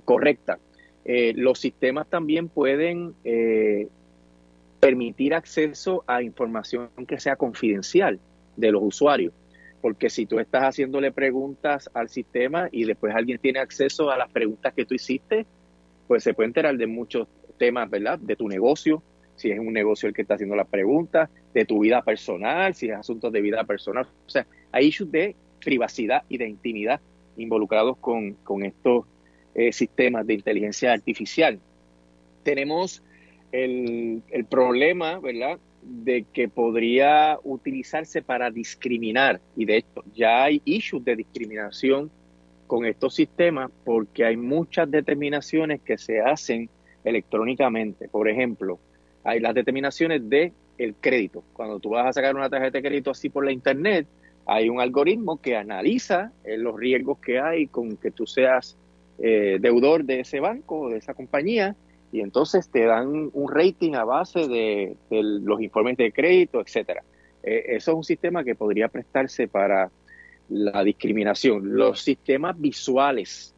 correcta. 0.04 0.60
los 1.06 1.60
sistemas 1.60 2.08
también 2.10 2.50
pueden 2.50 3.14
permitir 4.80 5.34
acceso 5.34 6.04
a 6.08 6.22
información 6.22 6.89
que 7.08 7.20
sea 7.20 7.36
confidencial 7.36 8.20
de 8.56 8.72
los 8.72 8.82
usuarios. 8.84 9.34
Porque 9.82 10.10
si 10.10 10.26
tú 10.26 10.39
estás 10.39 10.64
haciéndole 10.64 11.12
preguntas 11.12 11.89
al 11.93 12.10
sistema 12.10 12.68
y 12.72 12.84
después 12.84 13.16
alguien 13.16 13.39
tiene 13.39 13.60
acceso 13.60 14.12
a 14.12 14.18
las 14.18 14.30
preguntas 14.30 14.74
que 14.74 14.86
tú 14.86 14.93
hiciste, 14.93 15.45
pues 16.10 16.24
se 16.24 16.34
puede 16.34 16.47
enterar 16.47 16.76
de 16.76 16.88
muchos 16.88 17.28
temas, 17.60 17.88
¿verdad? 17.88 18.18
De 18.18 18.36
tu 18.36 18.49
negocio, 18.49 19.03
si 19.36 19.51
es 19.51 19.60
un 19.60 19.72
negocio 19.72 20.10
el 20.10 20.16
que 20.16 20.24
está 20.24 20.34
haciendo 20.34 20.55
las 20.55 20.66
preguntas, 20.66 21.30
de 21.53 21.66
tu 21.66 21.82
vida 21.82 22.01
personal, 22.01 22.74
si 22.74 22.89
es 22.89 22.95
asuntos 22.95 23.32
de 23.32 23.41
vida 23.41 23.64
personal. 23.64 24.07
O 24.26 24.30
sea, 24.30 24.47
hay 24.72 24.88
issues 24.88 25.12
de 25.12 25.36
privacidad 25.64 26.24
y 26.28 26.39
de 26.39 26.49
intimidad 26.49 26.99
involucrados 27.38 27.95
con, 27.97 28.36
estos 28.64 29.05
eh, 29.53 29.72
sistemas 29.72 30.26
de 30.26 30.34
inteligencia 30.34 30.93
artificial. 30.93 31.60
Tenemos 32.41 33.03
el, 33.51 34.24
el 34.32 34.45
problema, 34.45 35.20
¿verdad? 35.20 35.60
de 35.84 36.26
que 36.34 36.49
podría 36.49 37.38
utilizarse 37.43 38.24
para 38.24 38.49
discriminar, 38.49 39.39
y 39.55 39.66
de 39.66 39.78
hecho 39.78 40.03
ya 40.16 40.45
hay 40.45 40.60
issues 40.66 41.05
de 41.05 41.18
discriminación 41.18 42.10
con 42.70 42.86
estos 42.86 43.15
sistemas 43.15 43.72
porque 43.84 44.24
hay 44.24 44.38
muchas 44.38 44.91
determinaciones 44.91 45.82
que 45.82 45.97
se 45.97 46.22
hacen 46.22 46.70
electrónicamente. 47.03 48.07
Por 48.07 48.30
ejemplo, 48.30 48.78
hay 49.24 49.39
las 49.39 49.55
determinaciones 49.55 50.30
de 50.30 50.53
el 50.78 50.93
crédito. 50.93 51.43
Cuando 51.53 51.80
tú 51.80 51.89
vas 51.89 52.05
a 52.05 52.13
sacar 52.13 52.36
una 52.36 52.47
tarjeta 52.47 52.78
de 52.78 52.84
crédito 52.84 53.09
así 53.09 53.30
por 53.30 53.43
la 53.43 53.51
internet, 53.51 54.05
hay 54.45 54.70
un 54.70 54.80
algoritmo 54.80 55.41
que 55.41 55.57
analiza 55.57 56.32
eh, 56.43 56.57
los 56.57 56.78
riesgos 56.80 57.17
que 57.17 57.39
hay 57.39 57.65
con 57.65 57.97
que 57.97 58.11
tú 58.11 58.28
seas 58.28 58.78
eh, 59.17 59.57
deudor 59.59 60.03
de 60.03 60.20
ese 60.20 60.39
banco 60.39 60.82
o 60.82 60.89
de 60.89 60.99
esa 60.99 61.15
compañía 61.15 61.76
y 62.11 62.22
entonces 62.22 62.70
te 62.70 62.86
dan 62.86 63.32
un 63.34 63.51
rating 63.51 63.95
a 63.95 64.03
base 64.03 64.47
de, 64.47 64.95
los 65.09 65.59
informes 65.59 65.97
de 65.97 66.11
crédito, 66.11 66.61
etcétera. 66.61 67.03
Eh, 67.41 67.63
eso 67.70 67.91
es 67.91 67.97
un 67.97 68.03
sistema 68.03 68.43
que 68.43 68.53
podría 68.53 68.89
prestarse 68.89 69.47
para 69.47 69.89
la 70.50 70.84
discriminación. 70.84 71.76
Los 71.76 72.02
sistemas 72.02 72.60
visuales 72.60 73.56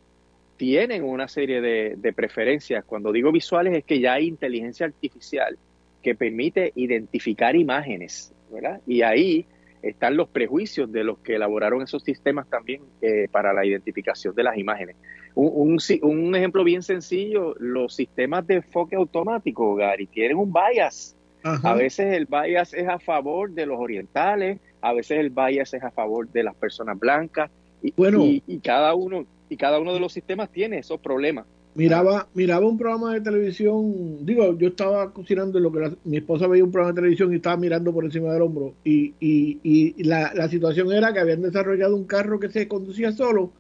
tienen 0.58 1.04
una 1.04 1.28
serie 1.28 1.62
de, 1.62 1.96
de 1.98 2.14
preferencias. 2.14 2.84
Cuando 2.86 3.12
digo 3.12 3.32
visuales 3.32 3.78
es 3.78 3.84
que 3.84 4.00
ya 4.00 4.14
hay 4.14 4.28
inteligencia 4.28 4.86
artificial 4.86 5.58
que 6.02 6.16
permite 6.16 6.72
identificar 6.76 7.56
imágenes, 7.56 8.34
¿verdad? 8.52 8.82
Y 8.86 9.02
ahí 9.02 9.46
están 9.82 10.16
los 10.16 10.30
prejuicios 10.30 10.92
de 10.92 11.04
los 11.04 11.20
que 11.20 11.36
elaboraron 11.36 11.82
esos 11.82 12.04
sistemas 12.04 12.48
también 12.48 12.82
eh, 13.02 13.28
para 13.32 13.54
la 13.54 13.66
identificación 13.66 14.36
de 14.36 14.44
las 14.44 14.58
imágenes. 14.58 14.96
Un, 15.34 15.80
un, 16.02 16.36
ejemplo 16.36 16.64
bien 16.64 16.84
sencillo, 16.84 17.56
los 17.58 17.96
sistemas 17.96 18.46
de 18.46 18.56
enfoque 18.56 18.96
automático, 18.96 19.76
Gary, 19.76 20.08
tienen 20.08 20.38
un 20.38 20.52
bias. 20.54 21.16
A 21.44 21.74
veces 21.74 22.14
el 22.16 22.28
bias 22.28 22.74
es 22.74 22.88
a 22.88 23.00
favor 23.00 23.50
de 23.52 23.66
los 23.66 23.80
orientales, 23.80 24.60
a 24.82 24.94
veces 24.94 25.20
el 25.20 25.30
bias 25.30 25.74
es 25.74 25.84
a 25.84 25.92
favor 25.92 26.30
de 26.30 26.44
las 26.44 26.56
personas 26.56 27.00
blancas, 27.00 27.50
y, 27.84 27.94
bueno, 27.96 28.24
y 28.26 28.60
cada 28.60 28.94
uno 28.94 29.26
y 29.50 29.58
cada 29.58 29.80
uno 29.80 29.94
de 29.94 30.00
los 30.00 30.14
sistemas 30.14 30.50
tiene 30.50 30.80
esos 30.80 31.00
problemas. 31.00 31.46
Miraba 31.74 32.28
miraba 32.34 32.68
un 32.68 32.78
programa 32.78 33.14
de 33.14 33.22
televisión 33.22 34.26
digo 34.26 34.58
yo 34.58 34.70
estaba 34.70 35.12
cocinando 35.14 35.60
lo 35.60 35.72
que 35.72 35.92
mi 36.04 36.18
esposa 36.18 36.48
veía 36.48 36.64
un 36.64 36.72
programa 36.72 36.94
de 36.94 37.02
televisión 37.02 37.32
y 37.32 37.38
estaba 37.38 37.56
mirando 37.58 37.94
por 37.94 38.04
encima 38.04 38.34
del 38.34 38.42
hombro. 38.42 38.74
Y, 38.84 39.14
y, 39.20 39.60
y 39.64 40.04
la, 40.04 40.34
la, 40.34 40.50
situación 40.50 40.92
era 40.92 41.14
que 41.14 41.20
habían 41.20 41.42
desarrollado 41.42 41.96
un 41.96 42.06
carro 42.06 42.40
que 42.40 42.50
se 42.50 42.68
conducía 42.68 43.12
solo 43.12 43.52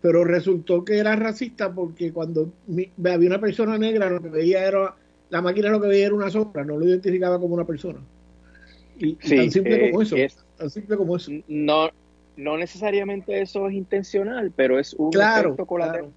pero 0.00 0.24
resultó 0.24 0.84
que 0.84 0.98
era 0.98 1.16
racista 1.16 1.72
porque 1.72 2.12
cuando 2.12 2.52
había 3.04 3.28
una 3.28 3.40
persona 3.40 3.78
negra 3.78 4.08
lo 4.08 4.22
que 4.22 4.28
veía 4.28 4.64
era 4.66 4.94
la 5.30 5.42
máquina 5.42 5.70
lo 5.70 5.80
que 5.80 5.88
veía 5.88 6.06
era 6.06 6.14
una 6.14 6.30
sombra 6.30 6.64
no 6.64 6.76
lo 6.76 6.86
identificaba 6.86 7.40
como 7.40 7.54
una 7.54 7.66
persona 7.66 7.98
y, 8.98 9.14
tan 9.14 9.50
simple 9.50 9.90
como 9.90 10.02
eh, 10.02 10.24
eso 10.24 10.44
tan 10.56 10.70
simple 10.70 10.96
como 10.96 11.16
eso 11.16 11.30
no 11.48 11.90
no 12.36 12.56
necesariamente 12.56 13.40
eso 13.40 13.68
es 13.68 13.74
intencional 13.74 14.52
pero 14.54 14.78
es 14.78 14.94
un 14.94 15.10
efecto 15.14 15.66
colateral 15.66 16.10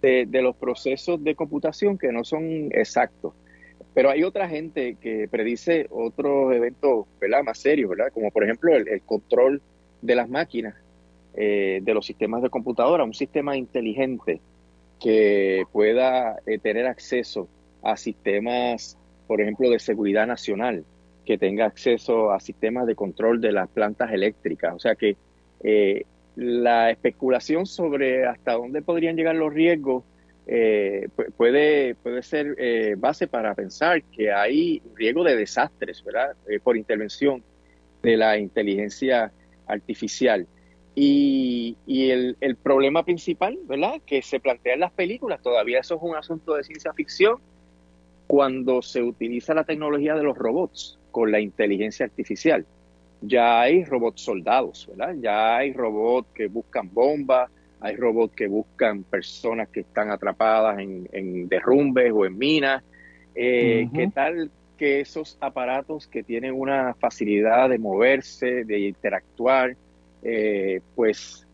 de, 0.00 0.42
los 0.42 0.56
procesos 0.56 1.22
de 1.22 1.34
computación 1.34 1.98
que 1.98 2.12
no 2.12 2.24
son 2.24 2.70
exactos. 2.72 3.34
Pero 3.94 4.10
hay 4.10 4.22
otra 4.22 4.48
gente 4.48 4.96
que 5.00 5.28
predice 5.28 5.86
otros 5.90 6.54
eventos 6.54 7.06
¿verdad? 7.20 7.42
más 7.42 7.58
serios, 7.58 7.90
¿verdad? 7.90 8.12
como 8.12 8.30
por 8.30 8.44
ejemplo 8.44 8.74
el, 8.74 9.00
control 9.02 9.60
de 10.02 10.14
las 10.14 10.28
máquinas, 10.28 10.74
eh, 11.34 11.80
de 11.82 11.94
los 11.94 12.06
sistemas 12.06 12.42
de 12.42 12.50
computadora, 12.50 13.04
un 13.04 13.14
sistema 13.14 13.56
inteligente 13.56 14.40
que 15.00 15.64
pueda 15.72 16.36
eh, 16.46 16.58
tener 16.58 16.86
acceso 16.86 17.48
a 17.82 17.96
sistemas, 17.96 18.96
por 19.26 19.40
ejemplo, 19.40 19.70
de 19.70 19.78
seguridad 19.78 20.26
nacional, 20.26 20.84
que 21.28 21.36
tenga 21.36 21.66
acceso 21.66 22.32
a 22.32 22.40
sistemas 22.40 22.86
de 22.86 22.94
control 22.94 23.38
de 23.42 23.52
las 23.52 23.68
plantas 23.68 24.10
eléctricas. 24.10 24.72
O 24.74 24.78
sea 24.78 24.94
que 24.94 25.14
eh, 25.62 26.06
la 26.36 26.90
especulación 26.90 27.66
sobre 27.66 28.24
hasta 28.24 28.54
dónde 28.54 28.80
podrían 28.80 29.14
llegar 29.14 29.34
los 29.34 29.52
riesgos 29.52 30.04
eh, 30.46 31.06
puede, 31.36 31.96
puede 31.96 32.22
ser 32.22 32.54
eh, 32.56 32.94
base 32.96 33.26
para 33.26 33.54
pensar 33.54 34.02
que 34.04 34.32
hay 34.32 34.80
riesgo 34.94 35.22
de 35.22 35.36
desastres, 35.36 36.02
¿verdad? 36.02 36.34
Por 36.62 36.78
intervención 36.78 37.42
de 38.02 38.16
la 38.16 38.38
inteligencia 38.38 39.30
artificial. 39.66 40.46
Y, 40.94 41.76
y 41.86 42.08
el, 42.08 42.38
el, 42.40 42.56
problema 42.56 43.04
principal, 43.04 43.58
¿verdad? 43.66 44.00
Que 44.06 44.22
se 44.22 44.40
plantea 44.40 44.72
en 44.72 44.80
las 44.80 44.92
películas, 44.92 45.42
todavía 45.42 45.80
eso 45.80 45.96
es 45.96 46.02
un 46.02 46.16
asunto 46.16 46.54
de 46.54 46.64
ciencia 46.64 46.94
ficción, 46.94 47.36
cuando 48.26 48.80
se 48.80 49.02
utiliza 49.02 49.52
la 49.52 49.64
tecnología 49.64 50.14
de 50.14 50.22
los 50.22 50.38
robots 50.38 50.97
con 51.10 51.30
la 51.32 51.40
inteligencia 51.40 52.06
artificial 52.06 52.64
ya 53.20 53.60
hay 53.60 53.84
robots 53.84 54.22
soldados, 54.22 54.86
¿verdad? 54.88 55.16
Ya 55.20 55.56
hay 55.56 55.72
robots 55.72 56.28
que 56.34 56.46
buscan 56.46 56.92
bombas, 56.92 57.50
hay 57.80 57.96
robots 57.96 58.34
que 58.34 58.46
buscan 58.46 59.02
personas 59.04 59.68
que 59.68 59.80
están 59.80 60.10
atrapadas 60.10 60.78
en, 60.78 61.48
derrumbes 61.48 62.12
o 62.12 62.26
en 62.26 62.38
minas. 62.38 62.82
Eh, 63.34 63.88
¿Qué 63.92 64.08
tal 64.08 64.50
que 64.76 65.00
esos 65.00 65.36
aparatos 65.40 66.06
que 66.06 66.22
tienen 66.22 66.54
una 66.54 66.94
facilidad 66.94 67.68
de 67.68 67.78
moverse, 67.78 68.64
de 68.64 68.80
interactuar, 68.80 69.76
eh, 70.22 70.80
pues 70.94 71.44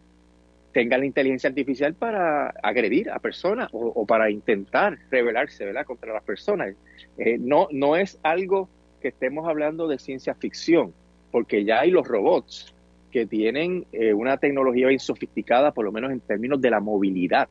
tengan 0.73 1.01
la 1.01 1.07
inteligencia 1.07 1.49
artificial 1.49 1.95
para 1.95 2.49
agredir 2.63 3.09
a 3.11 3.19
personas 3.21 3.69
o, 3.73 4.05
para 4.07 4.29
intentar 4.29 4.99
rebelarse 5.11 5.65
¿verdad? 5.65 5.87
contra 5.87 6.13
las 6.13 6.23
personas? 6.25 6.75
Eh, 7.17 7.39
no, 7.39 7.69
no 7.71 7.97
es 7.97 8.19
algo 8.23 8.69
que 9.05 9.09
estemos 9.09 9.47
hablando 9.47 9.87
de 9.87 9.99
ciencia 9.99 10.35
ficción 10.35 10.95
porque 11.31 11.63
ya 11.63 11.81
hay 11.81 11.91
los 11.91 12.09
robots 12.09 12.75
que 13.11 13.27
tienen 13.27 13.85
eh, 13.93 14.15
una 14.15 14.39
tecnología 14.39 14.87
bien 14.87 14.99
sofisticada, 14.99 15.73
por 15.73 15.85
lo 15.85 15.93
menos 15.93 16.11
en 16.11 16.21
términos 16.21 16.59
de 16.59 16.71
la 16.71 16.81
movilidad. 16.81 17.51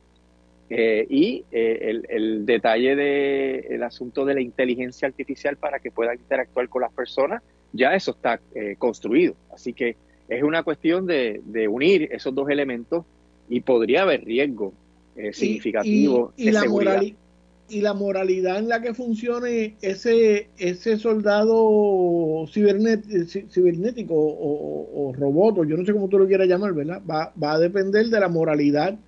Eh, 0.68 1.06
y 1.08 1.44
eh, 1.52 2.00
el, 2.08 2.44
detalle 2.44 2.96
del 2.96 3.82
asunto 3.84 4.24
de 4.24 4.34
la 4.34 4.40
inteligencia 4.40 5.06
artificial 5.06 5.56
para 5.56 5.78
que 5.78 5.92
puedan 5.92 6.16
interactuar 6.16 6.68
con 6.68 6.82
las 6.82 6.92
personas, 6.92 7.40
ya 7.72 7.94
eso 7.94 8.10
está 8.10 8.40
construido. 8.76 9.36
Así 9.52 9.72
que 9.72 9.94
es 10.28 10.42
una 10.42 10.64
cuestión 10.64 11.06
de, 11.06 11.40
unir 11.70 12.08
esos 12.10 12.34
dos 12.34 12.50
elementos 12.50 13.04
y 13.48 13.60
podría 13.60 14.02
haber 14.02 14.24
riesgo 14.24 14.72
significativo 15.30 16.32
y, 16.36 16.50
la 16.50 16.62
seguridad 16.62 17.00
y 17.68 17.80
la 17.80 17.94
moralidad 17.94 18.58
en 18.58 18.68
la 18.68 18.80
que 18.82 18.94
funcione 18.94 19.76
ese, 19.80 20.48
ese 20.58 20.98
soldado 20.98 22.46
cibernético 22.48 24.14
o, 24.14 25.12
robot, 25.16 25.58
o 25.58 25.64
yo 25.64 25.76
no 25.76 25.84
sé 25.84 25.92
cómo 25.92 26.08
tú 26.08 26.18
lo 26.18 26.26
quieras 26.26 26.48
llamar, 26.48 26.74
¿verdad? 26.74 27.02
Va, 27.08 27.32
va 27.42 27.54
a 27.54 27.58
depender 27.58 28.06
de 28.06 28.20
la 28.20 28.28
moralidad 28.28 28.98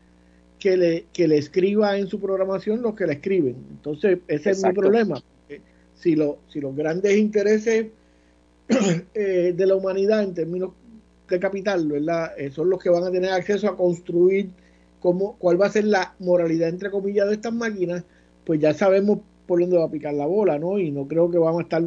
que 0.58 0.76
le, 0.76 1.06
que 1.12 1.28
le 1.28 1.38
escriba 1.38 1.98
en 1.98 2.08
su 2.08 2.18
programación 2.20 2.82
los 2.82 2.94
que 2.94 3.06
la 3.06 3.14
escriben. 3.14 3.56
Entonces, 3.70 4.18
ese 4.26 4.50
es 4.50 4.64
mi 4.64 4.72
problema. 4.72 5.22
Si, 5.94 6.14
lo, 6.14 6.38
si 6.48 6.60
los 6.60 6.74
grandes 6.76 7.16
intereses 7.16 7.86
eh, 9.14 9.54
de 9.56 9.66
la 9.66 9.74
humanidad 9.74 10.22
en 10.22 10.34
términos 10.34 10.72
de 11.28 11.40
capital, 11.40 11.86
¿verdad? 11.88 12.32
Eh, 12.38 12.50
son 12.50 12.70
los 12.70 12.82
que 12.82 12.90
van 12.90 13.04
a 13.04 13.10
tener 13.10 13.30
acceso 13.30 13.68
a 13.68 13.76
construir 13.76 14.50
cómo, 15.00 15.36
cuál 15.38 15.60
va 15.60 15.66
a 15.66 15.70
ser 15.70 15.84
la 15.84 16.14
moralidad, 16.18 16.68
entre 16.68 16.90
comillas, 16.90 17.28
de 17.28 17.34
estas 17.34 17.52
máquinas, 17.52 18.04
pues 18.46 18.60
ya 18.60 18.72
sabemos 18.72 19.18
por 19.46 19.60
dónde 19.60 19.76
va 19.76 19.84
a 19.84 19.90
picar 19.90 20.14
la 20.14 20.24
bola, 20.24 20.58
¿no? 20.58 20.78
Y 20.78 20.90
no 20.90 21.06
creo 21.06 21.30
que 21.30 21.38
vamos 21.38 21.60
a 21.60 21.62
estar 21.64 21.82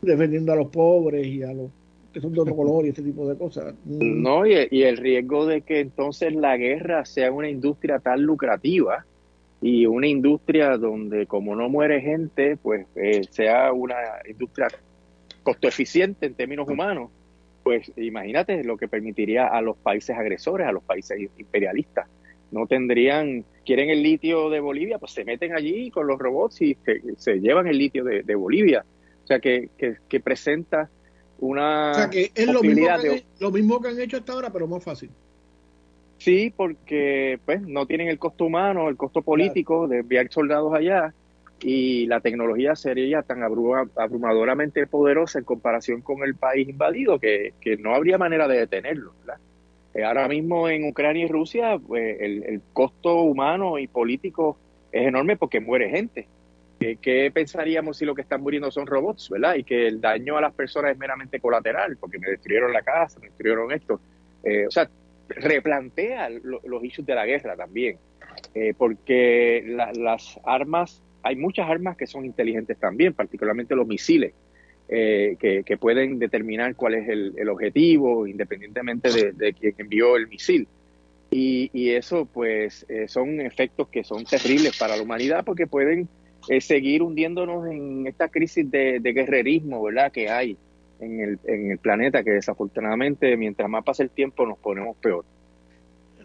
defendiendo 0.00 0.52
a 0.52 0.56
los 0.56 0.68
pobres 0.68 1.26
y 1.26 1.42
a 1.42 1.52
los 1.52 1.70
que 2.12 2.20
son 2.20 2.32
de 2.32 2.40
otro 2.40 2.56
color 2.56 2.86
y 2.86 2.90
ese 2.90 3.02
tipo 3.02 3.28
de 3.28 3.36
cosas. 3.36 3.74
Mm. 3.84 4.22
No, 4.22 4.46
y, 4.46 4.54
y 4.70 4.82
el 4.84 4.96
riesgo 4.96 5.46
de 5.46 5.60
que 5.60 5.80
entonces 5.80 6.34
la 6.34 6.56
guerra 6.56 7.04
sea 7.04 7.30
una 7.30 7.50
industria 7.50 7.98
tan 7.98 8.22
lucrativa 8.22 9.04
y 9.60 9.86
una 9.86 10.06
industria 10.06 10.76
donde 10.78 11.26
como 11.26 11.54
no 11.54 11.68
muere 11.68 12.00
gente, 12.00 12.56
pues 12.56 12.86
eh, 12.96 13.22
sea 13.30 13.72
una 13.72 13.96
industria 14.28 14.68
costo 15.42 15.68
eficiente 15.68 16.26
en 16.26 16.34
términos 16.34 16.68
humanos, 16.68 17.10
pues 17.62 17.92
imagínate 17.96 18.64
lo 18.64 18.76
que 18.76 18.88
permitiría 18.88 19.46
a 19.46 19.60
los 19.60 19.76
países 19.76 20.16
agresores, 20.16 20.66
a 20.66 20.72
los 20.72 20.82
países 20.82 21.18
imperialistas. 21.38 22.08
No 22.50 22.66
tendrían, 22.66 23.44
quieren 23.64 23.90
el 23.90 24.02
litio 24.02 24.50
de 24.50 24.60
Bolivia, 24.60 24.98
pues 24.98 25.12
se 25.12 25.24
meten 25.24 25.54
allí 25.54 25.90
con 25.90 26.06
los 26.06 26.18
robots 26.18 26.62
y 26.62 26.76
se, 27.16 27.40
llevan 27.40 27.66
el 27.66 27.78
litio 27.78 28.04
de, 28.04 28.34
Bolivia. 28.34 28.84
O 29.24 29.26
sea, 29.26 29.38
que, 29.38 29.68
que, 29.76 30.20
presenta 30.20 30.88
una... 31.38 31.90
O 31.90 31.94
sea, 31.94 32.10
que 32.10 32.30
es 32.34 32.46
lo 32.46 32.62
mismo 32.62 32.86
que, 33.00 33.24
lo 33.38 33.50
mismo 33.50 33.80
que 33.80 33.88
han 33.88 34.00
hecho 34.00 34.16
hasta 34.18 34.32
ahora, 34.32 34.50
pero 34.50 34.66
más 34.66 34.82
fácil. 34.82 35.10
Sí, 36.18 36.52
porque 36.54 37.40
pues 37.46 37.62
no 37.62 37.86
tienen 37.86 38.08
el 38.08 38.18
costo 38.18 38.44
humano, 38.44 38.90
el 38.90 38.96
costo 38.96 39.22
político 39.22 39.88
de 39.88 40.00
enviar 40.00 40.30
soldados 40.30 40.74
allá 40.74 41.14
y 41.62 42.06
la 42.06 42.20
tecnología 42.20 42.76
sería 42.76 43.22
tan 43.22 43.42
abrumadoramente 43.42 44.86
poderosa 44.86 45.38
en 45.38 45.46
comparación 45.46 46.02
con 46.02 46.22
el 46.22 46.34
país 46.34 46.68
invadido 46.68 47.18
que, 47.18 47.54
no 47.78 47.94
habría 47.94 48.18
manera 48.18 48.48
de 48.48 48.58
detenerlo. 48.58 49.14
Eh, 49.94 50.04
ahora 50.04 50.28
mismo 50.28 50.68
en 50.68 50.88
Ucrania 50.88 51.24
y 51.24 51.28
Rusia 51.28 51.78
pues, 51.78 52.16
el, 52.20 52.60
costo 52.72 53.22
humano 53.22 53.78
y 53.78 53.88
político 53.88 54.56
es 54.92 55.06
enorme 55.06 55.36
porque 55.36 55.60
muere 55.60 55.90
gente. 55.90 56.26
¿Qué, 56.78 57.30
pensaríamos 57.34 57.98
si 57.98 58.06
lo 58.06 58.14
que 58.14 58.22
están 58.22 58.40
muriendo 58.40 58.70
son 58.70 58.86
robots, 58.86 59.28
verdad? 59.28 59.56
Y 59.56 59.64
que 59.64 59.86
el 59.86 60.00
daño 60.00 60.38
a 60.38 60.40
las 60.40 60.54
personas 60.54 60.92
es 60.92 60.98
meramente 60.98 61.38
colateral, 61.38 61.98
porque 61.98 62.18
me 62.18 62.30
destruyeron 62.30 62.72
la 62.72 62.80
casa, 62.80 63.20
me 63.20 63.26
destruyeron 63.28 63.70
esto. 63.70 64.00
Eh, 64.42 64.66
o 64.66 64.70
sea, 64.70 64.88
replantea 65.28 66.30
los 66.30 66.82
issues 66.82 67.06
de 67.06 67.14
la 67.14 67.26
guerra 67.26 67.54
también, 67.54 67.98
eh, 68.54 68.72
porque 68.76 69.62
las 69.66 70.40
armas 70.42 71.02
hay 71.22 71.36
muchas 71.36 71.68
armas 71.68 71.96
que 71.96 72.06
son 72.06 72.24
inteligentes 72.24 72.78
también, 72.78 73.12
particularmente 73.12 73.74
los 73.74 73.86
misiles, 73.86 74.32
eh, 74.92 75.36
que, 75.38 75.76
pueden 75.76 76.18
determinar 76.18 76.74
cuál 76.74 76.94
es 76.94 77.08
el, 77.08 77.48
objetivo, 77.48 78.26
independientemente 78.26 79.10
de, 79.12 79.30
de, 79.32 79.52
quien 79.52 79.74
envió 79.78 80.16
el 80.16 80.26
misil. 80.26 80.66
Y, 81.30 81.90
eso, 81.90 82.26
pues, 82.26 82.84
eh, 82.88 83.06
son 83.06 83.40
efectos 83.40 83.86
que 83.88 84.02
son 84.02 84.24
terribles 84.24 84.76
para 84.76 84.96
la 84.96 85.02
humanidad 85.02 85.44
porque 85.44 85.68
pueden 85.68 86.08
eh, 86.48 86.60
seguir 86.60 87.02
hundiéndonos 87.02 87.70
en 87.70 88.08
esta 88.08 88.28
crisis 88.28 88.68
de, 88.68 88.98
guerrerismo, 89.00 89.80
¿verdad?, 89.80 90.10
que 90.10 90.28
hay 90.28 90.56
en 90.98 91.20
el, 91.20 91.38
en 91.44 91.70
el 91.70 91.78
planeta, 91.78 92.24
que 92.24 92.32
desafortunadamente, 92.32 93.36
mientras 93.36 93.70
más 93.70 93.84
pasa 93.84 94.02
el 94.02 94.10
tiempo, 94.10 94.44
nos 94.44 94.58
ponemos 94.58 94.96
peor. 94.96 95.24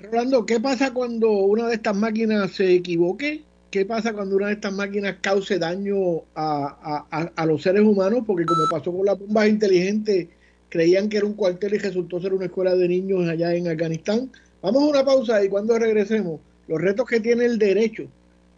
Rolando, 0.02 0.44
¿qué 0.44 0.60
pasa 0.60 0.92
cuando 0.92 1.30
una 1.30 1.68
de 1.68 1.76
estas 1.76 1.96
máquinas 1.96 2.52
se 2.52 2.74
equivoque 2.74 3.44
qué 3.76 3.86
pasa 3.86 4.14
cuando 4.14 4.38
una 4.38 4.48
de 4.48 4.54
estas 4.54 4.72
máquinas 4.72 5.18
cause 5.20 5.60
daño 5.60 6.24
a, 6.34 7.46
los 7.46 7.62
seres 7.62 7.82
humanos, 7.82 8.24
porque 8.26 8.46
como 8.46 8.62
pasó 8.72 8.90
con 8.96 9.06
las 9.06 9.20
bombas 9.20 9.50
inteligentes, 9.50 10.30
creían 10.70 11.10
que 11.10 11.18
era 11.18 11.26
un 11.26 11.34
cuartel 11.34 11.74
y 11.74 11.80
resultó 11.80 12.22
ser 12.22 12.34
una 12.34 12.46
escuela 12.46 12.74
de 12.74 12.88
niños 12.88 13.28
allá 13.28 13.54
en 13.54 13.68
Afganistán. 13.68 14.32
Vamos 14.62 14.82
a 14.82 14.86
una 14.86 15.04
pausa 15.04 15.44
y 15.44 15.50
cuando 15.50 15.78
regresemos, 15.78 16.40
los 16.70 16.82
retos 16.82 17.06
que 17.06 17.20
tiene 17.20 17.44
el 17.44 17.60
derecho 17.60 18.06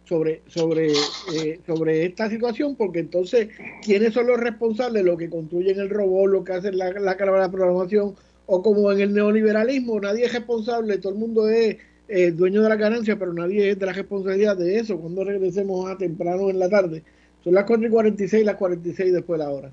sobre, 0.04 0.42
sobre, 0.46 0.92
eh, 1.34 1.58
sobre 1.66 2.06
esta 2.06 2.30
situación, 2.30 2.76
porque 2.76 3.00
entonces, 3.00 3.48
¿quiénes 3.84 4.14
son 4.14 4.28
los 4.28 4.38
responsables? 4.38 5.04
Los 5.04 5.18
que 5.18 5.28
construyen 5.28 5.80
el 5.80 5.90
robot, 5.90 6.30
los 6.30 6.44
que 6.44 6.52
hacen 6.52 6.78
la, 6.78 6.92
la, 6.92 7.16
la 7.16 7.50
programación, 7.50 8.14
o 8.46 8.62
como 8.62 8.92
en 8.92 9.00
el 9.00 9.12
neoliberalismo, 9.12 9.98
nadie 9.98 10.26
es 10.26 10.32
responsable, 10.32 10.98
todo 10.98 11.12
el 11.12 11.18
mundo 11.18 11.48
es 11.48 11.76
eh, 12.08 12.32
dueño 12.32 12.62
de 12.62 12.68
la 12.68 12.76
ganancia, 12.76 13.18
pero 13.18 13.32
nadie 13.32 13.70
es 13.70 13.78
de 13.78 13.86
la 13.86 13.92
responsabilidad 13.92 14.56
de 14.56 14.78
eso. 14.78 14.98
Cuando 14.98 15.24
regresemos 15.24 15.90
a 15.90 15.96
temprano 15.96 16.50
en 16.50 16.58
la 16.58 16.68
tarde, 16.68 17.02
son 17.44 17.54
las 17.54 17.64
4 17.64 17.86
y 17.86 17.90
46, 17.90 18.44
las 18.44 18.56
46 18.56 19.12
después 19.12 19.38
de 19.38 19.44
la 19.44 19.50
hora. 19.50 19.72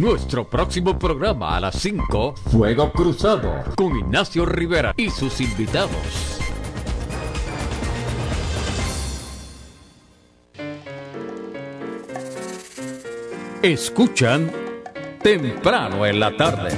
Nuestro 0.00 0.48
próximo 0.48 0.98
programa 0.98 1.58
a 1.58 1.60
las 1.60 1.74
5, 1.74 2.34
Fuego 2.50 2.90
Cruzado, 2.90 3.52
con 3.76 3.98
Ignacio 3.98 4.46
Rivera 4.46 4.94
y 4.96 5.10
sus 5.10 5.42
invitados. 5.42 6.40
Escuchan 13.60 14.50
temprano 15.22 16.06
en 16.06 16.18
la 16.18 16.34
tarde. 16.34 16.70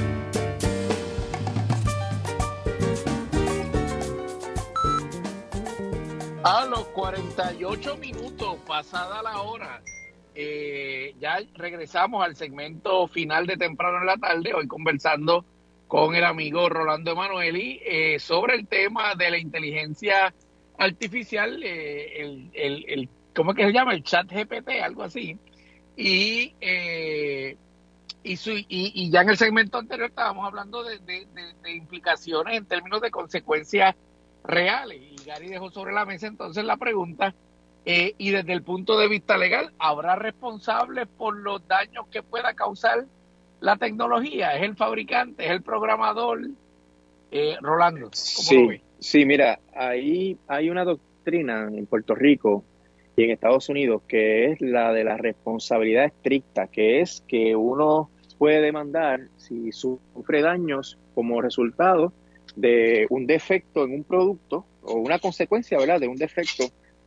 A 6.43 6.65
los 6.65 6.83
48 6.87 7.95
minutos, 7.95 8.57
pasada 8.67 9.23
la 9.23 9.41
hora, 9.43 9.81
eh, 10.35 11.15
ya 11.19 11.39
regresamos 11.55 12.23
al 12.23 12.35
segmento 12.35 13.07
final 13.07 13.45
de 13.45 13.57
temprano 13.57 13.99
en 13.99 14.07
la 14.07 14.17
tarde, 14.17 14.53
hoy 14.53 14.67
conversando 14.67 15.45
con 15.87 16.15
el 16.15 16.23
amigo 16.23 16.69
Rolando 16.69 17.11
Emanueli 17.11 17.79
eh, 17.85 18.19
sobre 18.19 18.55
el 18.55 18.67
tema 18.67 19.13
de 19.15 19.29
la 19.29 19.37
inteligencia 19.37 20.33
artificial, 20.77 21.61
eh, 21.63 22.21
el, 22.21 22.49
el, 22.53 22.85
el, 22.87 23.09
¿cómo 23.35 23.51
es 23.51 23.57
que 23.57 23.65
se 23.65 23.73
llama? 23.73 23.93
El 23.93 24.03
chat 24.03 24.27
GPT, 24.31 24.69
algo 24.81 25.03
así. 25.03 25.37
Y, 25.95 26.55
eh, 26.59 27.55
y, 28.23 28.37
y, 28.69 29.11
ya 29.11 29.21
en 29.21 29.29
el 29.29 29.37
segmento 29.37 29.77
anterior 29.77 30.09
estábamos 30.09 30.47
hablando 30.47 30.83
de 30.83 31.27
implicaciones 31.75 32.57
en 32.57 32.65
términos 32.65 33.01
de 33.01 33.11
consecuencias 33.11 33.95
reales. 34.43 34.99
Y 34.99 35.23
Gary 35.25 35.49
dejó 35.49 35.69
sobre 35.69 35.93
la 35.93 36.05
mesa 36.05 36.27
entonces 36.27 36.63
la 36.63 36.77
pregunta 36.77 37.33
eh, 37.85 38.15
y 38.17 38.31
desde 38.31 38.53
el 38.53 38.63
punto 38.63 38.97
de 38.97 39.07
vista 39.07 39.37
legal, 39.37 39.73
¿habrá 39.77 40.15
responsables 40.15 41.07
por 41.07 41.35
los 41.35 41.67
daños 41.67 42.07
que 42.07 42.23
pueda 42.23 42.53
causar 42.53 43.05
la 43.59 43.75
tecnología? 43.77 44.55
¿Es 44.55 44.63
el 44.63 44.75
fabricante? 44.75 45.45
¿Es 45.45 45.51
el 45.51 45.61
programador? 45.61 46.41
Eh, 47.31 47.57
Rolando, 47.61 48.01
¿cómo 48.01 48.11
sí, 48.13 48.81
Sí, 48.99 49.25
mira, 49.25 49.59
ahí 49.75 50.37
hay 50.47 50.69
una 50.69 50.85
doctrina 50.85 51.67
en 51.67 51.85
Puerto 51.87 52.15
Rico 52.15 52.63
y 53.17 53.23
en 53.23 53.31
Estados 53.31 53.67
Unidos 53.67 54.03
que 54.07 54.51
es 54.51 54.61
la 54.61 54.93
de 54.93 55.03
la 55.03 55.17
responsabilidad 55.17 56.05
estricta, 56.05 56.67
que 56.67 57.01
es 57.01 57.21
que 57.27 57.55
uno 57.55 58.09
puede 58.37 58.61
demandar 58.61 59.27
si 59.37 59.71
sufre 59.71 60.41
daños 60.41 60.97
como 61.15 61.41
resultado 61.41 62.13
de 62.55 63.07
un 63.09 63.25
defecto 63.25 63.83
en 63.83 63.93
un 63.93 64.03
producto 64.03 64.65
o 64.83 64.93
una 64.93 65.19
consecuencia, 65.19 65.77
¿verdad?, 65.77 65.99
de 65.99 66.07
un 66.07 66.17
defecto 66.17 66.65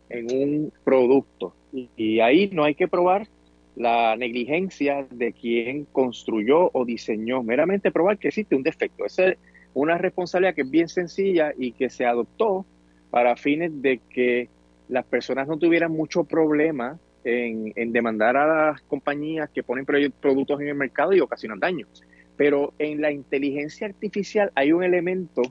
en 0.09 0.26
un 0.32 0.72
producto. 0.84 1.54
Y, 1.72 2.20
ahí 2.20 2.48
no 2.52 2.64
hay 2.64 2.74
que 2.74 2.88
probar 2.88 3.28
la 3.74 4.16
negligencia 4.16 5.07
de 5.11 5.32
quien 5.32 5.84
construyó 5.86 6.70
o 6.72 6.84
diseñó, 6.84 7.42
meramente 7.42 7.90
probar 7.90 8.18
que 8.18 8.28
existe 8.28 8.57
un 8.57 8.62
defecto. 8.62 9.04
Esa 9.04 9.28
es 9.28 9.38
una 9.74 9.98
responsabilidad 9.98 10.54
que 10.54 10.62
es 10.62 10.70
bien 10.70 10.88
sencilla 10.88 11.52
y 11.57 11.72
que 11.72 11.90
se 11.90 12.07
adoptó 12.07 12.64
para 13.11 13.36
fines 13.36 13.82
de 13.82 14.00
que 14.09 14.48
las 14.88 15.04
personas 15.04 15.46
no 15.46 15.59
tuvieran 15.59 15.92
mucho 15.92 16.24
problema 16.24 16.98
en, 17.24 17.72
en 17.76 17.92
demandar 17.92 18.36
a 18.36 18.70
las 18.70 18.82
compañías 18.82 19.50
que 19.50 19.62
ponen 19.62 19.84
productos 19.84 20.61
en 20.61 20.68
el 20.68 20.74
mercado 20.74 21.12
y 21.12 21.20
ocasionan 21.20 21.61
daños. 21.61 22.02
Pero 22.36 22.72
en 22.78 23.00
la 23.02 23.11
inteligencia 23.11 23.86
artificial 23.86 24.50
hay 24.54 24.72
un 24.72 24.84
elemento 24.84 25.42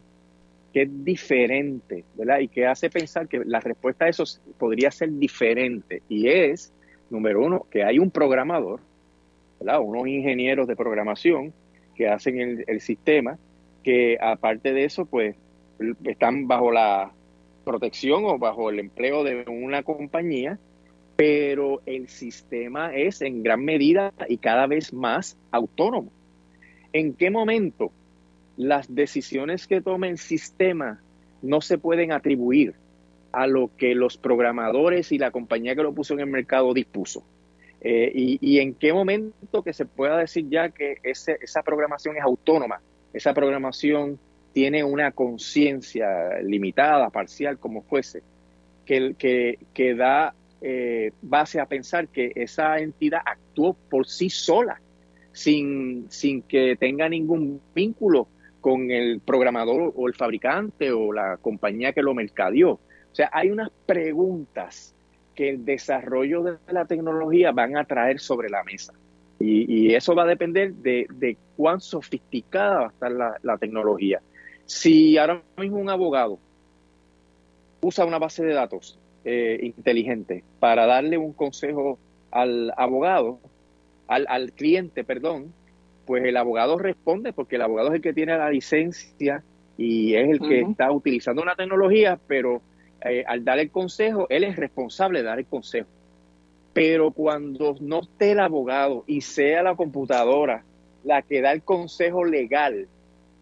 que 0.76 0.82
es 0.82 1.06
diferente, 1.06 2.04
¿verdad? 2.16 2.40
Y 2.40 2.50
que 2.50 2.68
hace 2.68 2.90
pensar 2.90 3.30
que 3.30 3.46
la 3.46 3.62
respuesta 3.62 4.04
a 4.04 4.10
eso 4.10 4.26
podría 4.58 4.92
ser 4.92 5.10
diferente. 5.10 6.02
Y 6.10 6.28
es, 6.28 6.74
número 7.10 7.46
uno, 7.46 7.66
que 7.72 7.86
hay 7.86 7.98
un 7.98 8.12
programador, 8.12 8.82
¿verdad? 9.58 9.80
Unos 9.80 10.06
ingenieros 10.06 10.68
de 10.68 10.76
programación 10.76 11.54
que 11.96 12.10
hacen 12.10 12.42
el, 12.42 12.66
el 12.68 12.82
sistema, 12.82 13.40
que 13.84 14.18
aparte 14.20 14.74
de 14.74 14.84
eso, 14.84 15.06
pues, 15.06 15.38
están 16.04 16.46
bajo 16.46 16.74
la 16.74 17.14
protección 17.64 18.26
o 18.26 18.38
bajo 18.38 18.70
el 18.70 18.80
empleo 18.80 19.24
de 19.24 19.46
una 19.48 19.82
compañía, 19.82 20.60
pero 21.16 21.84
el 21.86 22.10
sistema 22.10 22.94
es 22.94 23.22
en 23.22 23.44
gran 23.44 23.64
medida 23.64 24.12
y 24.28 24.40
cada 24.40 24.68
vez 24.68 24.92
más 24.92 25.38
autónomo. 25.52 26.12
¿En 26.92 27.14
qué 27.14 27.32
momento 27.32 27.94
las 28.58 28.94
decisiones 28.94 29.68
que 29.68 29.82
tome 29.82 30.10
el 30.10 30.18
sistema 30.18 31.02
no 31.42 31.62
se 31.62 31.78
pueden 31.78 32.12
atribuir 32.12 32.76
a 33.32 33.48
lo 33.48 33.70
que 33.76 33.96
los 33.96 34.18
programadores 34.18 35.12
y 35.12 35.18
la 35.18 35.32
compañía 35.32 35.76
que 35.76 35.84
lo 35.84 35.94
puso 35.94 36.14
en 36.14 36.22
el 36.22 36.28
mercado 36.28 36.74
dispuso. 36.74 37.24
Eh, 37.82 38.12
y, 38.16 38.60
en 38.60 38.74
qué 38.74 38.94
momento 38.94 39.62
que 39.62 39.74
se 39.74 39.86
pueda 39.86 40.18
decir 40.18 40.48
ya 40.50 40.70
que 40.70 40.98
esa 41.04 41.62
programación 41.62 42.16
es 42.18 42.24
autónoma, 42.24 42.82
esa 43.14 43.34
programación 43.34 44.18
tiene 44.54 44.84
una 44.84 45.12
conciencia 45.12 46.40
limitada, 46.42 47.10
parcial, 47.10 47.60
como 47.60 47.84
fuese, 47.84 48.24
que, 48.86 49.96
da 49.96 50.34
eh, 50.62 51.12
base 51.22 51.60
a 51.60 51.66
pensar 51.66 52.08
que 52.08 52.32
esa 52.36 52.80
entidad 52.80 53.20
actuó 53.24 53.74
por 53.74 54.08
sí 54.08 54.30
sola, 54.30 54.82
sin 55.34 56.08
que 56.48 56.78
tenga 56.80 57.10
ningún 57.10 57.62
vínculo 57.76 58.30
con 58.66 58.90
el 58.90 59.20
programador 59.20 59.94
o 59.96 60.08
el 60.08 60.16
fabricante 60.16 60.92
o 60.92 61.14
la 61.14 61.38
compañía 61.38 61.94
que 61.94 62.02
lo 62.02 62.16
mercadeó. 62.16 62.72
O 62.72 62.80
sea, 63.12 63.30
hay 63.32 63.52
unas 63.52 63.70
preguntas 63.86 64.96
que 65.36 65.50
el 65.50 65.66
desarrollo 65.66 66.42
de 66.42 66.58
la 66.74 66.86
tecnología 66.86 67.52
van 67.52 67.78
a 67.78 67.84
traer 67.84 68.20
sobre 68.20 68.50
la 68.50 68.64
mesa. 68.64 68.92
Y, 69.40 69.94
eso 69.94 70.16
va 70.16 70.24
a 70.24 70.26
depender 70.26 70.74
de, 70.74 71.38
cuán 71.56 71.80
sofisticada 71.80 72.80
va 72.80 72.86
a 72.88 72.90
estar 72.90 73.12
la, 73.44 73.58
tecnología. 73.60 74.20
Si 74.66 75.16
ahora 75.20 75.44
mismo 75.58 75.78
un 75.78 75.92
abogado 75.92 76.40
usa 77.82 78.04
una 78.04 78.18
base 78.18 78.44
de 78.44 78.54
datos 78.56 78.98
eh, 79.26 79.60
inteligente 79.62 80.44
para 80.60 80.88
darle 80.88 81.20
un 81.20 81.34
consejo 81.34 82.00
al 82.32 82.74
abogado, 82.78 83.38
al 84.08 84.52
cliente, 84.54 85.04
perdón, 85.04 85.54
pues 86.06 86.24
el 86.24 86.38
abogado 86.38 86.78
responde 86.78 87.34
porque 87.34 87.56
el 87.56 87.64
abogado 87.64 87.90
es 87.90 87.96
el 87.96 88.02
que 88.02 88.14
tiene 88.14 88.38
la 88.38 88.50
licencia 88.50 89.44
y 89.78 90.16
es 90.16 90.30
el 90.30 90.40
que 90.40 90.62
está 90.62 90.92
utilizando 90.92 91.42
una 91.42 91.56
tecnología, 91.56 92.20
pero 92.28 92.62
eh, 93.02 93.24
al 93.28 93.44
dar 93.44 93.60
el 93.60 93.72
consejo, 93.72 94.28
él 94.30 94.44
es 94.44 94.56
responsable 94.56 95.20
de 95.20 95.26
dar 95.26 95.40
el 95.40 95.46
consejo. 95.46 95.90
Pero 96.74 97.12
cuando 97.12 97.76
no 97.82 98.02
esté 98.02 98.32
el 98.32 98.40
abogado 98.40 99.04
y 99.08 99.22
sea 99.22 99.64
la 99.64 99.76
computadora 99.76 100.64
la 101.04 101.22
que 101.22 101.42
da 101.42 101.52
el 101.52 101.62
consejo 101.62 102.26
legal, 102.26 102.88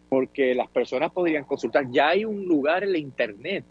porque 0.09 0.53
las 0.53 0.69
personas 0.69 1.11
podrían 1.11 1.45
consultar, 1.45 1.85
ya 1.91 2.09
hay 2.09 2.25
un 2.25 2.45
lugar 2.45 2.83
en 2.83 2.91
la 2.91 2.97
Internet 2.97 3.63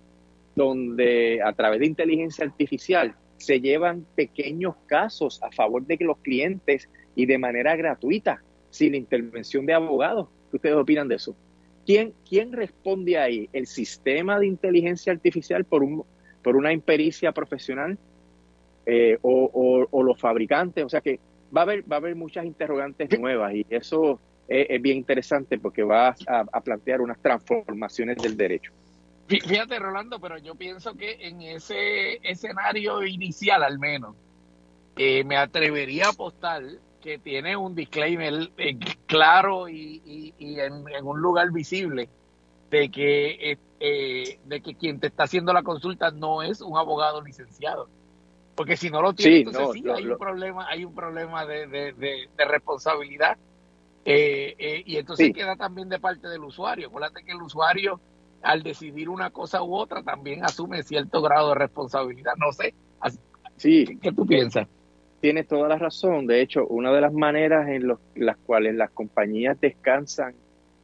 donde 0.54 1.40
a 1.44 1.52
través 1.52 1.80
de 1.80 1.86
inteligencia 1.86 2.44
artificial 2.44 3.14
se 3.36 3.60
llevan 3.60 4.06
pequeños 4.14 4.74
casos 4.86 5.42
a 5.42 5.50
favor 5.50 5.84
de 5.84 5.98
que 5.98 6.04
los 6.04 6.18
clientes 6.18 6.88
y 7.14 7.26
de 7.26 7.38
manera 7.38 7.76
gratuita 7.76 8.42
sin 8.72 8.94
intervención 8.94 9.66
de 9.66 9.74
abogados. 9.74 10.28
¿Qué 10.50 10.56
ustedes 10.56 10.76
opinan 10.76 11.06
de 11.06 11.16
eso? 11.16 11.36
¿Quién, 11.84 12.14
quién 12.28 12.52
responde 12.52 13.18
ahí? 13.18 13.48
¿El 13.52 13.66
sistema 13.66 14.38
de 14.38 14.46
inteligencia 14.46 15.12
artificial 15.12 15.64
por, 15.64 15.82
un, 15.82 16.04
por 16.42 16.56
una 16.56 16.72
impericia 16.72 17.32
profesional 17.32 17.98
eh, 18.86 19.18
o, 19.20 20.02
los 20.02 20.18
fabricantes? 20.18 20.84
O 20.84 20.88
sea 20.88 21.02
que 21.02 21.20
va 21.54 21.60
a 21.60 21.64
haber, 21.64 21.90
va 21.90 21.96
a 21.96 21.98
haber 21.98 22.16
muchas 22.16 22.46
interrogantes 22.46 23.18
nuevas 23.20 23.54
y 23.54 23.66
eso 23.68 24.18
es, 24.48 24.80
bien 24.80 24.96
interesante 24.96 25.58
porque 25.58 25.82
va 25.82 26.14
a, 26.26 26.60
plantear 26.62 27.02
unas 27.02 27.20
transformaciones 27.20 28.16
del 28.22 28.36
derecho. 28.36 28.72
Fíjate, 29.26 29.78
Rolando, 29.78 30.18
pero 30.18 30.38
yo 30.38 30.54
pienso 30.54 30.94
que 30.94 31.16
en 31.20 31.42
ese 31.42 32.16
escenario 32.22 33.02
inicial 33.04 33.62
al 33.62 33.78
menos, 33.78 34.16
eh, 34.96 35.24
me 35.24 35.36
atrevería 35.36 36.06
a 36.06 36.10
apostar 36.10 36.62
que 37.02 37.18
tiene 37.18 37.56
un 37.56 37.74
disclaimer 37.74 38.50
eh, 38.56 38.78
claro 39.06 39.68
y, 39.68 40.32
en, 40.38 40.84
un 41.02 41.20
lugar 41.20 41.50
visible 41.52 42.08
de 42.70 42.90
que, 42.90 43.58
eh, 43.80 44.38
de 44.44 44.60
que 44.62 44.74
quien 44.74 44.98
te 45.00 45.08
está 45.08 45.24
haciendo 45.24 45.52
la 45.52 45.62
consulta 45.62 46.10
no 46.10 46.42
es 46.42 46.62
un 46.62 46.78
abogado 46.78 47.20
licenciado. 47.20 47.88
Porque 48.54 48.76
si 48.76 48.90
no 48.90 49.02
lo 49.02 49.12
tiene, 49.12 49.38
entonces 49.38 49.82
sí, 49.82 49.84
hay, 49.88 50.06
Un 50.06 50.18
problema, 50.18 50.66
hay 50.68 50.84
un 50.84 50.94
problema 50.94 51.44
de, 51.44 51.66
de, 51.66 52.44
responsabilidad. 52.46 53.36
Eh, 54.04 54.82
y 54.86 54.96
entonces 54.96 55.32
queda 55.34 55.56
también 55.56 55.88
de 55.88 55.98
parte 55.98 56.28
del 56.28 56.44
usuario. 56.44 56.88
Acuérdate 56.88 57.24
que 57.24 57.32
el 57.32 57.42
usuario, 57.42 58.00
al 58.42 58.62
decidir 58.62 59.08
una 59.08 59.30
cosa 59.30 59.62
u 59.62 59.74
otra, 59.74 60.02
también 60.02 60.44
asume 60.44 60.82
cierto 60.82 61.22
grado 61.22 61.50
de 61.50 61.54
responsabilidad. 61.56 62.34
No 62.36 62.52
sé. 62.52 62.74
Sí. 63.56 63.98
¿Qué 64.00 64.12
tú 64.12 64.26
piensas? 64.26 64.66
Tienes 65.22 65.46
toda 65.46 65.68
la 65.68 65.78
razón. 65.78 66.26
De 66.26 66.42
hecho, 66.42 66.66
una 66.66 66.92
de 66.92 67.00
las 67.00 67.12
maneras 67.12 67.68
en 67.68 67.86
las 68.16 68.36
cuales 68.38 68.74
las 68.74 68.90
compañías 68.90 69.58
descansan 69.60 70.34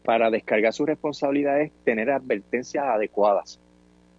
para 0.05 0.31
descargar 0.31 0.73
sus 0.73 0.87
responsabilidades 0.87 1.73
es 1.73 1.85
tener 1.85 2.09
advertencias 2.09 2.85
adecuadas. 2.85 3.61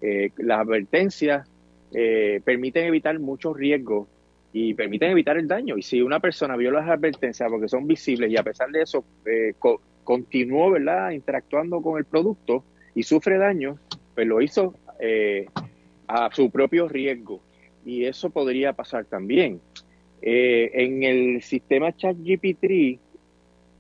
Eh, 0.02 0.32
las 0.38 0.60
advertencias 0.60 1.50
eh, 1.94 2.42
permiten 2.44 2.86
evitar 2.86 3.18
muchos 3.18 3.56
riesgos 3.56 4.10
y 4.52 4.74
permiten 4.74 5.12
evitar 5.12 5.38
el 5.38 5.48
daño. 5.48 5.78
Y 5.78 5.84
si 5.84 6.02
una 6.02 6.20
persona 6.20 6.58
vio 6.58 6.70
las 6.72 6.90
advertencias 6.90 7.50
porque 7.50 7.70
son 7.70 7.88
visibles 7.88 8.30
y 8.30 8.36
a 8.36 8.44
pesar 8.44 8.70
de 8.72 8.82
eso 8.82 9.06
eh, 9.26 9.54
continuó 10.04 10.70
¿verdad? 10.72 11.12
interactuando 11.12 11.82
con 11.82 11.98
el 11.98 12.04
producto 12.04 12.66
y 12.94 13.04
sufre 13.04 13.38
daño, 13.38 13.80
pues 14.16 14.28
lo 14.28 14.42
hizo 14.42 14.76
a 16.08 16.30
su 16.34 16.52
propio 16.52 16.90
riesgo. 16.90 17.40
Y 17.86 18.04
eso 18.04 18.30
podría 18.30 18.74
pasar 18.74 19.06
también. 19.06 19.62
Eh, 20.22 20.72
en 20.74 21.04
el 21.04 21.42
sistema 21.42 21.96
ChatGPT 21.96 23.00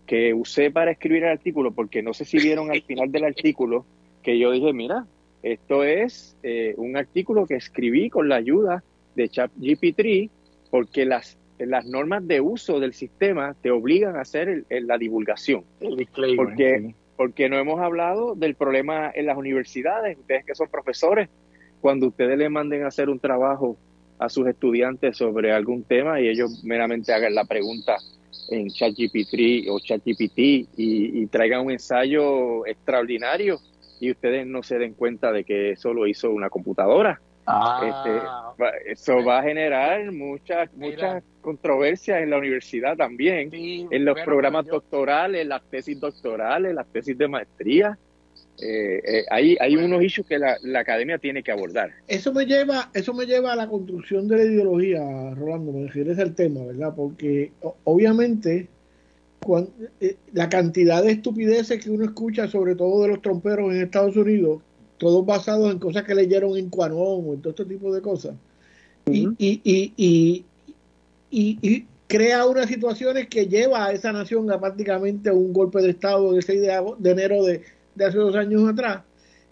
que 0.05 0.33
usé 0.33 0.71
para 0.71 0.91
escribir 0.91 1.23
el 1.23 1.29
artículo, 1.29 1.71
porque 1.71 2.01
no 2.01 2.13
sé 2.13 2.25
si 2.25 2.39
vieron 2.39 2.71
al 2.71 2.81
final 2.81 3.11
del 3.11 3.25
artículo 3.25 3.85
que 4.23 4.39
yo 4.39 4.51
dije, 4.51 4.73
mira, 4.73 5.05
esto 5.43 5.83
es 5.83 6.37
eh, 6.43 6.73
un 6.77 6.97
artículo 6.97 7.45
que 7.45 7.55
escribí 7.55 8.09
con 8.09 8.29
la 8.29 8.37
ayuda 8.37 8.83
de 9.15 9.29
ChatGPT, 9.29 10.31
porque 10.71 11.05
las, 11.05 11.37
las 11.59 11.85
normas 11.85 12.27
de 12.27 12.41
uso 12.41 12.79
del 12.79 12.93
sistema 12.93 13.55
te 13.61 13.71
obligan 13.71 14.15
a 14.15 14.21
hacer 14.21 14.65
la 14.69 14.97
divulgación. 14.97 15.63
porque, 16.35 16.93
porque 17.17 17.49
no 17.49 17.57
hemos 17.57 17.79
hablado 17.79 18.33
del 18.33 18.55
problema 18.55 19.11
en 19.13 19.25
las 19.25 19.37
universidades, 19.37 20.17
ustedes 20.17 20.45
que 20.45 20.55
son 20.55 20.69
profesores, 20.69 21.29
cuando 21.81 22.07
ustedes 22.07 22.37
le 22.37 22.49
manden 22.49 22.83
a 22.83 22.87
hacer 22.87 23.09
un 23.09 23.19
trabajo 23.19 23.77
a 24.19 24.29
sus 24.29 24.47
estudiantes 24.47 25.17
sobre 25.17 25.51
algún 25.51 25.83
tema 25.83 26.21
y 26.21 26.27
ellos 26.27 26.63
meramente 26.63 27.13
hagan 27.13 27.33
la 27.33 27.45
pregunta 27.45 27.97
en 28.49 28.67
ChatGPT 28.67 29.69
o 29.69 29.79
ChatGPT 29.79 30.37
y, 30.37 30.67
y 30.77 31.27
traigan 31.27 31.65
un 31.65 31.71
ensayo 31.71 32.65
extraordinario 32.67 33.59
y 33.99 34.11
ustedes 34.11 34.45
no 34.45 34.63
se 34.63 34.77
den 34.77 34.93
cuenta 34.93 35.31
de 35.31 35.43
que 35.43 35.71
eso 35.71 35.93
lo 35.93 36.07
hizo 36.07 36.31
una 36.31 36.49
computadora. 36.49 37.19
Ah, 37.51 37.81
este, 37.83 38.91
eso 38.91 39.23
va 39.25 39.39
a 39.39 39.43
generar 39.43 40.11
muchas 40.11 40.71
muchas 40.75 41.23
controversias 41.41 42.21
en 42.21 42.29
la 42.29 42.37
universidad 42.37 42.95
también, 42.95 43.49
en 43.51 44.05
los 44.05 44.21
programas 44.21 44.67
doctorales, 44.67 45.47
las 45.47 45.63
tesis 45.63 45.99
doctorales, 45.99 46.75
las 46.75 46.85
tesis 46.87 47.17
de 47.17 47.27
maestría. 47.27 47.97
Eh, 48.61 49.01
eh, 49.05 49.25
hay, 49.29 49.57
hay 49.59 49.75
unos 49.75 50.03
issues 50.03 50.27
que 50.27 50.37
la, 50.37 50.57
academia 50.79 51.17
tiene 51.17 51.43
que 51.43 51.51
abordar. 51.51 51.91
Eso 52.07 52.33
me 52.33 52.45
lleva, 52.45 52.89
eso 52.93 53.13
me 53.13 53.25
lleva 53.25 53.53
a 53.53 53.55
la 53.55 53.67
construcción 53.67 54.27
de 54.27 54.37
la 54.37 54.43
ideología, 54.43 54.99
Rolando, 55.35 55.71
me 55.71 55.87
refieres 55.87 56.19
al 56.19 56.35
tema, 56.35 56.65
¿verdad? 56.65 56.93
Porque 56.95 57.51
obviamente 57.83 58.67
eh, 60.01 60.17
la 60.33 60.49
cantidad 60.49 61.03
de 61.03 61.11
estupideces 61.11 61.83
que 61.83 61.89
uno 61.89 62.05
escucha, 62.05 62.47
sobre 62.47 62.75
todo 62.75 63.03
de 63.03 63.09
los 63.09 63.21
tromperos 63.21 63.73
en 63.73 63.81
Estados 63.81 64.15
Unidos, 64.17 64.61
todos 64.97 65.25
basados 65.25 65.71
en 65.71 65.79
cosas 65.79 66.03
que 66.03 66.13
leyeron 66.13 66.57
en 66.57 66.69
Quanon 66.69 67.23
o 67.25 67.33
en 67.33 67.41
todo 67.41 67.51
este 67.51 67.65
tipo 67.65 67.93
de 67.93 68.01
cosas. 68.01 68.35
y, 69.05 69.29
y, 69.37 69.61
y, 69.95 70.45
y, 71.31 71.85
crea 72.07 72.47
unas 72.47 72.67
situaciones 72.67 73.27
que 73.27 73.45
lleva 73.45 73.85
a 73.85 73.91
esa 73.93 74.11
nación 74.11 74.51
a 74.51 74.59
prácticamente 74.59 75.31
un 75.31 75.53
golpe 75.53 75.79
de 75.79 75.91
Estado 75.91 76.35
el 76.35 76.41
6 76.41 76.61
de, 76.61 77.11
enero 77.11 77.43
de, 77.43 77.61
de, 77.99 78.05
hace 78.05 78.17
dos 78.17 78.35
años 78.35 78.67
atrás. 78.67 79.03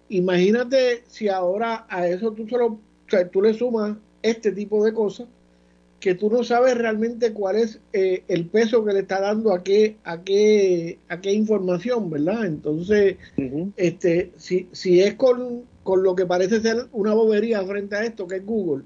Imagínate 0.10 1.04
si 1.08 1.28
ahora 1.28 1.86
a 1.90 2.08
eso 2.08 2.32
tú, 2.32 2.48
solo, 2.48 2.66
o 2.68 2.80
sea, 3.10 3.28
tú 3.30 3.42
le 3.42 3.54
sumas 3.54 3.98
este 4.24 4.52
tipo 4.52 4.84
de 4.84 4.94
cosas 4.94 5.28
que 6.00 6.14
tú 6.14 6.30
no 6.30 6.44
sabes 6.44 6.78
realmente 6.78 7.34
cuál 7.34 7.56
es 7.56 7.80
eh, 7.92 8.24
el 8.28 8.46
peso 8.46 8.86
que 8.86 8.94
le 8.94 9.00
está 9.00 9.20
dando 9.20 9.52
a 9.52 9.64
qué 9.64 9.98
a 10.04 10.22
qué 10.22 11.00
a 11.10 11.20
qué 11.22 11.34
información, 11.34 12.10
¿verdad? 12.10 12.46
Entonces, 12.46 13.18
este 13.78 14.32
si 14.38 14.68
si 14.72 15.02
es 15.02 15.16
con, 15.16 15.64
con 15.84 16.04
lo 16.04 16.16
que 16.16 16.26
parece 16.26 16.62
ser 16.62 16.88
una 16.92 17.14
bobería 17.14 17.64
frente 17.64 17.96
a 17.96 18.06
esto 18.06 18.28
que 18.28 18.36
es 18.38 18.46
Google 18.46 18.84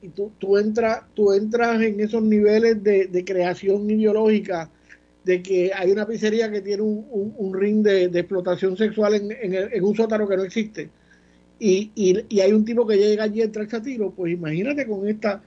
y 0.00 0.08
tú, 0.08 0.32
tú 0.38 0.56
entras 0.56 1.02
tú 1.14 1.32
entras 1.32 1.82
en 1.82 2.00
esos 2.00 2.22
niveles 2.22 2.82
de, 2.82 3.08
de 3.08 3.24
creación 3.24 3.90
ideológica 3.90 4.70
de 5.28 5.42
que 5.42 5.70
hay 5.74 5.90
una 5.90 6.06
pizzería 6.06 6.50
que 6.50 6.62
tiene 6.62 6.82
un, 6.82 7.34
un, 7.36 7.52
ring 7.52 7.82
de, 7.82 8.04
explotación 8.04 8.78
sexual 8.78 9.14
en, 9.14 9.30
en, 9.30 9.84
un 9.84 9.94
sótano 9.94 10.26
que 10.26 10.38
no 10.38 10.42
existe 10.42 10.88
y, 11.58 11.90
y, 11.94 12.24
y, 12.30 12.40
hay 12.40 12.52
un 12.52 12.64
tipo 12.64 12.86
que 12.86 12.96
llega 12.96 13.24
allí 13.24 13.40
y 13.40 13.42
entra 13.42 13.62
el 13.62 13.82
tiro, 13.82 14.10
pues 14.10 14.32
imagínate 14.32 14.86
con 14.86 15.06
esta 15.06 15.42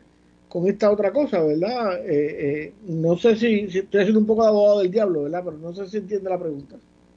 con 0.48 0.68
esta 0.68 0.92
otra 0.92 1.12
cosa, 1.12 1.42
¿verdad? 1.42 1.98
Eh, 2.06 2.38
eh, 2.68 2.74
no 2.90 3.18
sé 3.18 3.38
si, 3.38 3.62
estoy 3.62 4.02
haciendo 4.02 4.20
un 4.20 4.28
poco 4.28 4.44
de 4.44 4.50
abogado 4.50 4.80
del 4.82 4.92
diablo, 4.92 5.24
¿verdad? 5.24 5.42
Pero 5.46 5.58
no 5.58 5.74
sé 5.74 5.88
si 5.88 5.98
entiende 5.98 6.30
la 6.30 6.38
pregunta. 6.38 6.76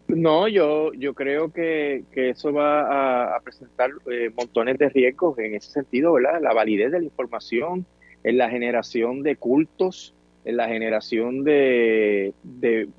No, 0.09 0.49
yo, 0.49 0.95
yo 0.95 1.13
creo 1.13 1.53
que, 1.53 2.05
eso 2.15 2.53
va 2.53 3.35
a, 3.35 3.41
presentar 3.41 3.91
eh, 4.11 4.31
montones 4.35 4.79
de 4.79 4.89
riesgos 4.89 5.39
en 5.39 5.57
ese 5.57 5.71
sentido, 5.71 6.13
¿verdad? 6.13 6.41
La 6.41 6.55
validez 6.55 6.93
de 6.93 7.01
la 7.01 7.05
información, 7.05 7.85
en 8.23 8.39
la 8.39 8.49
generación 8.49 9.23
de 9.23 9.35
cultos, 9.35 10.15
en 10.45 10.57
la 10.57 10.69
generación 10.69 11.45
de, 11.45 12.35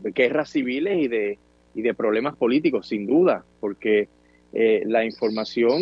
guerras 0.03 0.49
civiles 0.49 0.97
y 0.97 1.07
de, 1.07 1.37
y 1.73 1.81
de 1.81 1.93
problemas 1.93 2.35
políticos, 2.35 2.87
sin 2.87 3.05
duda, 3.05 3.45
porque 3.59 4.07
la 4.53 5.03
información 5.03 5.81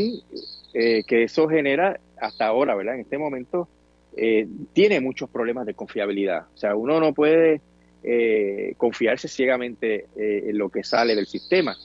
que 0.73 1.23
eso 1.23 1.47
genera 1.47 1.99
hasta 2.19 2.47
ahora, 2.47 2.73
¿verdad? 2.73 2.95
En 2.95 3.01
este 3.01 3.17
momento 3.17 3.67
eh, 4.15 4.47
tiene 4.73 5.01
muchos 5.01 5.29
problemas 5.29 5.65
de 5.65 5.73
confiabilidad. 5.73 6.47
O 6.53 6.57
sea, 6.57 6.75
uno 6.75 6.99
no 6.99 7.13
puede 7.13 7.61
eh, 8.03 8.73
confiarse 8.77 9.27
ciegamente 9.27 10.07
eh, 10.15 10.43
en 10.47 10.57
lo 10.57 10.69
que 10.69 10.83
sale 10.83 11.15
del 11.15 11.25
sistema. 11.25 11.75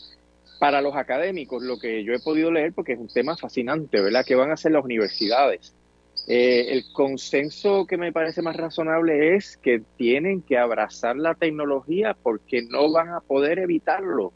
Para 0.59 0.83
los 0.83 0.97
académicos, 0.97 1.63
lo 1.63 1.79
que 1.79 2.05
yo 2.05 2.13
he 2.13 2.19
podido 2.19 2.51
leer, 2.51 2.73
porque 2.73 2.93
es 2.93 2.99
un 2.99 3.09
tema 3.09 3.37
fascinante, 3.37 4.01
¿verdad? 4.01 4.25
¿Qué 4.27 4.35
van 4.35 4.51
a 4.51 4.55
hacer 4.55 4.73
las 4.73 4.85
universidades? 4.85 5.75
El 6.31 6.85
consenso 6.93 7.87
que 7.87 7.97
me 7.97 8.13
parece 8.13 8.43
más 8.43 8.55
razonable 8.55 9.35
es 9.35 9.57
que 9.57 9.81
tienen 9.97 10.43
que 10.43 10.59
abrazar 10.59 11.17
la 11.17 11.35
tecnología 11.35 12.15
porque 12.23 12.63
no 12.63 12.93
van 12.93 13.09
a 13.09 13.21
poder 13.21 13.59
evitarlo, 13.59 14.33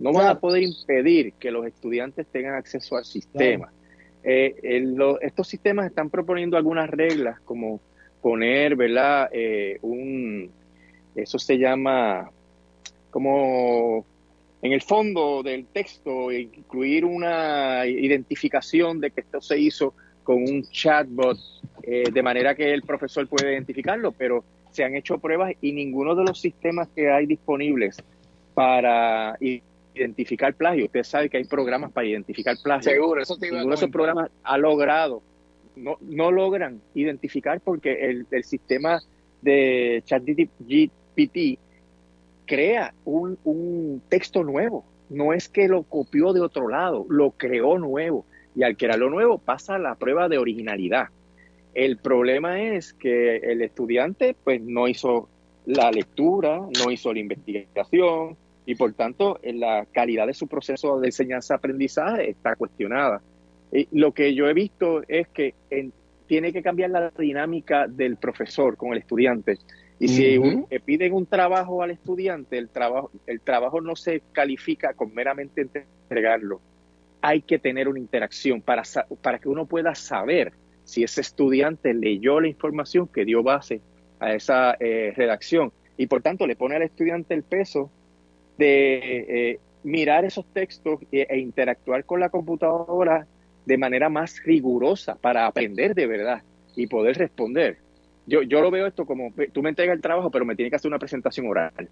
no 0.00 0.12
van 0.12 0.26
a 0.26 0.40
poder 0.40 0.64
impedir 0.64 1.34
que 1.34 1.52
los 1.52 1.64
estudiantes 1.66 2.26
tengan 2.26 2.54
acceso 2.54 2.96
al 2.96 3.04
sistema. 3.04 3.70
Eh, 4.24 4.82
estos 5.20 5.46
sistemas 5.46 5.86
están 5.86 6.10
proponiendo 6.10 6.56
algunas 6.56 6.90
reglas, 6.90 7.38
como 7.44 7.80
poner, 8.20 8.74
¿verdad? 8.74 9.28
Eh, 9.32 9.78
un, 9.82 10.50
eso 11.14 11.38
se 11.38 11.58
llama 11.58 12.28
como 13.10 14.04
en 14.62 14.72
el 14.72 14.82
fondo 14.82 15.44
del 15.44 15.66
texto, 15.66 16.32
incluir 16.32 17.04
una 17.04 17.86
identificación 17.86 19.00
de 19.00 19.12
que 19.12 19.20
esto 19.20 19.40
se 19.40 19.60
hizo 19.60 19.94
con 20.26 20.42
un 20.42 20.62
chatbot, 20.64 21.38
eh, 21.84 22.10
de 22.12 22.22
manera 22.22 22.56
que 22.56 22.74
el 22.74 22.82
profesor 22.82 23.28
puede 23.28 23.52
identificarlo, 23.52 24.10
pero 24.10 24.42
se 24.72 24.82
han 24.82 24.96
hecho 24.96 25.18
pruebas 25.18 25.52
y 25.60 25.70
ninguno 25.70 26.16
de 26.16 26.24
los 26.24 26.40
sistemas 26.40 26.88
que 26.88 27.08
hay 27.08 27.26
disponibles 27.26 27.96
para 28.52 29.36
identificar 29.94 30.52
plagio. 30.54 30.86
Usted 30.86 31.04
sabe 31.04 31.30
que 31.30 31.36
hay 31.36 31.44
programas 31.44 31.92
para 31.92 32.08
identificar 32.08 32.56
plagio. 32.60 32.90
Seguro, 32.90 33.22
eso 33.22 33.36
te 33.36 33.46
iba 33.46 33.58
Ninguno 33.58 33.76
de 33.76 33.76
esos 33.76 33.90
programas 33.90 34.30
ha 34.42 34.58
logrado, 34.58 35.22
no, 35.76 35.96
no 36.00 36.32
logran 36.32 36.80
identificar 36.94 37.60
porque 37.60 37.92
el, 38.10 38.26
el 38.32 38.42
sistema 38.42 39.00
de 39.42 40.02
ChatGPT 40.06 41.60
crea 42.46 42.92
un, 43.04 43.38
un 43.44 44.02
texto 44.08 44.42
nuevo. 44.42 44.84
No 45.08 45.32
es 45.32 45.48
que 45.48 45.68
lo 45.68 45.84
copió 45.84 46.32
de 46.32 46.40
otro 46.40 46.66
lado, 46.66 47.06
lo 47.08 47.30
creó 47.30 47.78
nuevo. 47.78 48.26
Y 48.56 48.62
al 48.62 48.76
crear 48.76 48.98
lo 48.98 49.10
nuevo 49.10 49.38
pasa 49.38 49.78
la 49.78 49.94
prueba 49.94 50.28
de 50.28 50.38
originalidad. 50.38 51.08
El 51.74 51.98
problema 51.98 52.60
es 52.62 52.94
que 52.94 53.36
el 53.36 53.60
estudiante 53.60 54.34
pues 54.42 54.62
no 54.62 54.88
hizo 54.88 55.28
la 55.66 55.90
lectura, 55.90 56.58
no 56.58 56.90
hizo 56.90 57.12
la 57.12 57.18
investigación, 57.20 58.36
y 58.64 58.74
por 58.74 58.94
tanto 58.94 59.38
la 59.42 59.86
calidad 59.92 60.26
de 60.26 60.34
su 60.34 60.48
proceso 60.48 60.98
de 60.98 61.08
enseñanza-aprendizaje 61.08 62.30
está 62.30 62.56
cuestionada. 62.56 63.20
Y 63.70 63.88
lo 63.92 64.12
que 64.12 64.34
yo 64.34 64.48
he 64.48 64.54
visto 64.54 65.02
es 65.06 65.28
que 65.28 65.54
tiene 66.26 66.52
que 66.52 66.62
cambiar 66.62 66.90
la 66.90 67.10
dinámica 67.10 67.86
del 67.86 68.16
profesor 68.16 68.76
con 68.76 68.92
el 68.92 68.98
estudiante. 68.98 69.58
Y 69.98 70.08
si 70.08 70.38
le 70.38 70.80
piden 70.80 71.12
un 71.12 71.26
trabajo 71.26 71.82
al 71.82 71.90
estudiante, 71.90 72.58
el 72.58 72.68
trabajo, 72.68 73.10
el 73.26 73.40
trabajo 73.40 73.80
no 73.80 73.96
se 73.96 74.22
califica 74.32 74.94
con 74.94 75.14
meramente 75.14 75.62
entregarlo. 75.62 76.60
Hay 77.26 77.42
que 77.42 77.58
tener 77.58 77.88
una 77.88 77.98
interacción 77.98 78.60
para, 78.60 78.84
para 79.20 79.40
que 79.40 79.48
uno 79.48 79.66
pueda 79.66 79.96
saber 79.96 80.52
si 80.84 81.02
ese 81.02 81.20
estudiante 81.20 81.92
leyó 81.92 82.40
la 82.40 82.46
información 82.46 83.08
que 83.08 83.24
dio 83.24 83.42
base 83.42 83.80
a 84.20 84.32
esa 84.32 84.76
eh, 84.78 85.12
redacción. 85.16 85.72
Y 85.96 86.06
por 86.06 86.22
tanto 86.22 86.46
le 86.46 86.54
pone 86.54 86.76
al 86.76 86.82
estudiante 86.82 87.34
el 87.34 87.42
peso 87.42 87.90
de 88.58 89.26
eh, 89.28 89.60
mirar 89.82 90.24
esos 90.24 90.46
textos 90.52 91.00
e, 91.10 91.26
e, 91.28 91.38
interactuar 91.38 92.04
con 92.04 92.20
la 92.20 92.28
computadora 92.28 93.26
de 93.64 93.76
manera 93.76 94.08
más 94.08 94.40
rigurosa 94.44 95.16
para 95.16 95.46
aprender 95.46 95.96
de 95.96 96.06
verdad 96.06 96.42
y 96.76 96.86
poder 96.86 97.18
responder. 97.18 97.78
Yo, 98.26 98.42
yo 98.42 98.60
lo 98.60 98.70
veo 98.70 98.86
esto 98.86 99.04
como, 99.04 99.32
tú 99.52 99.62
me 99.62 99.70
entregas 99.70 99.96
el 99.96 100.00
trabajo, 100.00 100.30
pero 100.30 100.44
me 100.44 100.54
tienes 100.54 100.70
que 100.70 100.76
hacer 100.76 100.88
una 100.88 101.00
presentación 101.00 101.48
oral. 101.48 101.88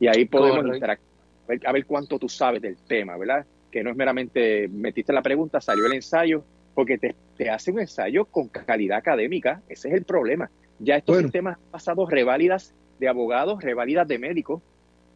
Y 0.00 0.06
ahí 0.06 0.24
podemos 0.24 0.64
interactuar, 0.74 1.60
a 1.66 1.72
ver 1.72 1.84
cuánto 1.84 2.18
tú 2.18 2.30
sabes 2.30 2.62
del 2.62 2.76
tema, 2.76 3.18
¿verdad? 3.18 3.44
Que 3.72 3.82
no 3.82 3.90
es 3.90 3.96
meramente 3.96 4.68
metiste 4.68 5.12
la 5.12 5.22
pregunta, 5.22 5.60
salió 5.60 5.86
el 5.86 5.94
ensayo, 5.94 6.44
porque 6.74 6.98
te, 6.98 7.16
te 7.36 7.50
hace 7.50 7.72
un 7.72 7.80
ensayo 7.80 8.26
con 8.26 8.48
calidad 8.48 8.98
académica, 8.98 9.62
ese 9.68 9.88
es 9.88 9.94
el 9.94 10.04
problema. 10.04 10.50
Ya 10.78 10.96
estos 10.96 11.18
sistemas 11.18 11.56
han 11.56 11.70
pasado 11.72 12.06
reválidas 12.06 12.74
de 13.00 13.08
abogados, 13.08 13.62
reválidas 13.62 14.06
de 14.06 14.18
médicos, 14.18 14.62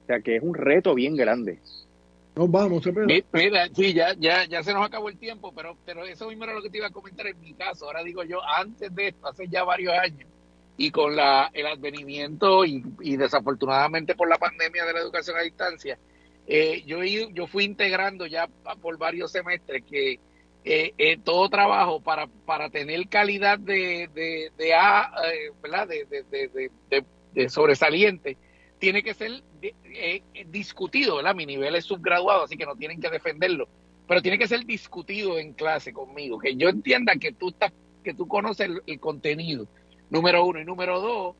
o 0.02 0.06
sea 0.06 0.20
que 0.20 0.36
es 0.36 0.42
un 0.42 0.54
reto 0.54 0.94
bien 0.94 1.14
grande. 1.16 1.60
Nos 2.36 2.50
vamos, 2.50 2.84
Mira, 3.32 3.68
sí, 3.74 3.94
ya, 3.94 4.14
ya, 4.18 4.44
ya 4.44 4.62
se 4.62 4.74
nos 4.74 4.84
acabó 4.84 5.08
el 5.08 5.16
tiempo, 5.16 5.52
pero, 5.56 5.74
pero 5.86 6.04
eso 6.04 6.28
mismo 6.28 6.44
era 6.44 6.52
lo 6.52 6.62
que 6.62 6.68
te 6.68 6.76
iba 6.78 6.88
a 6.88 6.90
comentar 6.90 7.26
en 7.26 7.40
mi 7.40 7.54
caso. 7.54 7.86
Ahora 7.86 8.04
digo 8.04 8.24
yo, 8.24 8.40
antes 8.44 8.94
de 8.94 9.08
esto, 9.08 9.26
hace 9.26 9.48
ya 9.48 9.64
varios 9.64 9.94
años, 9.94 10.28
y 10.76 10.90
con 10.90 11.16
la, 11.16 11.50
el 11.54 11.66
advenimiento 11.66 12.64
y, 12.66 12.82
desafortunadamente 13.16 14.14
por 14.14 14.28
la 14.28 14.36
pandemia 14.36 14.84
de 14.84 14.92
la 14.92 15.00
educación 15.00 15.38
a 15.38 15.42
distancia, 15.42 15.98
eh, 16.46 16.82
yo, 16.86 17.02
yo 17.02 17.46
fui 17.46 17.64
integrando 17.64 18.26
ya 18.26 18.48
por 18.80 18.98
varios 18.98 19.32
semestres 19.32 19.82
que 19.84 20.20
eh, 20.64 20.94
eh, 20.98 21.18
todo 21.22 21.48
trabajo 21.48 22.00
para, 22.00 22.26
para 22.26 22.70
tener 22.70 23.08
calidad 23.08 23.58
de, 23.58 24.08
de, 24.12 24.50
de, 24.56 24.74
A, 24.74 25.12
¿verdad? 25.62 25.88
de, 25.88 26.70
de, 27.32 27.48
sobresaliente 27.48 28.36
tiene 28.78 29.02
que 29.02 29.14
ser 29.14 29.42
eh, 29.62 30.22
discutido. 30.48 31.22
Mi 31.34 31.46
nivel 31.46 31.74
es 31.74 31.84
subgraduado, 31.84 32.44
así 32.44 32.56
que 32.56 32.66
no 32.66 32.76
tienen 32.76 33.00
que 33.00 33.10
defenderlo, 33.10 33.68
pero 34.06 34.22
tiene 34.22 34.38
que 34.38 34.48
ser 34.48 34.64
discutido 34.64 35.38
en 35.38 35.52
clase 35.52 35.92
conmigo, 35.92 36.38
que 36.38 36.56
yo 36.56 36.68
entienda 36.68 37.14
que 37.16 37.32
tú 37.32 37.48
estás, 37.48 37.72
que 38.04 38.14
tú 38.14 38.28
conoces 38.28 38.70
el, 38.86 39.00
contenido, 39.00 39.66
número 40.10 40.44
uno, 40.44 40.60
y 40.60 40.64
número 40.64 41.00
dos, 41.00 41.36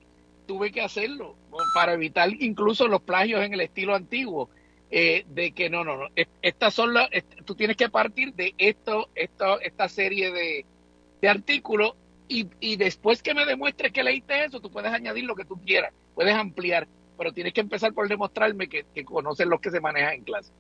tuve 0.47 0.71
que 0.73 0.81
hacerlo 0.81 1.37
para 1.75 1.95
evitar 1.95 2.31
incluso 2.41 2.89
los 2.89 3.03
plagios 3.03 3.43
en 3.43 3.55
el 3.55 3.61
estilo 3.61 3.95
antiguo, 3.95 4.51
eh, 4.99 5.27
de 5.29 5.53
que 5.53 5.69
no, 5.69 5.85
no, 5.85 5.97
no, 5.97 6.09
estas 6.41 6.73
son 6.73 6.95
las, 6.95 7.11
tú 7.45 7.55
tienes 7.55 7.77
que 7.77 7.91
partir 7.91 8.33
de 8.33 8.55
esto, 8.57 9.11
esto 9.15 9.61
esta 9.61 9.89
serie 9.89 10.31
de, 10.33 10.65
de 11.21 11.29
artículos 11.29 11.95
y, 12.29 12.47
y 12.61 12.77
después 12.77 13.23
que 13.23 13.35
me 13.35 13.45
demuestres 13.45 13.93
que 13.93 14.03
leíste 14.03 14.45
eso, 14.45 14.61
tú 14.61 14.71
puedes 14.71 14.93
añadir 14.93 15.25
lo 15.25 15.37
que 15.37 15.45
tú 15.45 15.61
quieras, 15.65 15.93
puedes 16.15 16.35
ampliar 16.35 16.89
pero 17.17 17.33
tienes 17.33 17.53
que 17.53 17.61
empezar 17.61 17.93
por 17.93 18.09
demostrarme 18.09 18.69
que, 18.69 18.85
que 18.95 19.05
conoces 19.05 19.47
lo 19.47 19.61
que 19.61 19.71
se 19.71 19.81
maneja 19.81 20.15
en 20.15 20.23
clase. 20.23 20.53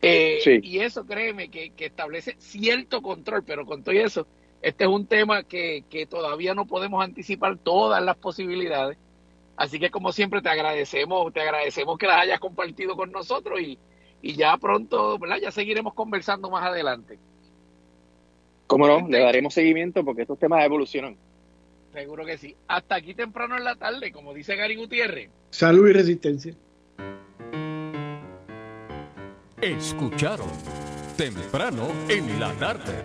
Eh, 0.00 0.60
y 0.62 0.80
eso, 0.80 1.06
créeme, 1.06 1.48
que, 1.48 1.72
establece 1.76 2.34
cierto 2.38 3.02
control, 3.02 3.44
pero 3.44 3.64
con 3.64 3.84
todo 3.84 3.94
eso, 3.94 4.26
este 4.60 4.84
es 4.84 4.90
un 4.90 5.06
tema 5.06 5.44
que, 5.44 5.84
que 5.88 6.06
todavía 6.06 6.54
no 6.54 6.66
podemos 6.66 7.04
anticipar 7.04 7.56
todas 7.58 8.02
las 8.02 8.16
posibilidades, 8.16 8.98
Así 9.56 9.78
que 9.78 9.90
como 9.90 10.12
siempre 10.12 10.42
te 10.42 10.48
agradecemos, 10.48 11.32
te 11.32 11.40
agradecemos 11.40 11.98
que 11.98 12.06
las 12.06 12.22
hayas 12.22 12.40
compartido 12.40 12.96
con 12.96 13.12
nosotros 13.12 13.60
y, 13.60 13.78
y 14.22 14.34
ya 14.34 14.56
pronto, 14.56 15.18
¿verdad? 15.18 15.38
Ya 15.40 15.50
seguiremos 15.50 15.94
conversando 15.94 16.50
más 16.50 16.64
adelante. 16.64 17.18
¿Cómo 18.66 18.86
no? 18.86 19.06
Le 19.06 19.18
daremos 19.18 19.52
seguimiento 19.52 20.04
porque 20.04 20.22
estos 20.22 20.38
temas 20.38 20.64
evolucionan. 20.64 21.16
Seguro 21.92 22.24
que 22.24 22.38
sí. 22.38 22.56
Hasta 22.68 22.94
aquí 22.94 23.14
temprano 23.14 23.56
en 23.56 23.64
la 23.64 23.76
tarde, 23.76 24.12
como 24.12 24.32
dice 24.32 24.56
Gary 24.56 24.76
Gutiérrez. 24.76 25.30
Salud 25.50 25.88
y 25.88 25.92
resistencia. 25.92 26.54
Escucharon 29.60 30.48
temprano 31.16 31.88
en 32.08 32.40
la 32.40 32.52
tarde. 32.54 33.04